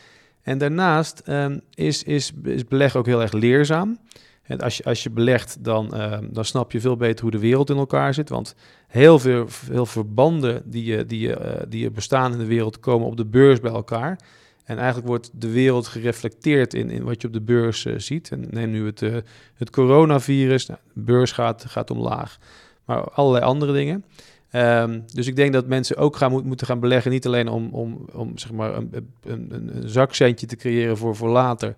En 0.41 0.57
daarnaast 0.57 1.21
um, 1.27 1.61
is, 1.73 2.03
is, 2.03 2.31
is 2.43 2.65
beleggen 2.65 2.99
ook 2.99 3.05
heel 3.05 3.21
erg 3.21 3.31
leerzaam. 3.31 3.99
En 4.43 4.59
als 4.59 4.77
je, 4.77 4.83
als 4.83 5.03
je 5.03 5.09
belegt, 5.09 5.63
dan, 5.63 5.91
uh, 5.93 6.17
dan 6.29 6.45
snap 6.45 6.71
je 6.71 6.81
veel 6.81 6.97
beter 6.97 7.21
hoe 7.21 7.31
de 7.31 7.39
wereld 7.39 7.69
in 7.69 7.77
elkaar 7.77 8.13
zit. 8.13 8.29
Want 8.29 8.55
heel 8.87 9.19
veel, 9.19 9.47
veel 9.47 9.85
verbanden 9.85 10.61
die, 10.65 11.05
die, 11.05 11.27
uh, 11.27 11.35
die 11.67 11.91
bestaan 11.91 12.31
in 12.31 12.37
de 12.37 12.45
wereld 12.45 12.79
komen 12.79 13.07
op 13.07 13.17
de 13.17 13.25
beurs 13.25 13.59
bij 13.59 13.71
elkaar. 13.71 14.19
En 14.65 14.77
eigenlijk 14.77 15.07
wordt 15.07 15.29
de 15.33 15.51
wereld 15.51 15.87
gereflecteerd 15.87 16.73
in, 16.73 16.89
in 16.89 17.03
wat 17.03 17.21
je 17.21 17.27
op 17.27 17.33
de 17.33 17.41
beurs 17.41 17.85
uh, 17.85 17.93
ziet. 17.97 18.31
En 18.31 18.47
neem 18.49 18.71
nu 18.71 18.85
het, 18.85 19.01
uh, 19.01 19.15
het 19.55 19.69
coronavirus. 19.69 20.65
Nou, 20.65 20.79
de 20.93 21.01
beurs 21.01 21.31
gaat, 21.31 21.65
gaat 21.67 21.91
omlaag. 21.91 22.37
Maar 22.85 23.09
allerlei 23.09 23.45
andere 23.45 23.73
dingen. 23.73 24.05
Um, 24.51 25.03
dus 25.13 25.27
ik 25.27 25.35
denk 25.35 25.53
dat 25.53 25.67
mensen 25.67 25.97
ook 25.97 26.15
gaan, 26.15 26.47
moeten 26.47 26.67
gaan 26.67 26.79
beleggen. 26.79 27.11
Niet 27.11 27.25
alleen 27.25 27.47
om, 27.47 27.69
om, 27.71 28.05
om 28.13 28.37
zeg 28.37 28.51
maar 28.51 28.75
een, 28.75 29.09
een, 29.23 29.47
een 29.51 29.89
zakcentje 29.89 30.45
te 30.45 30.55
creëren 30.55 30.97
voor, 30.97 31.15
voor 31.15 31.29
later. 31.29 31.75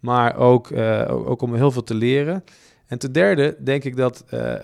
Maar 0.00 0.36
ook, 0.36 0.70
uh, 0.70 1.28
ook 1.28 1.42
om 1.42 1.54
heel 1.54 1.70
veel 1.70 1.82
te 1.82 1.94
leren. 1.94 2.44
En 2.90 2.98
ten 2.98 3.12
derde 3.12 3.56
denk 3.58 3.84
ik 3.84 3.96
dat 3.96 4.24
uh, 4.34 4.40
uh, 4.40 4.56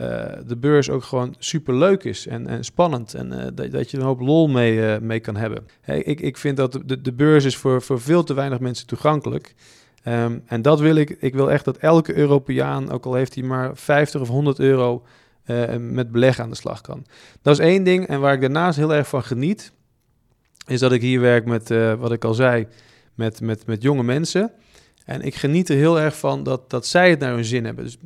de 0.46 0.56
beurs 0.60 0.90
ook 0.90 1.02
gewoon 1.02 1.34
super 1.38 1.74
leuk 1.74 2.04
is 2.04 2.26
en, 2.26 2.46
en 2.46 2.64
spannend. 2.64 3.14
En 3.14 3.32
uh, 3.32 3.44
dat, 3.54 3.70
dat, 3.70 3.90
je 3.90 3.96
een 3.96 4.02
hoop 4.02 4.20
lol 4.20 4.48
mee, 4.48 5.00
mee 5.00 5.20
kan 5.20 5.36
hebben. 5.36 5.66
Hey, 5.80 6.02
ik, 6.02 6.20
ik 6.20 6.36
vind 6.36 6.56
dat 6.56 6.80
de, 6.84 7.00
de 7.00 7.12
beurs 7.12 7.44
is 7.44 7.56
voor, 7.56 7.82
voor 7.82 8.00
veel 8.00 8.24
te 8.24 8.34
weinig 8.34 8.60
mensen 8.60 8.86
toegankelijk. 8.86 9.54
Um, 10.04 10.42
en 10.46 10.62
dat 10.62 10.80
wil 10.80 10.96
ik. 10.96 11.10
Ik 11.10 11.34
wil 11.34 11.50
echt 11.50 11.64
dat 11.64 11.76
elke 11.76 12.16
Europeaan, 12.16 12.90
ook 12.90 13.06
al 13.06 13.14
heeft 13.14 13.34
hij 13.34 13.44
maar 13.44 13.76
50 13.76 14.20
of 14.20 14.28
100 14.28 14.58
euro, 14.58 15.02
met 15.78 16.12
beleggen 16.12 16.44
aan 16.44 16.50
de 16.50 16.56
slag 16.56 16.80
kan. 16.80 17.06
Dat 17.42 17.58
is 17.58 17.64
één 17.64 17.84
ding. 17.84 18.06
En 18.06 18.20
waar 18.20 18.34
ik 18.34 18.40
daarnaast 18.40 18.78
heel 18.78 18.94
erg 18.94 19.08
van 19.08 19.22
geniet, 19.22 19.72
is 20.66 20.80
dat 20.80 20.92
ik 20.92 21.00
hier 21.00 21.20
werk 21.20 21.44
met, 21.44 21.68
wat 21.98 22.12
ik 22.12 22.24
al 22.24 22.34
zei, 22.34 22.66
met, 23.14 23.40
met, 23.40 23.66
met 23.66 23.82
jonge 23.82 24.02
mensen. 24.02 24.52
En 25.06 25.22
ik 25.22 25.34
geniet 25.34 25.68
er 25.68 25.76
heel 25.76 26.00
erg 26.00 26.18
van 26.18 26.42
dat, 26.42 26.70
dat 26.70 26.86
zij 26.86 27.10
het 27.10 27.18
naar 27.18 27.34
hun 27.34 27.44
zin 27.44 27.64
hebben. 27.64 27.84
Dus 27.84 27.98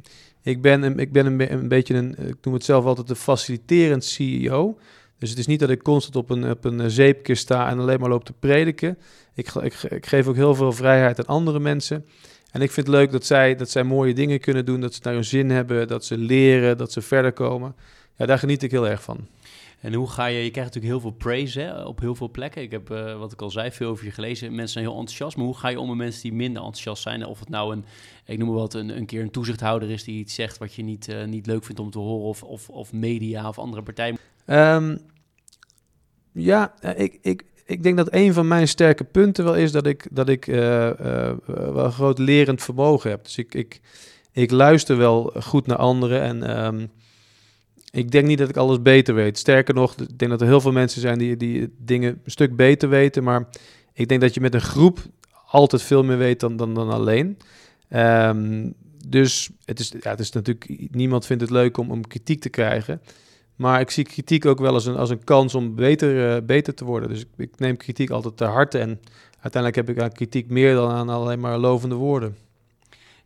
ik 0.42 0.62
ben, 0.62 0.82
een, 0.82 0.98
ik 0.98 1.12
ben 1.12 1.26
een, 1.50 1.68
beetje 1.68 1.94
een, 1.94 2.14
ik 2.28 2.36
noem 2.42 2.54
het 2.54 2.64
zelf 2.64 2.84
altijd 2.84 3.10
een 3.10 3.16
faciliterend 3.16 4.04
CEO. 4.04 4.78
Dus 5.18 5.30
het 5.30 5.38
is 5.38 5.46
niet 5.46 5.60
dat 5.60 5.70
ik 5.70 5.82
constant 5.82 6.16
op 6.16 6.30
een, 6.30 6.50
op 6.50 6.64
een 6.64 6.90
zeepje 6.90 7.34
sta 7.34 7.68
en 7.68 7.78
alleen 7.78 8.00
maar 8.00 8.08
loop 8.08 8.24
te 8.24 8.32
prediken. 8.32 8.98
Ik, 9.34 9.54
ik, 9.54 9.74
ik 9.82 10.06
geef 10.06 10.26
ook 10.26 10.34
heel 10.34 10.54
veel 10.54 10.72
vrijheid 10.72 11.18
aan 11.18 11.34
andere 11.34 11.60
mensen. 11.60 12.06
En 12.50 12.62
ik 12.62 12.70
vind 12.70 12.86
het 12.86 12.96
leuk 12.96 13.10
dat 13.10 13.24
zij, 13.24 13.54
dat 13.56 13.70
zij 13.70 13.82
mooie 13.82 14.14
dingen 14.14 14.40
kunnen 14.40 14.64
doen, 14.64 14.80
dat 14.80 14.94
ze 14.94 15.00
naar 15.02 15.14
hun 15.14 15.24
zin 15.24 15.50
hebben, 15.50 15.88
dat 15.88 16.04
ze 16.04 16.18
leren, 16.18 16.78
dat 16.78 16.92
ze 16.92 17.02
verder 17.02 17.32
komen. 17.32 17.74
Ja, 18.16 18.26
daar 18.26 18.38
geniet 18.38 18.62
ik 18.62 18.70
heel 18.70 18.88
erg 18.88 19.02
van. 19.02 19.26
En 19.80 19.94
hoe 19.94 20.10
ga 20.10 20.26
je, 20.26 20.44
je 20.44 20.50
krijgt 20.50 20.74
natuurlijk 20.74 21.02
heel 21.02 21.10
veel 21.10 21.18
praise 21.18 21.60
hè, 21.60 21.82
op 21.82 22.00
heel 22.00 22.14
veel 22.14 22.30
plekken. 22.30 22.62
Ik 22.62 22.70
heb, 22.70 22.90
uh, 22.90 23.18
wat 23.18 23.32
ik 23.32 23.42
al 23.42 23.50
zei, 23.50 23.70
veel 23.70 23.90
over 23.90 24.04
je 24.04 24.10
gelezen. 24.10 24.48
Mensen 24.48 24.68
zijn 24.68 24.84
heel 24.84 24.94
enthousiast, 24.94 25.36
maar 25.36 25.46
hoe 25.46 25.56
ga 25.56 25.68
je 25.68 25.80
om 25.80 25.88
met 25.88 25.96
mensen 25.96 26.22
die 26.22 26.32
minder 26.32 26.62
enthousiast 26.62 27.02
zijn? 27.02 27.26
Of 27.26 27.38
het 27.38 27.48
nou 27.48 27.72
een, 27.72 27.84
ik 28.24 28.38
noem 28.38 28.48
maar 28.48 28.56
wat, 28.56 28.74
een, 28.74 28.96
een 28.96 29.06
keer 29.06 29.22
een 29.22 29.30
toezichthouder 29.30 29.90
is 29.90 30.04
die 30.04 30.18
iets 30.18 30.34
zegt 30.34 30.58
wat 30.58 30.74
je 30.74 30.82
niet, 30.82 31.08
uh, 31.08 31.24
niet 31.24 31.46
leuk 31.46 31.64
vindt 31.64 31.80
om 31.80 31.90
te 31.90 31.98
horen, 31.98 32.28
of, 32.28 32.42
of, 32.42 32.68
of 32.68 32.92
media 32.92 33.48
of 33.48 33.58
andere 33.58 33.82
partijen? 33.82 34.18
Um, 34.46 34.98
ja, 36.32 36.74
ik, 36.96 37.18
ik, 37.22 37.44
ik 37.64 37.82
denk 37.82 37.96
dat 37.96 38.14
een 38.14 38.32
van 38.32 38.48
mijn 38.48 38.68
sterke 38.68 39.04
punten 39.04 39.44
wel 39.44 39.56
is 39.56 39.72
dat 39.72 39.86
ik, 39.86 40.08
dat 40.10 40.28
ik 40.28 40.44
wel 40.44 41.84
een 41.84 41.92
groot 41.92 42.18
lerend 42.18 42.62
vermogen 42.62 43.10
heb. 43.10 43.24
Dus 43.24 43.38
ik, 43.38 43.54
ik, 43.54 43.80
ik 44.32 44.50
luister 44.50 44.96
wel 44.96 45.32
goed 45.40 45.66
naar 45.66 45.78
anderen 45.78 46.20
en... 46.20 46.64
Um, 46.64 46.90
ik 47.90 48.10
denk 48.10 48.26
niet 48.26 48.38
dat 48.38 48.48
ik 48.48 48.56
alles 48.56 48.82
beter 48.82 49.14
weet. 49.14 49.38
Sterker 49.38 49.74
nog, 49.74 49.96
ik 49.96 50.18
denk 50.18 50.30
dat 50.30 50.40
er 50.40 50.46
heel 50.46 50.60
veel 50.60 50.72
mensen 50.72 51.00
zijn 51.00 51.18
die, 51.18 51.36
die 51.36 51.74
dingen 51.78 52.20
een 52.24 52.30
stuk 52.30 52.56
beter 52.56 52.88
weten. 52.88 53.24
Maar 53.24 53.48
ik 53.92 54.08
denk 54.08 54.20
dat 54.20 54.34
je 54.34 54.40
met 54.40 54.54
een 54.54 54.60
groep 54.60 54.98
altijd 55.46 55.82
veel 55.82 56.04
meer 56.04 56.18
weet 56.18 56.40
dan, 56.40 56.56
dan, 56.56 56.74
dan 56.74 56.90
alleen. 56.90 57.38
Um, 57.90 58.74
dus 59.08 59.50
het 59.64 59.80
is, 59.80 59.92
ja, 60.00 60.10
het 60.10 60.20
is 60.20 60.32
natuurlijk, 60.32 60.90
niemand 60.90 61.26
vindt 61.26 61.42
het 61.42 61.50
leuk 61.50 61.76
om, 61.76 61.90
om 61.90 62.06
kritiek 62.06 62.40
te 62.40 62.48
krijgen. 62.48 63.00
Maar 63.56 63.80
ik 63.80 63.90
zie 63.90 64.04
kritiek 64.04 64.46
ook 64.46 64.58
wel 64.58 64.72
als 64.72 64.86
een, 64.86 64.96
als 64.96 65.10
een 65.10 65.24
kans 65.24 65.54
om 65.54 65.74
beter, 65.74 66.36
uh, 66.36 66.46
beter 66.46 66.74
te 66.74 66.84
worden. 66.84 67.08
Dus 67.08 67.20
ik, 67.20 67.28
ik 67.36 67.58
neem 67.58 67.76
kritiek 67.76 68.10
altijd 68.10 68.36
ter 68.36 68.48
harte. 68.48 68.78
En 68.78 69.00
uiteindelijk 69.40 69.86
heb 69.86 69.96
ik 69.96 70.02
aan 70.02 70.12
kritiek 70.12 70.50
meer 70.50 70.74
dan 70.74 70.90
aan 70.90 71.08
alleen 71.08 71.40
maar 71.40 71.58
lovende 71.58 71.94
woorden. 71.94 72.36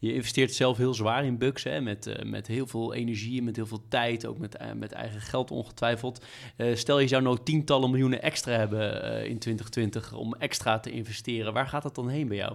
Je 0.05 0.15
investeert 0.15 0.55
zelf 0.55 0.77
heel 0.77 0.95
zwaar 0.95 1.25
in 1.25 1.39
bugs, 1.39 1.63
hè, 1.63 1.81
met, 1.81 2.07
uh, 2.07 2.15
met 2.25 2.47
heel 2.47 2.67
veel 2.67 2.95
energie, 2.95 3.43
met 3.43 3.57
heel 3.57 3.67
veel 3.67 3.83
tijd, 3.89 4.27
ook 4.27 4.39
met, 4.39 4.57
uh, 4.61 4.73
met 4.73 4.93
eigen 4.93 5.21
geld 5.21 5.51
ongetwijfeld. 5.51 6.25
Uh, 6.57 6.77
stel 6.77 6.99
je 6.99 7.09
zou 7.09 7.23
nou 7.23 7.39
tientallen 7.45 7.91
miljoenen 7.91 8.23
extra 8.23 8.53
hebben 8.53 8.93
in 9.29 9.39
2020 9.39 10.13
om 10.13 10.35
extra 10.35 10.79
te 10.79 10.91
investeren. 10.91 11.53
Waar 11.53 11.69
gaat 11.69 11.83
dat 11.83 11.95
dan 11.95 12.09
heen 12.09 12.29
bij 12.29 12.37
jou? 12.37 12.55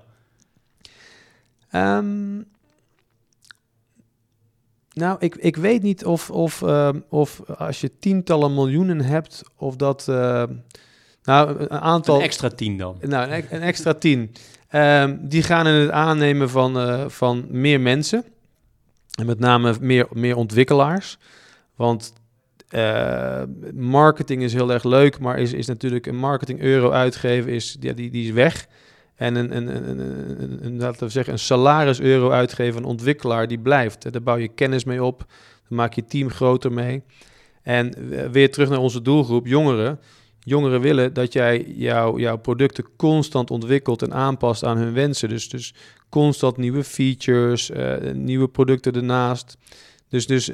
Um, 1.72 2.48
nou, 4.94 5.18
ik, 5.20 5.36
ik 5.36 5.56
weet 5.56 5.82
niet 5.82 6.06
of, 6.06 6.32
of, 6.32 6.64
of 7.10 7.42
als 7.50 7.82
je 7.82 8.00
tientallen 8.00 8.54
miljoenen 8.54 9.02
hebt, 9.02 9.44
of 9.56 9.76
dat... 9.76 10.06
nou, 11.24 11.60
een 11.60 11.70
aantal... 11.70 12.16
Een 12.16 12.22
extra 12.22 12.50
tien 12.50 12.78
dan? 12.78 12.98
Nou, 13.02 13.32
een, 13.32 13.46
een 13.50 13.62
extra 13.62 13.94
tien. 13.94 14.32
Um, 14.76 15.20
die 15.22 15.44
gaan 15.44 15.68
in 15.68 15.74
het 15.74 15.92
aannemen 15.92 16.50
van, 16.50 16.78
uh, 16.78 17.04
van 17.08 17.46
meer 17.50 17.82
mensen. 17.82 18.24
En 19.16 19.26
met 19.26 19.40
name 19.40 19.76
meer, 19.82 20.08
meer 20.12 20.36
ontwikkelaars. 20.36 21.18
Want 21.76 22.14
uh, 22.70 23.42
marketing 23.74 24.42
is 24.44 24.54
heel 24.54 24.72
erg 24.72 24.84
leuk, 24.84 25.20
maar 25.20 25.40
is, 25.40 25.54
is 25.54 25.68
natuurlijk 25.68 26.06
een 26.06 26.18
marketing 26.18 26.60
euro 26.60 26.92
uitgeven, 26.92 27.52
is, 27.52 27.78
ja, 27.80 27.94
die, 27.94 28.10
die 28.10 28.26
is 28.26 28.32
weg. 28.32 28.68
En 29.16 29.36
een, 29.36 29.56
een, 29.56 29.76
een, 29.76 30.00
een, 30.42 30.66
een, 30.66 30.78
laten 30.78 31.04
we 31.06 31.10
zeggen, 31.10 31.34
een 31.34 31.40
salaris 31.40 32.00
euro 32.00 32.32
uitgeven 32.32 32.82
een 32.82 32.88
ontwikkelaar, 32.88 33.48
die 33.48 33.60
blijft. 33.60 34.12
Daar 34.12 34.22
bouw 34.24 34.38
je 34.38 34.48
kennis 34.48 34.84
mee 34.84 35.04
op, 35.04 35.26
dan 35.68 35.78
maak 35.78 35.94
je 35.94 36.06
team 36.06 36.30
groter 36.30 36.72
mee. 36.72 37.04
En 37.62 37.94
weer 38.32 38.52
terug 38.52 38.70
naar 38.70 38.80
onze 38.80 39.02
doelgroep, 39.02 39.48
jongeren. 39.48 40.00
Jongeren 40.40 40.82
willen 40.82 41.14
dat 41.14 41.34
jij 41.34 41.64
jou, 41.64 42.22
jouw 42.22 42.38
producten 42.38 42.86
constant 42.96 43.52
ontwikkelt 43.52 44.02
en 44.02 44.14
aanpast 44.14 44.64
aan 44.64 44.78
hun 44.78 44.94
wensen. 44.94 45.30
Dus, 45.30 45.50
dus 45.50 45.74
constant 46.10 46.58
nieuwe 46.58 46.84
features, 46.84 47.70
uh, 47.70 48.12
nieuwe 48.14 48.48
producten 48.48 48.94
ernaast. 48.94 49.58
Dus, 50.08 50.28
dus 50.28 50.52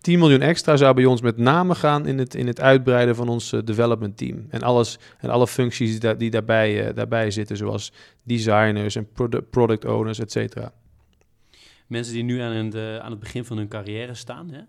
10 0.00 0.18
miljoen 0.18 0.40
extra 0.40 0.76
zou 0.76 0.94
bij 0.94 1.04
ons 1.04 1.20
met 1.20 1.36
name 1.36 1.74
gaan 1.74 2.06
in 2.06 2.18
het, 2.18 2.34
in 2.34 2.46
het 2.46 2.60
uitbreiden 2.60 3.16
van 3.16 3.28
ons 3.28 3.52
uh, 3.52 3.60
development 3.64 4.16
team. 4.16 4.46
En, 4.48 4.62
alles, 4.62 4.98
en 5.18 5.30
alle 5.30 5.46
functies 5.46 6.00
die, 6.00 6.16
die 6.16 6.30
daarbij, 6.30 6.88
uh, 6.88 6.94
daarbij 6.94 7.30
zitten, 7.30 7.56
zoals 7.56 7.92
designers 8.22 8.96
en 8.96 9.08
product, 9.12 9.50
product 9.50 9.84
owners, 9.84 10.18
et 10.18 10.32
cetera. 10.32 10.72
Mensen 11.86 12.14
die 12.14 12.22
nu 12.22 12.40
aan 12.40 12.52
het, 12.52 13.00
aan 13.00 13.10
het 13.10 13.20
begin 13.20 13.44
van 13.44 13.56
hun 13.56 13.68
carrière 13.68 14.14
staan, 14.14 14.50
hè? 14.50 14.60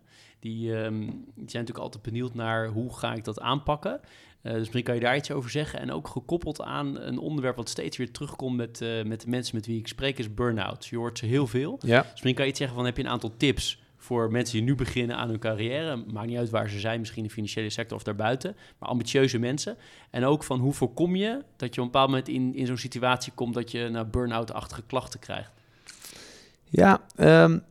Die, 0.44 0.76
um, 0.76 1.00
die 1.00 1.50
zijn 1.50 1.64
natuurlijk 1.64 1.78
altijd 1.78 2.04
benieuwd 2.04 2.34
naar 2.34 2.68
hoe 2.68 2.94
ga 2.94 3.14
ik 3.14 3.24
dat 3.24 3.40
aanpakken. 3.40 4.00
Uh, 4.44 4.52
dus 4.52 4.60
misschien 4.60 4.84
kan 4.84 4.96
je 4.96 5.02
daar 5.02 5.16
iets 5.16 5.32
over 5.32 5.50
zeggen. 5.50 5.80
En 5.80 5.92
ook 5.92 6.08
gekoppeld 6.08 6.62
aan 6.62 7.00
een 7.00 7.18
onderwerp 7.18 7.56
wat 7.56 7.70
steeds 7.70 7.98
weer 7.98 8.12
terugkomt 8.12 8.58
met, 8.58 8.82
uh, 8.82 9.04
met 9.04 9.22
de 9.22 9.30
mensen 9.30 9.56
met 9.56 9.66
wie 9.66 9.80
ik 9.80 9.88
spreek, 9.88 10.20
is 10.20 10.34
burn-out. 10.34 10.86
Je 10.86 10.98
hoort 10.98 11.18
ze 11.18 11.26
heel 11.26 11.48
veel. 11.48 11.80
Ja. 11.86 12.02
Dus 12.02 12.12
misschien 12.12 12.34
kan 12.34 12.44
je 12.44 12.50
iets 12.50 12.60
zeggen 12.60 12.78
van, 12.78 12.86
heb 12.86 12.98
je 12.98 13.04
een 13.04 13.10
aantal 13.10 13.34
tips 13.38 13.82
voor 13.98 14.32
mensen 14.32 14.58
die 14.58 14.66
nu 14.66 14.76
beginnen 14.76 15.18
aan 15.18 15.30
hun 15.30 15.40
carrière? 15.40 16.04
Maakt 16.08 16.28
niet 16.28 16.38
uit 16.38 16.50
waar 16.50 16.70
ze 16.70 16.80
zijn, 16.80 17.00
misschien 17.00 17.22
in 17.22 17.28
de 17.28 17.34
financiële 17.34 17.70
sector 17.70 17.98
of 17.98 18.04
daarbuiten. 18.04 18.56
Maar 18.80 18.90
ambitieuze 18.90 19.40
mensen. 19.40 19.78
En 20.10 20.26
ook 20.26 20.44
van, 20.44 20.60
hoe 20.60 20.74
voorkom 20.74 21.16
je 21.16 21.44
dat 21.56 21.76
je 21.76 21.82
op 21.82 21.86
een 21.86 21.92
bepaald 21.92 22.10
moment 22.10 22.28
in, 22.28 22.56
in 22.56 22.66
zo'n 22.66 22.78
situatie 22.78 23.32
komt 23.36 23.54
dat 23.54 23.72
je 23.72 23.90
nou, 23.90 24.06
burn-out-achtige 24.06 24.84
klachten 24.88 25.20
krijgt? 25.20 25.52
Ja, 26.70 27.02
um, 27.18 27.64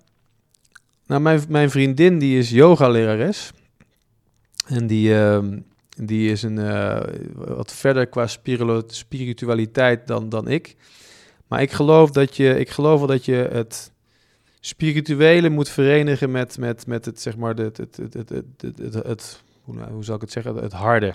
nou 1.06 1.20
mijn, 1.20 1.44
mijn 1.48 1.70
vriendin 1.70 2.18
die 2.18 2.38
is 2.38 2.50
yoga-lerares. 2.50 3.52
En 4.66 4.86
die... 4.86 5.14
Um, 5.14 5.70
die 6.06 6.30
is 6.30 6.42
een, 6.42 6.58
uh, 6.58 7.00
wat 7.34 7.72
verder 7.72 8.06
qua 8.06 8.26
spiritualiteit 8.86 10.06
dan, 10.06 10.28
dan 10.28 10.48
ik. 10.48 10.76
Maar 11.46 11.62
ik 11.62 11.72
geloof, 11.72 12.10
dat 12.10 12.36
je, 12.36 12.58
ik 12.58 12.70
geloof 12.70 12.98
wel 12.98 13.08
dat 13.08 13.24
je 13.24 13.48
het 13.52 13.92
spirituele 14.60 15.48
moet 15.48 15.68
verenigen 15.68 16.30
met, 16.30 16.58
met, 16.58 16.86
met 16.86 17.04
het, 17.04 17.20
zeg 17.20 17.36
maar, 17.36 17.54
het, 17.54 17.76
het, 17.76 17.96
het, 17.96 18.14
het, 18.14 18.28
het, 18.28 18.78
het, 18.78 18.94
het 18.94 19.42
hoe, 19.62 19.74
nou, 19.74 19.92
hoe 19.92 20.04
zal 20.04 20.14
ik 20.14 20.20
het 20.20 20.32
zeggen, 20.32 20.56
het 20.56 20.72
harde. 20.72 21.14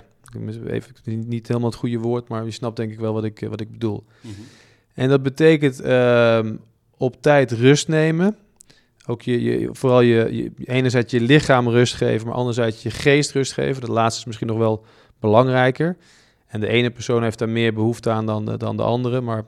Even, 0.66 0.94
niet 1.04 1.48
helemaal 1.48 1.70
het 1.70 1.78
goede 1.78 1.98
woord, 1.98 2.28
maar 2.28 2.44
je 2.44 2.50
snapt 2.50 2.76
denk 2.76 2.92
ik 2.92 2.98
wel 2.98 3.12
wat 3.12 3.24
ik, 3.24 3.46
wat 3.48 3.60
ik 3.60 3.70
bedoel. 3.70 4.04
Mhm. 4.20 4.32
En 4.94 5.08
dat 5.08 5.22
betekent 5.22 5.80
ehm, 5.80 6.56
op 6.96 7.22
tijd 7.22 7.52
rust 7.52 7.88
nemen. 7.88 8.36
Ook 9.10 9.22
je, 9.22 9.42
je, 9.42 9.68
vooral 9.72 10.00
je, 10.00 10.34
je, 10.36 10.50
enerzijds 10.64 11.12
je 11.12 11.20
lichaam 11.20 11.68
rust 11.68 11.94
geven, 11.94 12.26
maar 12.26 12.36
anderzijds 12.36 12.82
je 12.82 12.90
geest 12.90 13.32
rust 13.32 13.52
geven. 13.52 13.80
Dat 13.80 13.90
laatste 13.90 14.20
is 14.20 14.26
misschien 14.26 14.46
nog 14.48 14.58
wel 14.58 14.84
belangrijker. 15.20 15.96
En 16.46 16.60
de 16.60 16.68
ene 16.68 16.90
persoon 16.90 17.22
heeft 17.22 17.38
daar 17.38 17.48
meer 17.48 17.74
behoefte 17.74 18.10
aan 18.10 18.26
dan, 18.26 18.44
de- 18.44 18.56
dan 18.56 18.76
de 18.76 18.82
andere. 18.82 19.20
Maar 19.20 19.44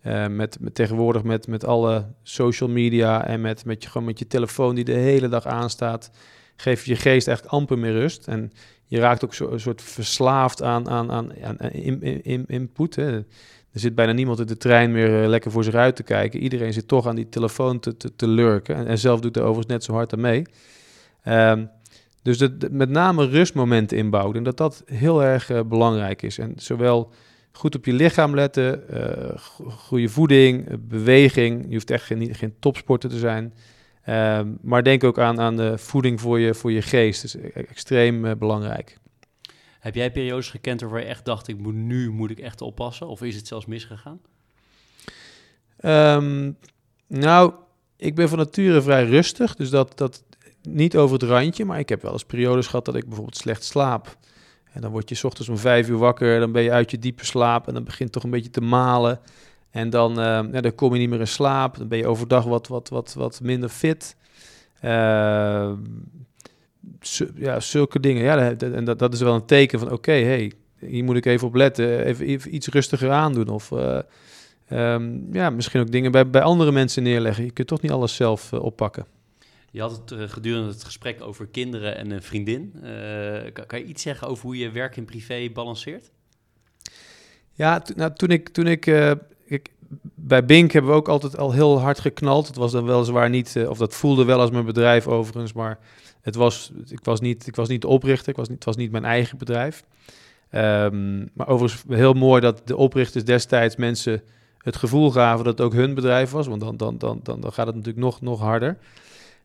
eh, 0.00 0.26
met, 0.26 0.56
met 0.60 0.74
tegenwoordig 0.74 1.22
met, 1.22 1.46
met 1.46 1.64
alle 1.64 2.06
social 2.22 2.68
media 2.68 3.26
en 3.26 3.40
met, 3.40 3.64
met, 3.64 3.82
je, 3.82 3.88
gewoon 3.90 4.06
met 4.06 4.18
je 4.18 4.26
telefoon 4.26 4.74
die 4.74 4.84
de 4.84 4.92
hele 4.92 5.28
dag 5.28 5.46
aanstaat, 5.46 6.10
geef 6.56 6.84
je 6.84 6.96
geest 6.96 7.26
eigenlijk 7.28 7.56
amper 7.56 7.78
meer 7.78 7.92
rust. 7.92 8.26
En 8.26 8.52
je 8.86 8.98
raakt 8.98 9.24
ook 9.24 9.34
zo, 9.34 9.50
een 9.50 9.60
soort 9.60 9.82
verslaafd 9.82 10.62
aan, 10.62 10.90
aan, 10.90 11.12
aan, 11.12 11.32
in- 11.60 12.02
in- 12.02 12.22
in- 12.24 12.44
input. 12.46 12.98
Er 13.72 13.80
zit 13.80 13.94
bijna 13.94 14.12
niemand 14.12 14.40
in 14.40 14.46
de 14.46 14.56
trein 14.56 14.92
meer 14.92 15.22
eh, 15.22 15.28
lekker 15.28 15.50
voor 15.50 15.64
zich 15.64 15.74
uit 15.74 15.96
te 15.96 16.02
kijken. 16.02 16.40
Iedereen 16.40 16.72
zit 16.72 16.88
toch 16.88 17.06
aan 17.06 17.16
die 17.16 17.28
telefoon 17.28 17.80
te, 17.80 17.96
te, 18.16 18.26
lurken. 18.26 18.86
En, 18.86 18.98
zelf 18.98 19.20
doet 19.20 19.36
er 19.36 19.42
overigens 19.42 19.66
net 19.72 19.84
zo 19.84 19.92
hard 19.92 20.12
aan 20.12 20.20
mee. 20.20 20.42
Ehm, 21.22 21.64
dus 22.22 22.38
de- 22.38 22.68
met 22.70 22.88
name 22.90 23.26
rustmomenten 23.26 23.96
inbouwen. 23.96 24.36
En 24.36 24.42
dat 24.42 24.56
dat 24.56 24.82
heel 24.86 25.22
erg 25.22 25.50
eh, 25.50 25.60
belangrijk 25.66 26.22
is. 26.22 26.38
En 26.38 26.52
zowel 26.56 27.10
goed 27.52 27.76
op 27.76 27.84
je 27.84 27.92
lichaam 27.92 28.34
letten, 28.34 28.88
eh, 28.88 29.38
go- 29.38 29.70
goede 29.70 30.08
voeding, 30.08 30.66
beweging. 30.88 31.64
Je 31.68 31.72
hoeft 31.74 31.90
echt 31.90 32.04
geen, 32.04 32.34
geen 32.34 32.54
topsporter 32.58 33.10
te 33.10 33.18
zijn. 33.18 33.54
Ehm, 34.02 34.48
maar 34.60 34.82
denk 34.84 35.04
ook 35.04 35.18
aan, 35.18 35.40
aan 35.40 35.56
de 35.56 35.78
voeding 35.78 36.20
voor 36.20 36.40
je, 36.40 36.54
voor 36.54 36.72
je 36.72 36.82
geest. 36.82 37.22
Dat 37.22 37.42
is 37.42 37.52
extreem 37.68 38.38
belangrijk. 38.38 38.98
Heb 39.78 39.94
jij 39.94 40.12
periodes 40.12 40.50
gekend 40.50 40.80
waar 40.80 41.00
je 41.00 41.06
echt 41.06 41.24
dacht, 41.24 41.48
ik 41.48 41.58
moet, 41.58 41.74
nu 41.74 42.10
moet 42.10 42.30
ik 42.30 42.38
echt 42.38 42.60
oppassen? 42.60 43.08
Of 43.08 43.22
is 43.22 43.36
het 43.36 43.46
zelfs 43.46 43.66
misgegaan? 43.66 44.20
Ehm, 45.76 46.52
nou, 47.06 47.52
ik 47.96 48.14
ben 48.14 48.28
van 48.28 48.38
nature 48.38 48.82
vrij 48.82 49.04
rustig, 49.04 49.54
dus 49.54 49.70
dat, 49.70 49.98
dat 49.98 50.24
niet 50.62 50.96
over 50.96 51.18
het 51.18 51.28
randje. 51.28 51.64
Maar 51.64 51.78
ik 51.78 51.88
heb 51.88 52.02
wel 52.02 52.12
eens 52.12 52.24
periodes 52.24 52.66
gehad 52.66 52.84
dat 52.84 52.94
ik 52.94 53.04
bijvoorbeeld 53.04 53.36
slecht 53.36 53.64
slaap. 53.64 54.16
En 54.72 54.80
dan 54.80 54.90
word 54.90 55.08
je 55.08 55.14
's 55.14 55.24
ochtends 55.24 55.48
om 55.48 55.58
vijf 55.58 55.88
uur 55.88 55.98
wakker, 55.98 56.40
dan 56.40 56.52
ben 56.52 56.62
je 56.62 56.70
uit 56.70 56.90
je 56.90 56.98
diepe 56.98 57.24
slaap 57.24 57.68
en 57.68 57.74
dan 57.74 57.84
begint 57.84 58.12
toch 58.12 58.22
een 58.22 58.30
beetje 58.30 58.50
te 58.50 58.60
malen. 58.60 59.20
En 59.70 59.90
dan, 59.90 60.20
ehm, 60.20 60.52
ja, 60.52 60.60
dan 60.60 60.74
kom 60.74 60.92
je 60.92 60.98
niet 60.98 61.08
meer 61.08 61.20
in 61.20 61.26
slaap, 61.26 61.76
dan 61.76 61.88
ben 61.88 61.98
je 61.98 62.06
overdag 62.06 62.44
wat, 62.44 62.68
wat, 62.68 62.88
wat, 62.88 63.14
wat 63.14 63.40
minder 63.42 63.68
fit. 63.68 64.16
Ehm, 64.80 65.76
ja, 67.34 67.60
zulke 67.60 68.00
dingen. 68.00 68.22
Ja, 68.22 68.54
en 68.56 68.84
dat, 68.84 68.98
dat 68.98 69.12
is 69.12 69.20
wel 69.20 69.34
een 69.34 69.46
teken 69.46 69.78
van, 69.78 69.92
oké, 69.92 70.12
hey, 70.12 70.52
hier 70.78 71.04
moet 71.04 71.16
ik 71.16 71.26
even 71.26 71.46
op 71.46 71.54
letten, 71.54 72.04
even, 72.04 72.26
even 72.26 72.54
iets 72.54 72.68
rustiger 72.68 73.10
aandoen. 73.10 73.48
Of 73.48 73.72
eh, 73.72 73.98
Ehm, 74.68 75.32
ja, 75.32 75.50
misschien 75.50 75.80
ook 75.80 75.90
dingen 75.90 76.12
bij, 76.12 76.30
bij 76.30 76.42
andere 76.42 76.72
mensen 76.72 77.02
neerleggen. 77.02 77.44
Je 77.44 77.50
kunt 77.50 77.68
toch 77.68 77.80
niet 77.80 77.90
alles 77.90 78.14
zelf 78.14 78.52
eh, 78.52 78.62
oppakken. 78.62 79.06
Je 79.70 79.80
had 79.80 79.90
het 79.90 80.10
eh, 80.12 80.28
gedurende 80.28 80.68
het 80.68 80.84
gesprek 80.84 81.22
over 81.22 81.46
kinderen 81.46 81.96
en 81.96 82.10
een 82.10 82.22
vriendin. 82.22 82.72
Kan, 83.52 83.66
kan 83.66 83.78
je 83.78 83.84
iets 83.84 84.02
zeggen 84.02 84.28
over 84.28 84.44
hoe 84.44 84.58
je 84.58 84.70
werk 84.70 84.96
en 84.96 85.04
privé 85.04 85.50
balanceert? 85.52 86.10
Ja, 87.52 87.82
nou, 87.96 88.12
toen 88.14 88.28
ik, 88.28 88.48
toen 88.48 88.66
ik, 88.66 88.86
ik 89.44 89.70
bij 90.14 90.44
Bink 90.44 90.72
hebben 90.72 90.90
we 90.90 90.96
ook 90.96 91.08
altijd 91.08 91.38
al 91.38 91.52
heel 91.52 91.80
hard 91.80 92.00
geknald. 92.00 92.46
Het 92.46 92.56
was 92.56 92.72
dan 92.72 92.84
weliswaar 92.84 93.30
niet, 93.30 93.58
of 93.68 93.78
dat 93.78 93.94
voelde 93.94 94.24
wel 94.24 94.40
als 94.40 94.50
mijn 94.50 94.64
bedrijf 94.64 95.06
overigens, 95.06 95.52
maar 95.52 95.78
het 96.20 96.34
was, 96.34 96.70
ik 96.88 97.04
was 97.04 97.20
niet, 97.20 97.46
ik 97.46 97.56
was 97.56 97.68
niet 97.68 97.82
de 97.82 97.88
oprichter, 97.88 98.28
ik 98.28 98.36
was 98.36 98.48
niet, 98.48 98.56
het 98.56 98.66
was 98.66 98.76
niet 98.76 98.90
mijn 98.90 99.04
eigen 99.04 99.38
bedrijf. 99.38 99.84
Ehm, 100.50 101.18
maar 101.18 101.48
overigens 101.48 101.84
heel 101.88 102.12
mooi 102.12 102.40
dat 102.40 102.62
de 102.64 102.76
oprichters 102.76 103.24
destijds 103.24 103.76
mensen 103.76 104.22
het 104.58 104.76
gevoel 104.76 105.10
gaven 105.10 105.44
dat 105.44 105.58
het 105.58 105.66
ook 105.66 105.72
hun 105.72 105.94
bedrijf 105.94 106.30
was, 106.30 106.46
want 106.46 106.60
dan, 106.60 106.76
dan, 106.76 106.98
dan, 106.98 107.20
dan, 107.22 107.40
dan 107.40 107.52
gaat 107.52 107.66
het 107.66 107.76
natuurlijk 107.76 108.04
nog, 108.04 108.20
nog 108.20 108.40
harder. 108.40 108.78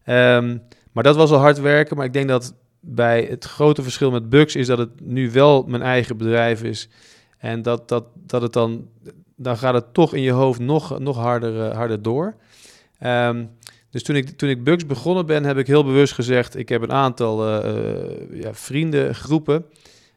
Ehm, 0.04 0.58
maar 0.92 1.04
dat 1.04 1.16
was 1.16 1.32
al 1.32 1.38
hard 1.38 1.60
werken, 1.60 1.98
maar 1.98 2.06
ik 2.06 2.14
denk 2.14 2.28
dat 2.28 2.54
bij 2.80 3.28
het 3.30 3.46
grote 3.46 3.84
verschil 3.84 4.12
met 4.12 4.30
Bugs 4.30 4.56
is 4.56 4.68
dat 4.68 4.78
het 4.78 5.02
nu 5.02 5.32
wel 5.32 5.64
mijn 5.68 5.82
eigen 5.82 6.18
bedrijf 6.18 6.64
is. 6.64 6.90
En 7.38 7.62
dat, 7.62 7.88
dat, 7.88 8.06
dat 8.16 8.42
het 8.42 8.54
dan, 8.54 8.88
dan 9.36 9.58
gaat 9.58 9.74
het 9.74 9.94
toch 9.94 10.14
in 10.14 10.22
je 10.22 10.32
hoofd 10.32 10.60
nog, 10.60 11.00
nog 11.00 11.18
harder, 11.18 11.70
eh, 11.70 11.76
harder 11.76 12.02
door. 12.02 12.36
Ehm, 13.00 13.46
dus 13.94 14.04
toen 14.04 14.16
ik, 14.16 14.30
toen 14.30 14.50
ik 14.50 14.64
Bugs 14.64 14.86
begonnen 14.86 15.26
ben, 15.26 15.44
heb 15.44 15.58
ik 15.58 15.68
heel 15.68 15.84
bewust 15.84 16.14
gezegd, 16.14 16.56
ik 16.56 16.70
heb 16.70 16.82
een 16.82 16.92
aantal 16.92 17.48
eh, 17.48 17.70
eh, 17.70 18.42
ja, 18.42 18.54
vriendengroepen. 18.54 19.66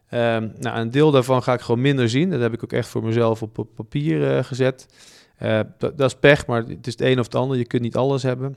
Ehm, 0.09 0.49
nou, 0.59 0.79
een 0.79 0.91
deel 0.91 1.11
daarvan 1.11 1.43
ga 1.43 1.53
ik 1.53 1.61
gewoon 1.61 1.81
minder 1.81 2.09
zien. 2.09 2.31
Dat 2.31 2.41
heb 2.41 2.53
ik 2.53 2.65
ook 2.65 2.73
echt 2.73 2.89
voor 2.89 3.05
mezelf 3.05 3.43
op, 3.43 3.67
papier 3.75 4.37
eh, 4.37 4.45
gezet. 4.45 4.87
Dat, 5.79 5.99
dat 5.99 6.01
is 6.01 6.15
pech, 6.15 6.47
maar 6.47 6.63
het 6.63 6.87
is 6.87 6.93
het 6.93 7.01
een 7.01 7.19
of 7.19 7.25
het 7.25 7.35
ander. 7.35 7.57
Je 7.57 7.67
kunt 7.67 7.83
niet 7.83 7.97
alles 7.97 8.23
hebben. 8.23 8.57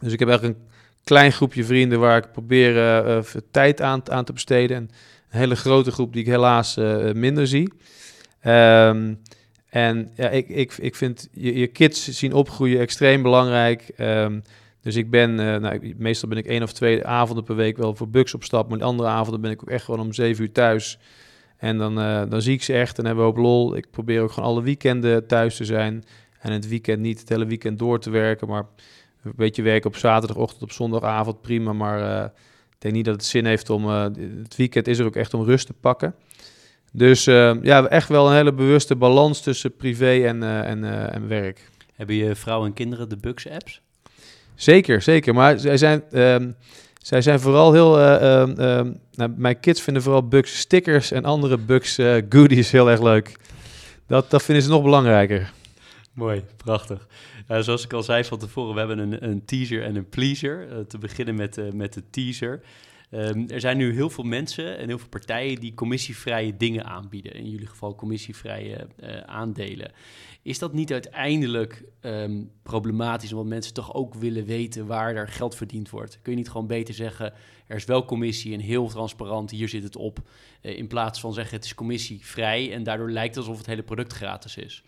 Dus 0.00 0.12
ik 0.12 0.18
heb 0.18 0.28
eigenlijk 0.28 0.58
een 0.58 0.66
klein 1.04 1.32
groepje 1.32 1.64
vrienden 1.64 2.00
waar 2.00 2.16
ik 2.16 2.32
probeer 2.32 3.24
tijd 3.50 3.80
aan, 3.80 4.10
aan 4.10 4.24
te 4.24 4.32
besteden. 4.32 4.76
En 4.76 4.82
een 5.30 5.38
hele 5.38 5.56
grote 5.56 5.90
groep 5.90 6.12
die 6.12 6.22
ik 6.22 6.28
helaas 6.28 6.76
minder 7.12 7.46
zie. 7.46 7.72
Ehm, 8.40 9.14
en 9.76 10.10
ja, 10.14 10.28
ik, 10.28 10.48
ik, 10.48 10.72
ik 10.78 10.94
vind 10.94 11.28
je, 11.32 11.54
je 11.58 11.66
kids 11.66 12.08
zien 12.08 12.32
opgroeien 12.32 12.80
extreem 12.80 13.22
belangrijk. 13.22 13.92
Ehm, 13.96 14.40
dus 14.80 14.96
ik 14.96 15.10
ben, 15.10 15.40
eh, 15.40 15.60
nou, 15.60 15.94
meestal 15.96 16.28
ben 16.28 16.38
ik 16.38 16.46
één 16.46 16.62
of 16.62 16.72
twee 16.72 17.06
avonden 17.06 17.44
per 17.44 17.56
week 17.56 17.76
wel 17.76 17.94
voor 17.94 18.08
Bugs 18.08 18.34
op 18.34 18.44
stap. 18.44 18.68
Maar 18.68 18.78
de 18.78 18.84
andere 18.84 19.08
avonden 19.08 19.40
ben 19.40 19.50
ik 19.50 19.62
ook 19.62 19.70
echt 19.70 19.84
gewoon 19.84 20.00
om 20.00 20.12
zeven 20.12 20.44
uur 20.44 20.52
thuis. 20.52 20.98
En 21.56 21.78
dan, 21.78 22.00
eh, 22.00 22.22
dan 22.28 22.42
zie 22.42 22.54
ik 22.54 22.62
ze 22.62 22.72
echt 22.72 22.98
en 22.98 23.04
hebben 23.06 23.24
we 23.24 23.30
ook 23.30 23.36
lol. 23.36 23.76
Ik 23.76 23.90
probeer 23.90 24.22
ook 24.22 24.32
gewoon 24.32 24.48
alle 24.48 24.62
weekenden 24.62 25.26
thuis 25.26 25.56
te 25.56 25.64
zijn. 25.64 26.04
En 26.40 26.52
het 26.52 26.68
weekend 26.68 27.00
niet 27.00 27.20
het 27.20 27.28
hele 27.28 27.46
weekend 27.46 27.78
door 27.78 28.00
te 28.00 28.10
werken. 28.10 28.48
Maar 28.48 28.66
een 29.22 29.32
beetje 29.36 29.62
werken 29.62 29.90
op 29.90 29.96
zaterdagochtend, 29.96 30.62
op 30.62 30.72
zondagavond, 30.72 31.40
prima. 31.40 31.72
Maar 31.72 32.00
eh, 32.00 32.24
ik 32.70 32.76
denk 32.78 32.94
niet 32.94 33.04
dat 33.04 33.14
het 33.14 33.24
zin 33.24 33.44
heeft 33.44 33.70
om... 33.70 33.86
het 33.86 34.56
weekend 34.56 34.88
is 34.88 34.98
er 34.98 35.06
ook 35.06 35.16
echt 35.16 35.34
om 35.34 35.44
rust 35.44 35.66
te 35.66 35.72
pakken. 35.72 36.14
Dus 36.96 37.26
eh, 37.26 37.54
ja, 37.62 37.86
echt 37.86 38.08
wel 38.08 38.26
een 38.28 38.34
hele 38.34 38.52
bewuste 38.52 38.96
balans 38.96 39.40
tussen 39.40 39.76
privé 39.76 40.26
en, 40.26 40.42
eh, 40.42 40.70
en, 40.70 40.84
eh, 40.84 41.14
en 41.14 41.28
werk. 41.28 41.70
Hebben 41.94 42.16
je 42.16 42.34
vrouw 42.34 42.64
en 42.64 42.72
kinderen 42.72 43.08
de 43.08 43.16
Bugs 43.16 43.48
apps? 43.48 43.80
Zeker, 44.54 45.02
zeker. 45.02 45.34
Maar 45.34 45.58
zij 45.58 45.76
zijn, 45.76 46.02
ehm, 46.10 46.50
zij 47.02 47.22
zijn 47.22 47.40
vooral 47.40 47.72
heel... 47.72 47.98
eh, 47.98 48.40
ehm, 48.40 48.60
ehm, 48.60 48.92
nou, 49.14 49.32
mijn 49.36 49.60
kids 49.60 49.82
vinden 49.82 50.02
vooral 50.02 50.28
Bugs 50.28 50.58
stickers 50.58 51.10
en 51.10 51.24
andere 51.24 51.58
Bugs 51.58 51.98
eh, 51.98 52.22
goodies 52.28 52.70
heel 52.70 52.90
erg 52.90 53.02
leuk. 53.02 53.36
Dat, 54.06 54.30
dat 54.30 54.42
vinden 54.42 54.64
ze 54.64 54.70
nog 54.70 54.82
belangrijker. 54.82 55.52
Mooi, 56.12 56.42
prachtig. 56.56 57.06
Eh, 57.46 57.60
zoals 57.60 57.84
ik 57.84 57.92
al 57.92 58.02
zei 58.02 58.24
van 58.24 58.38
tevoren, 58.38 58.72
we 58.72 58.78
hebben 58.78 58.98
een, 58.98 59.28
een 59.28 59.44
teaser 59.44 59.82
en 59.82 59.96
een 59.96 60.08
pleaser. 60.08 60.86
Te 60.88 60.98
beginnen 60.98 61.34
met, 61.34 61.74
met 61.74 61.92
de 61.92 62.02
teaser. 62.10 62.60
Ehm, 63.10 63.44
er 63.48 63.60
zijn 63.60 63.76
nu 63.76 63.92
heel 63.92 64.10
veel 64.10 64.24
mensen 64.24 64.78
en 64.78 64.88
heel 64.88 64.98
veel 64.98 65.08
partijen 65.08 65.60
die 65.60 65.74
commissievrije 65.74 66.56
dingen 66.56 66.84
aanbieden. 66.84 67.32
In 67.32 67.50
jullie 67.50 67.66
geval 67.66 67.94
commissievrije 67.94 68.86
eh, 68.96 69.20
aandelen. 69.20 69.92
Is 70.42 70.58
dat 70.58 70.72
niet 70.72 70.92
uiteindelijk 70.92 71.84
ehm, 72.00 72.42
problematisch, 72.62 73.32
omdat 73.32 73.46
mensen 73.46 73.74
toch 73.74 73.94
ook 73.94 74.14
willen 74.14 74.44
weten 74.44 74.86
waar 74.86 75.16
er 75.16 75.28
geld 75.28 75.54
verdiend 75.54 75.90
wordt? 75.90 76.18
Kun 76.22 76.32
je 76.32 76.38
niet 76.38 76.50
gewoon 76.50 76.66
beter 76.66 76.94
zeggen, 76.94 77.32
er 77.66 77.76
is 77.76 77.84
wel 77.84 78.04
commissie 78.04 78.54
en 78.54 78.60
heel 78.60 78.88
transparant, 78.88 79.50
hier 79.50 79.68
zit 79.68 79.82
het 79.82 79.96
op. 79.96 80.18
eh, 80.60 80.78
in 80.78 80.86
plaats 80.86 81.20
van 81.20 81.32
zeggen, 81.32 81.56
het 81.56 81.64
is 81.64 81.74
commissievrij 81.74 82.72
en 82.72 82.82
daardoor 82.82 83.10
lijkt 83.10 83.34
het 83.34 83.44
alsof 83.44 83.58
het 83.58 83.66
hele 83.66 83.82
product 83.82 84.12
gratis 84.12 84.56
is. 84.56 84.82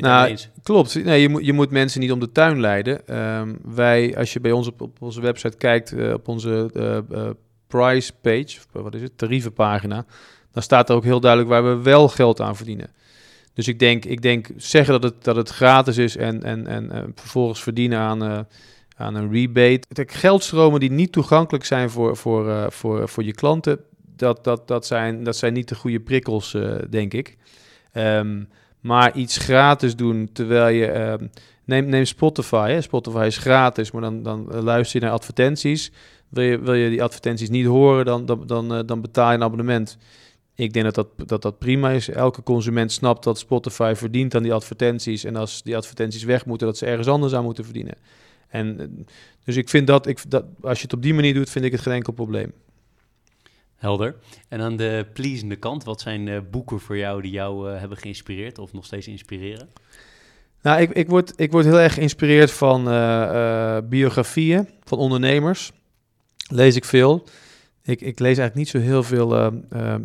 Nou, 0.00 0.28
eens? 0.28 0.48
Klopt. 0.62 1.04
Nee, 1.04 1.20
je, 1.20 1.28
moet, 1.28 1.46
je 1.46 1.52
moet 1.52 1.70
mensen 1.70 2.00
niet 2.00 2.12
om 2.12 2.20
de 2.20 2.32
tuin 2.32 2.60
leiden. 2.60 3.06
Ehm, 3.08 3.54
wij, 3.62 4.16
als 4.16 4.32
je 4.32 4.40
bij 4.40 4.52
ons 4.52 4.66
op, 4.66 4.80
op 4.80 4.96
onze 5.00 5.20
website 5.20 5.56
kijkt, 5.56 5.92
eh, 5.92 6.12
op 6.12 6.28
onze 6.28 6.70
eh, 6.74 7.30
price 7.66 8.12
page, 8.20 8.58
of 8.72 8.82
wat 8.82 8.94
is 8.94 9.02
het, 9.02 9.18
tarievenpagina, 9.18 10.04
dan 10.52 10.62
staat 10.62 10.88
er 10.88 10.96
ook 10.96 11.04
heel 11.04 11.20
duidelijk 11.20 11.50
waar 11.50 11.64
we 11.64 11.82
wel 11.82 12.08
geld 12.08 12.40
aan 12.40 12.56
verdienen. 12.56 12.90
Dus 13.54 13.68
ik 13.68 13.78
denk, 13.78 14.04
ik 14.04 14.22
denk 14.22 14.48
zeggen 14.56 15.00
dat 15.00 15.02
het, 15.02 15.24
dat 15.24 15.36
het 15.36 15.48
gratis 15.48 15.98
is 15.98 16.16
en, 16.16 16.42
en, 16.42 16.66
en 16.66 17.12
vervolgens 17.14 17.62
verdienen 17.62 17.98
aan, 17.98 18.46
aan 18.96 19.14
een 19.14 19.32
rebate. 19.32 19.86
Geldstromen 20.06 20.80
die 20.80 20.90
niet 20.90 21.12
toegankelijk 21.12 21.64
zijn 21.64 21.90
voor, 21.90 22.16
voor, 22.16 22.72
voor, 22.72 23.08
voor 23.08 23.24
je 23.24 23.34
klanten, 23.34 23.80
dat, 24.16 24.44
dat, 24.44 24.68
dat, 24.68 24.86
zijn, 24.86 25.24
dat 25.24 25.36
zijn 25.36 25.52
niet 25.52 25.68
de 25.68 25.74
goede 25.74 26.00
prikkels, 26.00 26.56
denk 26.90 27.14
ik. 27.14 27.36
Ehm, 27.92 28.42
maar 28.82 29.16
iets 29.16 29.36
gratis 29.36 29.96
doen 29.96 30.30
terwijl 30.32 30.74
je. 30.74 30.86
ehm, 30.86 31.26
neem, 31.64 31.86
neem 31.86 32.04
Spotify. 32.04 32.70
Hè. 32.70 32.80
Spotify 32.80 33.24
is 33.26 33.36
gratis, 33.36 33.90
maar 33.90 34.02
dan, 34.02 34.22
dan 34.22 34.52
eh, 34.52 34.62
luister 34.62 35.00
je 35.00 35.06
naar 35.06 35.14
advertenties. 35.14 35.92
Wil 36.28 36.44
je, 36.44 36.58
wil 36.58 36.74
je 36.74 36.90
die 36.90 37.02
advertenties 37.02 37.48
niet 37.48 37.66
horen, 37.66 38.04
dan, 38.04 38.26
dan, 38.26 38.46
dan, 38.46 38.74
eh, 38.74 38.80
dan 38.86 39.00
betaal 39.00 39.30
je 39.30 39.36
een 39.36 39.42
abonnement. 39.42 39.98
Ik 40.54 40.72
denk 40.72 40.84
dat 40.84 40.94
dat, 40.94 41.28
dat 41.28 41.42
dat 41.42 41.58
prima 41.58 41.90
is. 41.90 42.08
Elke 42.08 42.42
consument 42.42 42.92
snapt 42.92 43.24
dat 43.24 43.38
Spotify 43.38 43.92
verdient 43.96 44.34
aan 44.34 44.42
die 44.42 44.52
advertenties. 44.52 45.24
En 45.24 45.36
als 45.36 45.62
die 45.62 45.76
advertenties 45.76 46.24
weg 46.24 46.46
moeten, 46.46 46.66
dat 46.66 46.78
ze 46.78 46.86
ergens 46.86 47.08
anders 47.08 47.34
aan 47.34 47.44
moeten 47.44 47.64
verdienen. 47.64 47.94
En, 48.48 48.80
eh, 48.80 48.86
dus 49.44 49.56
ik 49.56 49.68
vind 49.68 49.86
dat, 49.86 50.06
ik, 50.06 50.30
dat, 50.30 50.44
als 50.60 50.78
je 50.78 50.84
het 50.84 50.92
op 50.94 51.02
die 51.02 51.14
manier 51.14 51.34
doet, 51.34 51.50
vind 51.50 51.64
ik 51.64 51.72
het 51.72 51.80
geen 51.80 51.94
enkel 51.94 52.12
probleem. 52.12 52.52
Helder. 53.82 54.14
En 54.48 54.60
aan 54.60 54.76
de 54.76 55.06
pleasende 55.12 55.56
kant, 55.56 55.84
wat 55.84 56.00
zijn 56.00 56.26
uh, 56.26 56.38
boeken 56.50 56.80
voor 56.80 56.96
jou 56.98 57.22
die 57.22 57.30
jou 57.30 57.70
uh, 57.70 57.78
hebben 57.78 57.98
geïnspireerd 57.98 58.58
of 58.58 58.72
nog 58.72 58.84
steeds 58.84 59.08
inspireren? 59.08 59.68
Nou, 60.62 60.80
ik, 60.80 60.90
ik, 60.90 61.08
word, 61.08 61.32
ik 61.36 61.52
word 61.52 61.64
heel 61.64 61.80
erg 61.80 61.94
geïnspireerd 61.94 62.50
van 62.50 62.88
uh, 62.88 63.78
biografieën 63.84 64.68
van 64.84 64.98
ondernemers. 64.98 65.72
Lees 66.48 66.76
ik 66.76 66.84
veel. 66.84 67.24
Ik, 67.82 68.00
ik 68.00 68.18
lees 68.18 68.38
eigenlijk 68.38 68.54
niet 68.54 68.68
zo 68.68 68.78
heel 68.78 69.02
veel 69.02 69.52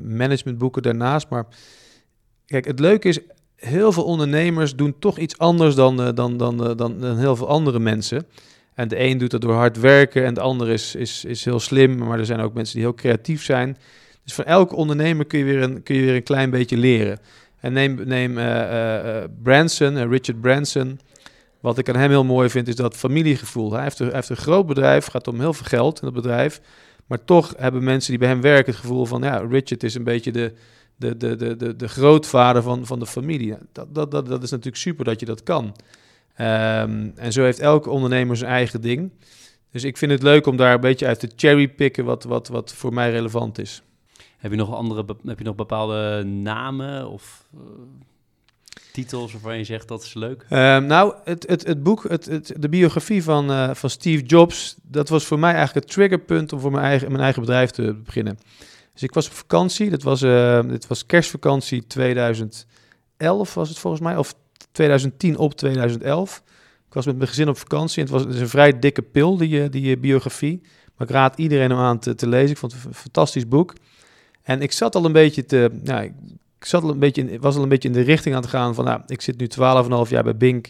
managementboeken 0.04 0.82
daarnaast. 0.82 1.30
Maar 1.30 1.46
kijk, 2.46 2.66
het 2.66 2.80
leuke 2.80 3.08
is, 3.08 3.20
heel 3.56 3.92
veel 3.92 4.04
ondernemers 4.04 4.76
doen 4.76 5.00
toch 5.00 5.18
iets 5.18 5.38
anders 5.38 5.76
dan, 5.76 6.16
dan, 6.16 6.38
dan, 6.38 6.78
dan 6.78 7.18
heel 7.18 7.36
veel 7.36 7.48
andere 7.48 7.80
mensen. 7.80 8.28
En 8.78 8.88
de 8.88 9.00
een 9.00 9.18
doet 9.18 9.32
dat 9.32 9.42
door 9.42 9.54
hard 9.54 9.80
werken 9.80 10.26
en 10.26 10.34
de 10.34 10.40
ander 10.40 10.70
is, 10.70 10.96
is, 10.96 11.26
is 11.26 11.46
heel 11.46 11.60
slim. 11.60 11.98
Maar 11.98 12.20
er 12.20 12.26
zijn 12.26 12.40
ook 12.40 12.54
mensen 12.54 12.76
die 12.76 12.84
heel 12.84 12.94
creatief 12.94 13.44
zijn. 13.44 13.78
Dus 14.24 14.34
van 14.34 14.46
elke 14.46 14.76
ondernemer 14.76 15.26
kun 15.26 15.40
je 15.40 15.46
weer 15.46 15.62
een, 15.62 15.84
kun 15.84 15.96
je 15.96 16.02
weer 16.02 16.16
een 16.16 16.24
klein 16.24 16.50
beetje 16.50 16.78
leren. 16.78 17.20
En 17.60 17.74
neem, 17.74 18.02
neem 18.06 18.38
uh, 18.38 19.24
Branson, 19.44 20.10
Richard 20.10 20.42
Branson. 20.42 21.00
Wat 21.60 21.78
ik 21.78 21.90
aan 21.90 21.96
hem 21.96 22.10
heel 22.10 22.24
mooi 22.24 22.50
vind, 22.50 22.68
is 22.68 22.76
dat 22.76 22.96
familiegevoel. 22.96 23.74
Hij 23.74 23.84
heeft, 23.84 24.00
een, 24.00 24.14
heeft 24.14 24.30
een 24.30 24.38
groot 24.38 24.66
bedrijf, 24.66 25.06
gaat 25.06 25.28
om 25.28 25.40
heel 25.40 25.54
veel 25.54 25.66
geld 25.66 26.00
in 26.00 26.06
dat 26.06 26.14
bedrijf. 26.14 26.62
Maar 27.06 27.24
toch 27.26 27.54
hebben 27.58 27.84
mensen 27.84 28.10
die 28.10 28.20
bij 28.20 28.30
hem 28.30 28.42
werken 28.42 28.72
het 28.72 28.82
gevoel 28.82 29.06
van... 29.06 29.22
ja, 29.22 29.38
Richard 29.38 29.84
is 29.84 29.96
een 29.96 30.04
beetje 30.04 30.32
de, 30.32 30.54
de, 30.96 31.18
de, 31.18 31.36
de, 31.36 31.56
de, 31.56 31.76
de 31.76 31.88
grootvader 31.88 32.62
van, 32.62 32.86
van 32.86 33.00
de 33.00 33.06
familie. 33.06 33.56
Dat, 33.72 33.96
dat, 33.96 34.12
dat, 34.12 34.28
dat 34.28 34.44
is 34.44 34.50
natuurlijk 34.50 34.78
super 34.78 35.06
dat 35.06 35.20
je 35.20 35.26
dat 35.26 35.44
kan. 35.44 35.76
Um, 36.42 37.14
en 37.16 37.32
zo 37.32 37.44
heeft 37.44 37.60
elke 37.60 37.90
ondernemer 37.90 38.38
zijn 38.38 38.52
eigen 38.52 38.82
ding. 38.82 39.12
Dus 39.72 39.84
ik 39.84 39.98
vind 39.98 40.12
het 40.12 40.24
leuk 40.24 40.46
om 40.46 40.58
daar 40.58 40.74
een 40.74 40.80
beetje 40.80 41.08
uit 41.08 41.20
te 41.20 41.32
cherrypicken 41.36 42.06
wat, 42.06 42.24
wat, 42.24 42.48
wat 42.48 42.74
voor 42.74 42.94
mij 42.94 43.12
relevant 43.12 43.60
is. 43.60 43.82
Heb 44.38 44.52
je 44.52 44.58
nog 44.58 44.74
andere, 44.74 45.06
heb 45.26 45.38
je 45.38 45.44
nog 45.44 45.56
bepaalde 45.56 46.24
namen 46.24 47.10
of 47.10 47.48
uh, 47.56 47.62
titels 48.92 49.32
waarvan 49.32 49.58
je 49.58 49.64
zegt 49.64 49.88
dat 49.88 50.04
is 50.04 50.14
leuk? 50.14 50.46
Um, 50.50 50.86
nou, 50.86 51.14
het, 51.24 51.48
het, 51.48 51.68
het 51.68 51.84
boek, 51.84 52.10
het, 52.10 52.26
het, 52.26 52.54
de 52.58 52.70
biografie 52.70 53.24
van, 53.24 53.52
uh, 53.52 53.74
van 53.74 53.90
Steve 53.90 54.24
Jobs, 54.24 54.76
dat 54.82 55.10
was 55.10 55.26
voor 55.26 55.40
mij 55.40 55.54
eigenlijk 55.54 55.86
het 55.86 55.96
triggerpunt 55.96 56.54
om 56.54 56.60
voor 56.60 56.72
mijn 56.72 56.84
eigen, 56.84 57.08
mijn 57.12 57.24
eigen 57.24 57.42
bedrijf 57.42 57.70
te 57.70 57.94
beginnen. 57.94 58.40
Dus 58.94 59.04
ik 59.04 59.14
was 59.14 59.28
op 59.28 59.34
vakantie, 59.34 59.90
dat 59.90 60.04
was, 60.04 60.22
uh, 60.22 60.62
dit 60.68 60.88
was 60.88 61.06
kerstvakantie 61.06 61.88
2011 61.88 62.66
was 63.54 63.70
het 63.70 63.80
volgens 63.80 64.02
mij, 64.02 64.18
of 64.18 64.36
2010 64.78 65.38
op 65.38 65.54
2011. 65.54 66.44
Ik 66.88 66.94
was 66.94 67.06
met 67.06 67.16
mijn 67.18 67.28
gezin 67.28 67.50
op 67.50 67.58
vakantie 67.58 68.04
en 68.04 68.14
het 68.14 68.24
was 68.24 68.36
een 68.36 68.50
vrij 68.50 68.80
dikke 68.80 69.02
pil, 69.02 69.38
die, 69.38 69.70
die 69.70 69.98
biografie. 69.98 70.62
Maar 70.96 71.08
ik 71.08 71.14
raad 71.14 71.38
iedereen 71.38 71.72
om 71.72 71.78
aan 71.78 72.00
te, 72.00 72.16
te 72.16 72.28
lezen. 72.28 72.50
Ik 72.50 72.58
vond 72.58 72.72
het 72.72 72.86
een 72.86 72.94
fantastisch 72.94 73.48
boek. 73.48 73.74
En 74.44 74.62
ik 74.62 74.72
zat 74.72 74.96
al 74.96 75.06
een 75.06 75.12
beetje 75.12 75.46
te. 75.46 75.80
Nou, 75.84 76.04
ik 76.60 76.66
zat 76.66 76.84
al 76.84 76.90
een 76.90 77.00
beetje 77.00 77.30
in, 77.30 77.42
was 77.42 77.56
al 77.56 77.64
een 77.64 77.70
beetje 77.70 77.88
in 77.88 77.94
de 77.94 78.02
richting 78.02 78.36
aan 78.36 78.42
het 78.42 78.50
gaan 78.50 78.76
van. 78.76 78.86
Nou, 78.86 79.02
ik 79.08 79.22
zit 79.22 79.38
nu 79.38 79.48
12,5 80.06 80.10
jaar 80.10 80.24
bij 80.24 80.38
Bink. 80.38 80.68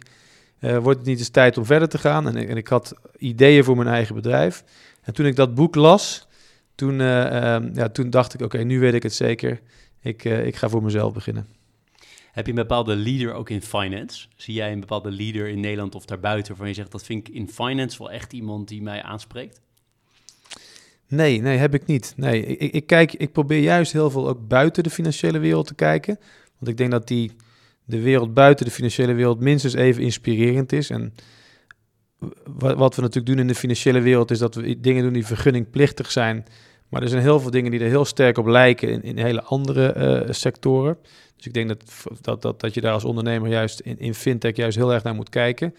Uh, 0.59 0.77
wordt 0.77 0.99
het 0.99 1.07
niet 1.07 1.19
eens 1.19 1.29
tijd 1.29 1.57
om 1.57 1.65
verder 1.65 1.89
te 1.89 1.97
gaan? 1.97 2.27
En, 2.27 2.57
ik 2.57 2.67
had 2.67 2.93
ideeën 3.17 3.63
voor 3.63 3.75
mijn 3.75 3.89
eigen 3.89 4.15
bedrijf. 4.15 4.63
En 5.01 5.13
toen 5.13 5.25
ik 5.25 5.35
dat 5.35 5.55
boek 5.55 5.75
las, 5.75 6.27
toen, 6.75 6.93
uh, 6.93 7.57
ja, 7.73 7.89
toen 7.91 8.09
dacht 8.09 8.33
ik: 8.33 8.41
oké, 8.41 8.57
nu 8.57 8.79
weet 8.79 8.93
ik 8.93 9.03
het 9.03 9.13
zeker. 9.13 9.61
Ik, 10.01 10.25
eh, 10.25 10.45
ik 10.45 10.55
ga 10.55 10.69
voor 10.69 10.83
mezelf 10.83 11.13
beginnen. 11.13 11.56
Heb 12.37 12.45
je 12.45 12.51
een 12.51 12.57
bepaalde 12.57 12.95
leader 12.95 13.33
ook 13.33 13.49
in 13.49 13.61
finance? 13.61 14.27
Zie 14.35 14.53
jij 14.53 14.71
een 14.71 14.79
bepaalde 14.79 15.11
leader 15.11 15.47
in 15.47 15.59
Nederland 15.59 15.95
of 15.95 16.05
daarbuiten 16.05 16.47
waarvan 16.47 16.67
je 16.67 16.73
zegt 16.73 16.91
dat 16.91 17.03
vind 17.03 17.27
ik 17.27 17.33
in 17.33 17.49
finance 17.49 17.97
wel 17.97 18.11
echt 18.11 18.33
iemand 18.33 18.67
die 18.67 18.81
mij 18.81 19.03
aanspreekt? 19.03 19.61
Nee, 21.07 21.41
nee, 21.41 21.57
heb 21.57 21.73
ik 21.73 21.85
niet. 21.85 22.13
Nee, 22.15 22.45
ik, 22.45 22.73
ik, 22.73 22.87
kijk, 22.87 23.13
ik 23.13 23.31
probeer 23.31 23.59
juist 23.59 23.91
heel 23.91 24.09
veel 24.09 24.27
ook 24.27 24.47
buiten 24.47 24.83
de 24.83 24.89
financiële 24.89 25.39
wereld 25.39 25.67
te 25.67 25.75
kijken. 25.75 26.19
Want 26.57 26.71
ik 26.71 26.77
denk 26.77 26.91
dat 26.91 27.07
die, 27.07 27.31
de 27.85 28.01
wereld 28.01 28.33
buiten 28.33 28.65
de 28.65 28.71
financiële 28.71 29.13
wereld 29.13 29.39
minstens 29.39 29.73
even 29.73 30.03
inspirerend 30.03 30.71
is. 30.71 30.89
En 30.89 31.13
wat, 32.45 32.77
wat 32.77 32.95
we 32.95 33.01
natuurlijk 33.01 33.27
doen 33.27 33.39
in 33.39 33.47
de 33.47 33.55
financiële 33.55 34.01
wereld 34.01 34.31
is 34.31 34.39
dat 34.39 34.55
we 34.55 34.79
dingen 34.79 35.03
doen 35.03 35.13
die 35.13 35.25
vergunningplichtig 35.25 36.11
zijn. 36.11 36.45
Maar 36.89 37.01
er 37.01 37.09
zijn 37.09 37.21
heel 37.21 37.39
veel 37.39 37.51
dingen 37.51 37.71
die 37.71 37.79
er 37.79 37.87
heel 37.87 38.05
sterk 38.05 38.37
op 38.37 38.45
lijken 38.45 38.89
in, 38.89 39.03
in 39.03 39.17
hele 39.17 39.43
andere 39.43 39.95
uh, 40.25 40.33
sectoren. 40.33 40.97
Dus 41.35 41.45
ik 41.45 41.53
denk 41.53 41.67
dat, 41.67 41.83
dat, 42.21 42.41
dat, 42.41 42.59
dat 42.59 42.73
je 42.73 42.81
daar 42.81 42.93
als 42.93 43.03
ondernemer 43.03 43.49
juist 43.49 43.79
in, 43.79 43.99
in 43.99 44.13
fintech 44.13 44.55
juist 44.55 44.77
heel 44.77 44.93
erg 44.93 45.03
naar 45.03 45.15
moet 45.15 45.29
kijken. 45.29 45.75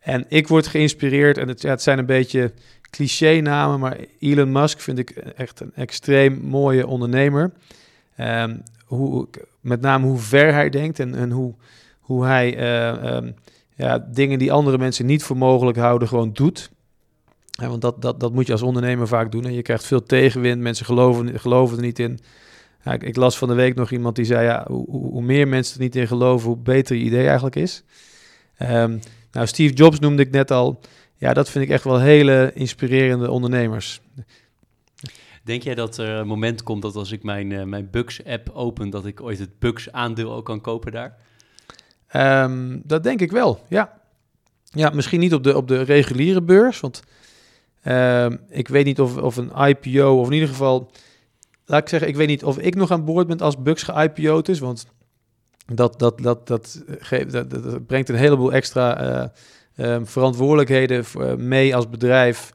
En 0.00 0.24
ik 0.28 0.48
word 0.48 0.66
geïnspireerd, 0.66 1.38
en 1.38 1.48
het, 1.48 1.62
ja, 1.62 1.70
het 1.70 1.82
zijn 1.82 1.98
een 1.98 2.06
beetje 2.06 2.52
cliché-namen, 2.90 3.80
maar 3.80 3.96
Elon 4.18 4.52
Musk 4.52 4.80
vind 4.80 4.98
ik 4.98 5.10
echt 5.10 5.60
een 5.60 5.72
extreem 5.74 6.40
mooie 6.42 6.86
ondernemer. 6.86 7.52
Um, 8.20 8.62
hoe, 8.84 9.28
met 9.60 9.80
name 9.80 10.06
hoe 10.06 10.18
ver 10.18 10.52
hij 10.52 10.70
denkt 10.70 10.98
en, 10.98 11.14
en 11.14 11.30
hoe, 11.30 11.54
hoe 12.00 12.24
hij 12.24 12.58
uh, 12.58 13.14
um, 13.14 13.34
ja, 13.76 14.06
dingen 14.12 14.38
die 14.38 14.52
andere 14.52 14.78
mensen 14.78 15.06
niet 15.06 15.22
voor 15.22 15.36
mogelijk 15.36 15.78
houden, 15.78 16.08
gewoon 16.08 16.32
doet. 16.32 16.70
Ja, 17.60 17.68
want 17.68 17.82
dat, 17.82 18.02
dat, 18.02 18.20
dat 18.20 18.32
moet 18.32 18.46
je 18.46 18.52
als 18.52 18.62
ondernemer 18.62 19.08
vaak 19.08 19.32
doen. 19.32 19.44
En 19.44 19.52
je 19.52 19.62
krijgt 19.62 19.86
veel 19.86 20.02
tegenwind, 20.02 20.60
mensen 20.60 20.86
geloven, 20.86 21.40
geloven 21.40 21.76
er 21.76 21.82
niet 21.82 21.98
in. 21.98 22.18
Ja, 22.84 22.92
ik, 22.92 23.02
ik, 23.02 23.16
las 23.16 23.38
van 23.38 23.48
de 23.48 23.54
week 23.54 23.74
nog 23.74 23.90
iemand 23.90 24.16
die 24.16 24.24
zei: 24.24 24.44
ja, 24.44 24.64
hoe, 24.68 24.90
hoe, 24.90 25.22
meer 25.22 25.48
mensen 25.48 25.76
er 25.76 25.82
niet 25.82 25.96
in 25.96 26.06
geloven, 26.06 26.48
hoe 26.48 26.56
beter 26.56 26.96
je 26.96 27.04
idee 27.04 27.24
eigenlijk 27.26 27.56
is. 27.56 27.82
Um, 28.58 29.00
nou, 29.32 29.46
Steve 29.46 29.74
Jobs 29.74 29.98
noemde 29.98 30.22
ik 30.22 30.30
net 30.30 30.50
al. 30.50 30.80
Ja, 31.16 31.32
dat 31.32 31.50
vind 31.50 31.64
ik 31.64 31.70
echt 31.70 31.84
wel 31.84 32.00
hele 32.00 32.50
inspirerende 32.54 33.30
ondernemers. 33.30 34.00
Denk 35.42 35.62
jij 35.62 35.74
dat 35.74 35.96
er 35.98 36.08
een 36.08 36.26
moment 36.26 36.62
komt 36.62 36.82
dat 36.82 36.96
als 36.96 37.12
ik 37.12 37.22
mijn, 37.22 37.50
uh, 37.50 37.62
mijn 37.62 37.90
Bucks-app 37.90 38.50
open, 38.50 38.90
dat 38.90 39.06
ik 39.06 39.20
ooit 39.20 39.38
het 39.38 39.58
Bucks-aandeel 39.58 40.32
ook 40.32 40.44
kan 40.44 40.60
kopen 40.60 40.92
daar? 40.92 41.16
Um, 42.16 42.82
dat 42.84 43.02
denk 43.02 43.20
ik 43.20 43.30
wel, 43.30 43.64
ja. 43.68 44.00
Ja, 44.64 44.90
misschien 44.90 45.20
niet 45.20 45.34
op 45.34 45.44
de, 45.44 45.56
op 45.56 45.68
de 45.68 45.82
reguliere 45.82 46.42
beurs, 46.42 46.80
want 46.80 47.02
um, 47.84 48.40
ik 48.48 48.68
weet 48.68 48.84
niet 48.84 49.00
of, 49.00 49.16
of 49.16 49.36
een 49.36 49.52
IPO, 49.68 50.20
of 50.20 50.26
in 50.26 50.32
ieder 50.32 50.48
geval 50.48 50.90
laat 51.66 51.82
ik 51.82 51.88
zeggen, 51.88 52.08
ik 52.08 52.16
weet 52.16 52.28
niet 52.28 52.44
of 52.44 52.58
ik 52.58 52.74
nog 52.74 52.90
aan 52.90 53.04
boord 53.04 53.26
ben 53.26 53.38
als 53.38 53.62
Bucks 53.62 53.82
ge-IPO'd 53.82 54.48
is, 54.48 54.58
want 54.58 54.86
dat, 55.66 55.98
dat, 55.98 56.18
dat, 56.18 56.46
dat, 56.46 56.82
geeft, 56.98 57.32
dat, 57.32 57.86
brengt 57.86 58.08
een 58.08 58.14
heleboel 58.14 58.52
extra 58.52 59.22
uh, 59.76 59.94
um, 59.94 60.06
verantwoordelijkheden 60.06 61.04
uh, 61.18 61.34
mee 61.34 61.76
als 61.76 61.88
bedrijf, 61.88 62.52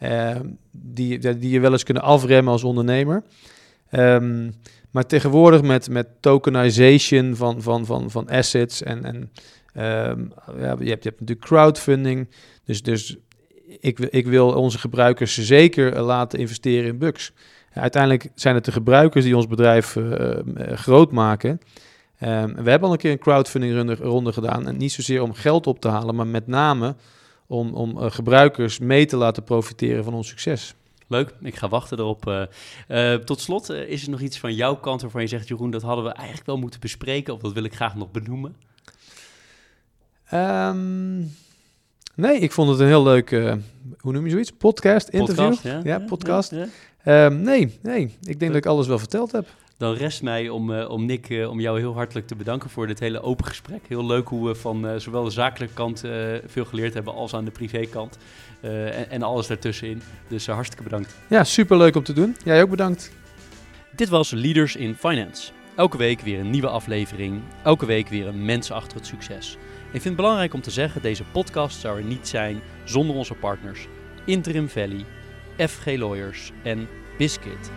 uh, 0.00 0.36
die, 0.70 1.38
die 1.38 1.50
je 1.50 1.60
wel 1.60 1.72
eens 1.72 1.82
kunnen 1.82 2.02
afremmen 2.02 2.52
als 2.52 2.64
ondernemer. 2.64 3.22
Maar 4.90 5.06
tegenwoordig 5.06 5.62
met, 5.62 5.90
met 5.90 6.08
tokenization 6.20 7.36
van, 7.36 7.62
van, 7.62 7.86
van, 7.86 8.10
van 8.10 8.28
assets 8.28 8.82
en, 8.82 9.04
en 9.04 9.30
je, 9.72 10.64
hebt, 10.64 10.82
je 10.82 10.90
hebt 10.90 11.04
natuurlijk 11.04 11.40
crowdfunding, 11.40 12.28
dus, 12.64 12.82
dus 12.82 13.16
ik, 13.80 13.98
ik 13.98 14.26
wil 14.26 14.52
onze 14.52 14.78
gebruikers 14.78 15.38
zeker 15.38 16.00
laten 16.00 16.38
investeren 16.38 16.88
in 16.88 16.98
Bucks 16.98 17.32
uiteindelijk 17.72 18.30
zijn 18.34 18.54
het 18.54 18.64
de 18.64 18.72
gebruikers 18.72 19.24
die 19.24 19.36
ons 19.36 19.46
bedrijf 19.46 19.96
uh, 19.96 20.38
groot 20.74 21.12
maken. 21.12 21.50
Um, 21.50 22.54
we 22.54 22.70
hebben 22.70 22.88
al 22.88 22.92
een 22.92 22.98
keer 22.98 23.10
een 23.10 23.18
crowdfunding 23.18 23.74
ronde, 23.74 23.94
ronde, 23.94 24.32
gedaan. 24.32 24.66
En 24.66 24.76
niet 24.76 24.92
zozeer 24.92 25.22
om 25.22 25.32
geld 25.32 25.66
op 25.66 25.80
te 25.80 25.88
halen, 25.88 26.14
maar 26.14 26.26
met 26.26 26.46
name 26.46 26.94
om, 27.46 27.74
om 27.74 27.98
uh, 27.98 28.10
gebruikers 28.10 28.78
mee 28.78 29.06
te 29.06 29.16
laten 29.16 29.44
profiteren 29.44 30.04
van 30.04 30.14
ons 30.14 30.28
succes. 30.28 30.74
Leuk, 31.06 31.34
ik 31.42 31.56
ga 31.56 31.68
wachten 31.68 31.98
erop. 31.98 32.46
Uh, 32.88 33.14
tot 33.14 33.40
slot, 33.40 33.70
is 33.70 34.02
er 34.02 34.10
nog 34.10 34.20
iets 34.20 34.38
van 34.38 34.54
jouw 34.54 34.76
kant 34.76 35.02
waarvan 35.02 35.20
je 35.20 35.26
zegt, 35.26 35.48
Jeroen, 35.48 35.70
dat 35.70 35.82
hadden 35.82 36.04
we 36.04 36.10
eigenlijk 36.10 36.46
wel 36.46 36.58
moeten 36.58 36.80
bespreken, 36.80 37.34
of 37.34 37.40
dat 37.40 37.52
wil 37.52 37.64
ik 37.64 37.74
graag 37.74 37.94
nog 37.94 38.10
benoemen? 38.10 38.56
Um, 40.34 41.30
nee, 42.18 42.38
ik 42.38 42.52
vond 42.52 42.70
het 42.70 42.80
een 42.80 42.86
heel 42.86 43.02
leuk, 43.02 43.30
hoe 43.98 44.12
noem 44.12 44.24
je 44.24 44.30
zoiets? 44.30 44.50
Podcast, 44.50 45.08
interview? 45.08 45.48
Podcast, 45.48 45.62
ja. 45.62 45.80
ja, 45.84 45.98
podcast. 45.98 46.52
Um, 47.04 47.40
nee, 47.40 47.78
nee, 47.82 48.16
ik 48.22 48.38
denk 48.38 48.52
dat 48.52 48.60
ik 48.60 48.66
alles 48.66 48.86
wel 48.86 48.98
verteld 48.98 49.32
heb. 49.32 49.46
Dan 49.76 49.94
rest 49.94 50.22
mij 50.22 50.48
om, 50.48 50.70
uh, 50.70 50.90
om 50.90 51.06
Nick, 51.06 51.28
uh, 51.28 51.50
om 51.50 51.60
jou 51.60 51.78
heel 51.78 51.94
hartelijk 51.94 52.26
te 52.26 52.36
bedanken 52.36 52.70
voor 52.70 52.86
dit 52.86 52.98
hele 52.98 53.20
open 53.20 53.44
gesprek. 53.44 53.80
Heel 53.88 54.06
leuk 54.06 54.28
hoe 54.28 54.48
we 54.48 54.54
van 54.54 54.86
uh, 54.86 54.96
zowel 54.96 55.24
de 55.24 55.30
zakelijke 55.30 55.74
kant 55.74 56.04
veel 56.46 56.64
geleerd 56.64 56.94
hebben 56.94 57.14
als 57.14 57.34
aan 57.34 57.44
de 57.44 57.50
privékant. 57.50 58.18
En, 58.60 59.10
en, 59.10 59.22
alles 59.22 59.46
daartussenin. 59.46 60.02
Dus 60.28 60.46
hartstikke 60.46 60.84
bedankt. 60.84 61.16
Ja, 61.28 61.44
super 61.44 61.76
leuk 61.76 61.96
om 61.96 62.02
te 62.02 62.12
doen. 62.12 62.36
Jij 62.44 62.62
ook 62.62 62.70
bedankt. 62.70 63.12
Dit 63.96 64.08
was 64.08 64.30
Leaders 64.30 64.76
in 64.76 64.94
Finance. 64.94 65.52
Elke 65.76 65.96
week 65.96 66.20
weer 66.20 66.38
een 66.38 66.50
nieuwe 66.50 66.68
aflevering. 66.68 67.40
Elke 67.62 67.86
week 67.86 68.08
weer 68.08 68.26
een 68.26 68.44
mens 68.44 68.70
achter 68.70 68.96
het 68.96 69.06
succes. 69.06 69.56
Ik 69.90 70.00
vind 70.00 70.04
het 70.04 70.16
belangrijk 70.16 70.54
om 70.54 70.60
te 70.60 70.70
zeggen, 70.70 71.02
deze 71.02 71.24
podcast 71.24 71.80
zou 71.80 71.98
er 71.98 72.04
niet 72.04 72.28
zijn 72.28 72.60
zonder 72.84 73.16
onze 73.16 73.34
partners. 73.34 73.86
Interim 74.24 74.68
Valley, 74.68 75.04
FG 75.56 75.86
Lawyers 75.86 76.52
en 76.62 76.88
Biscuit. 77.18 77.70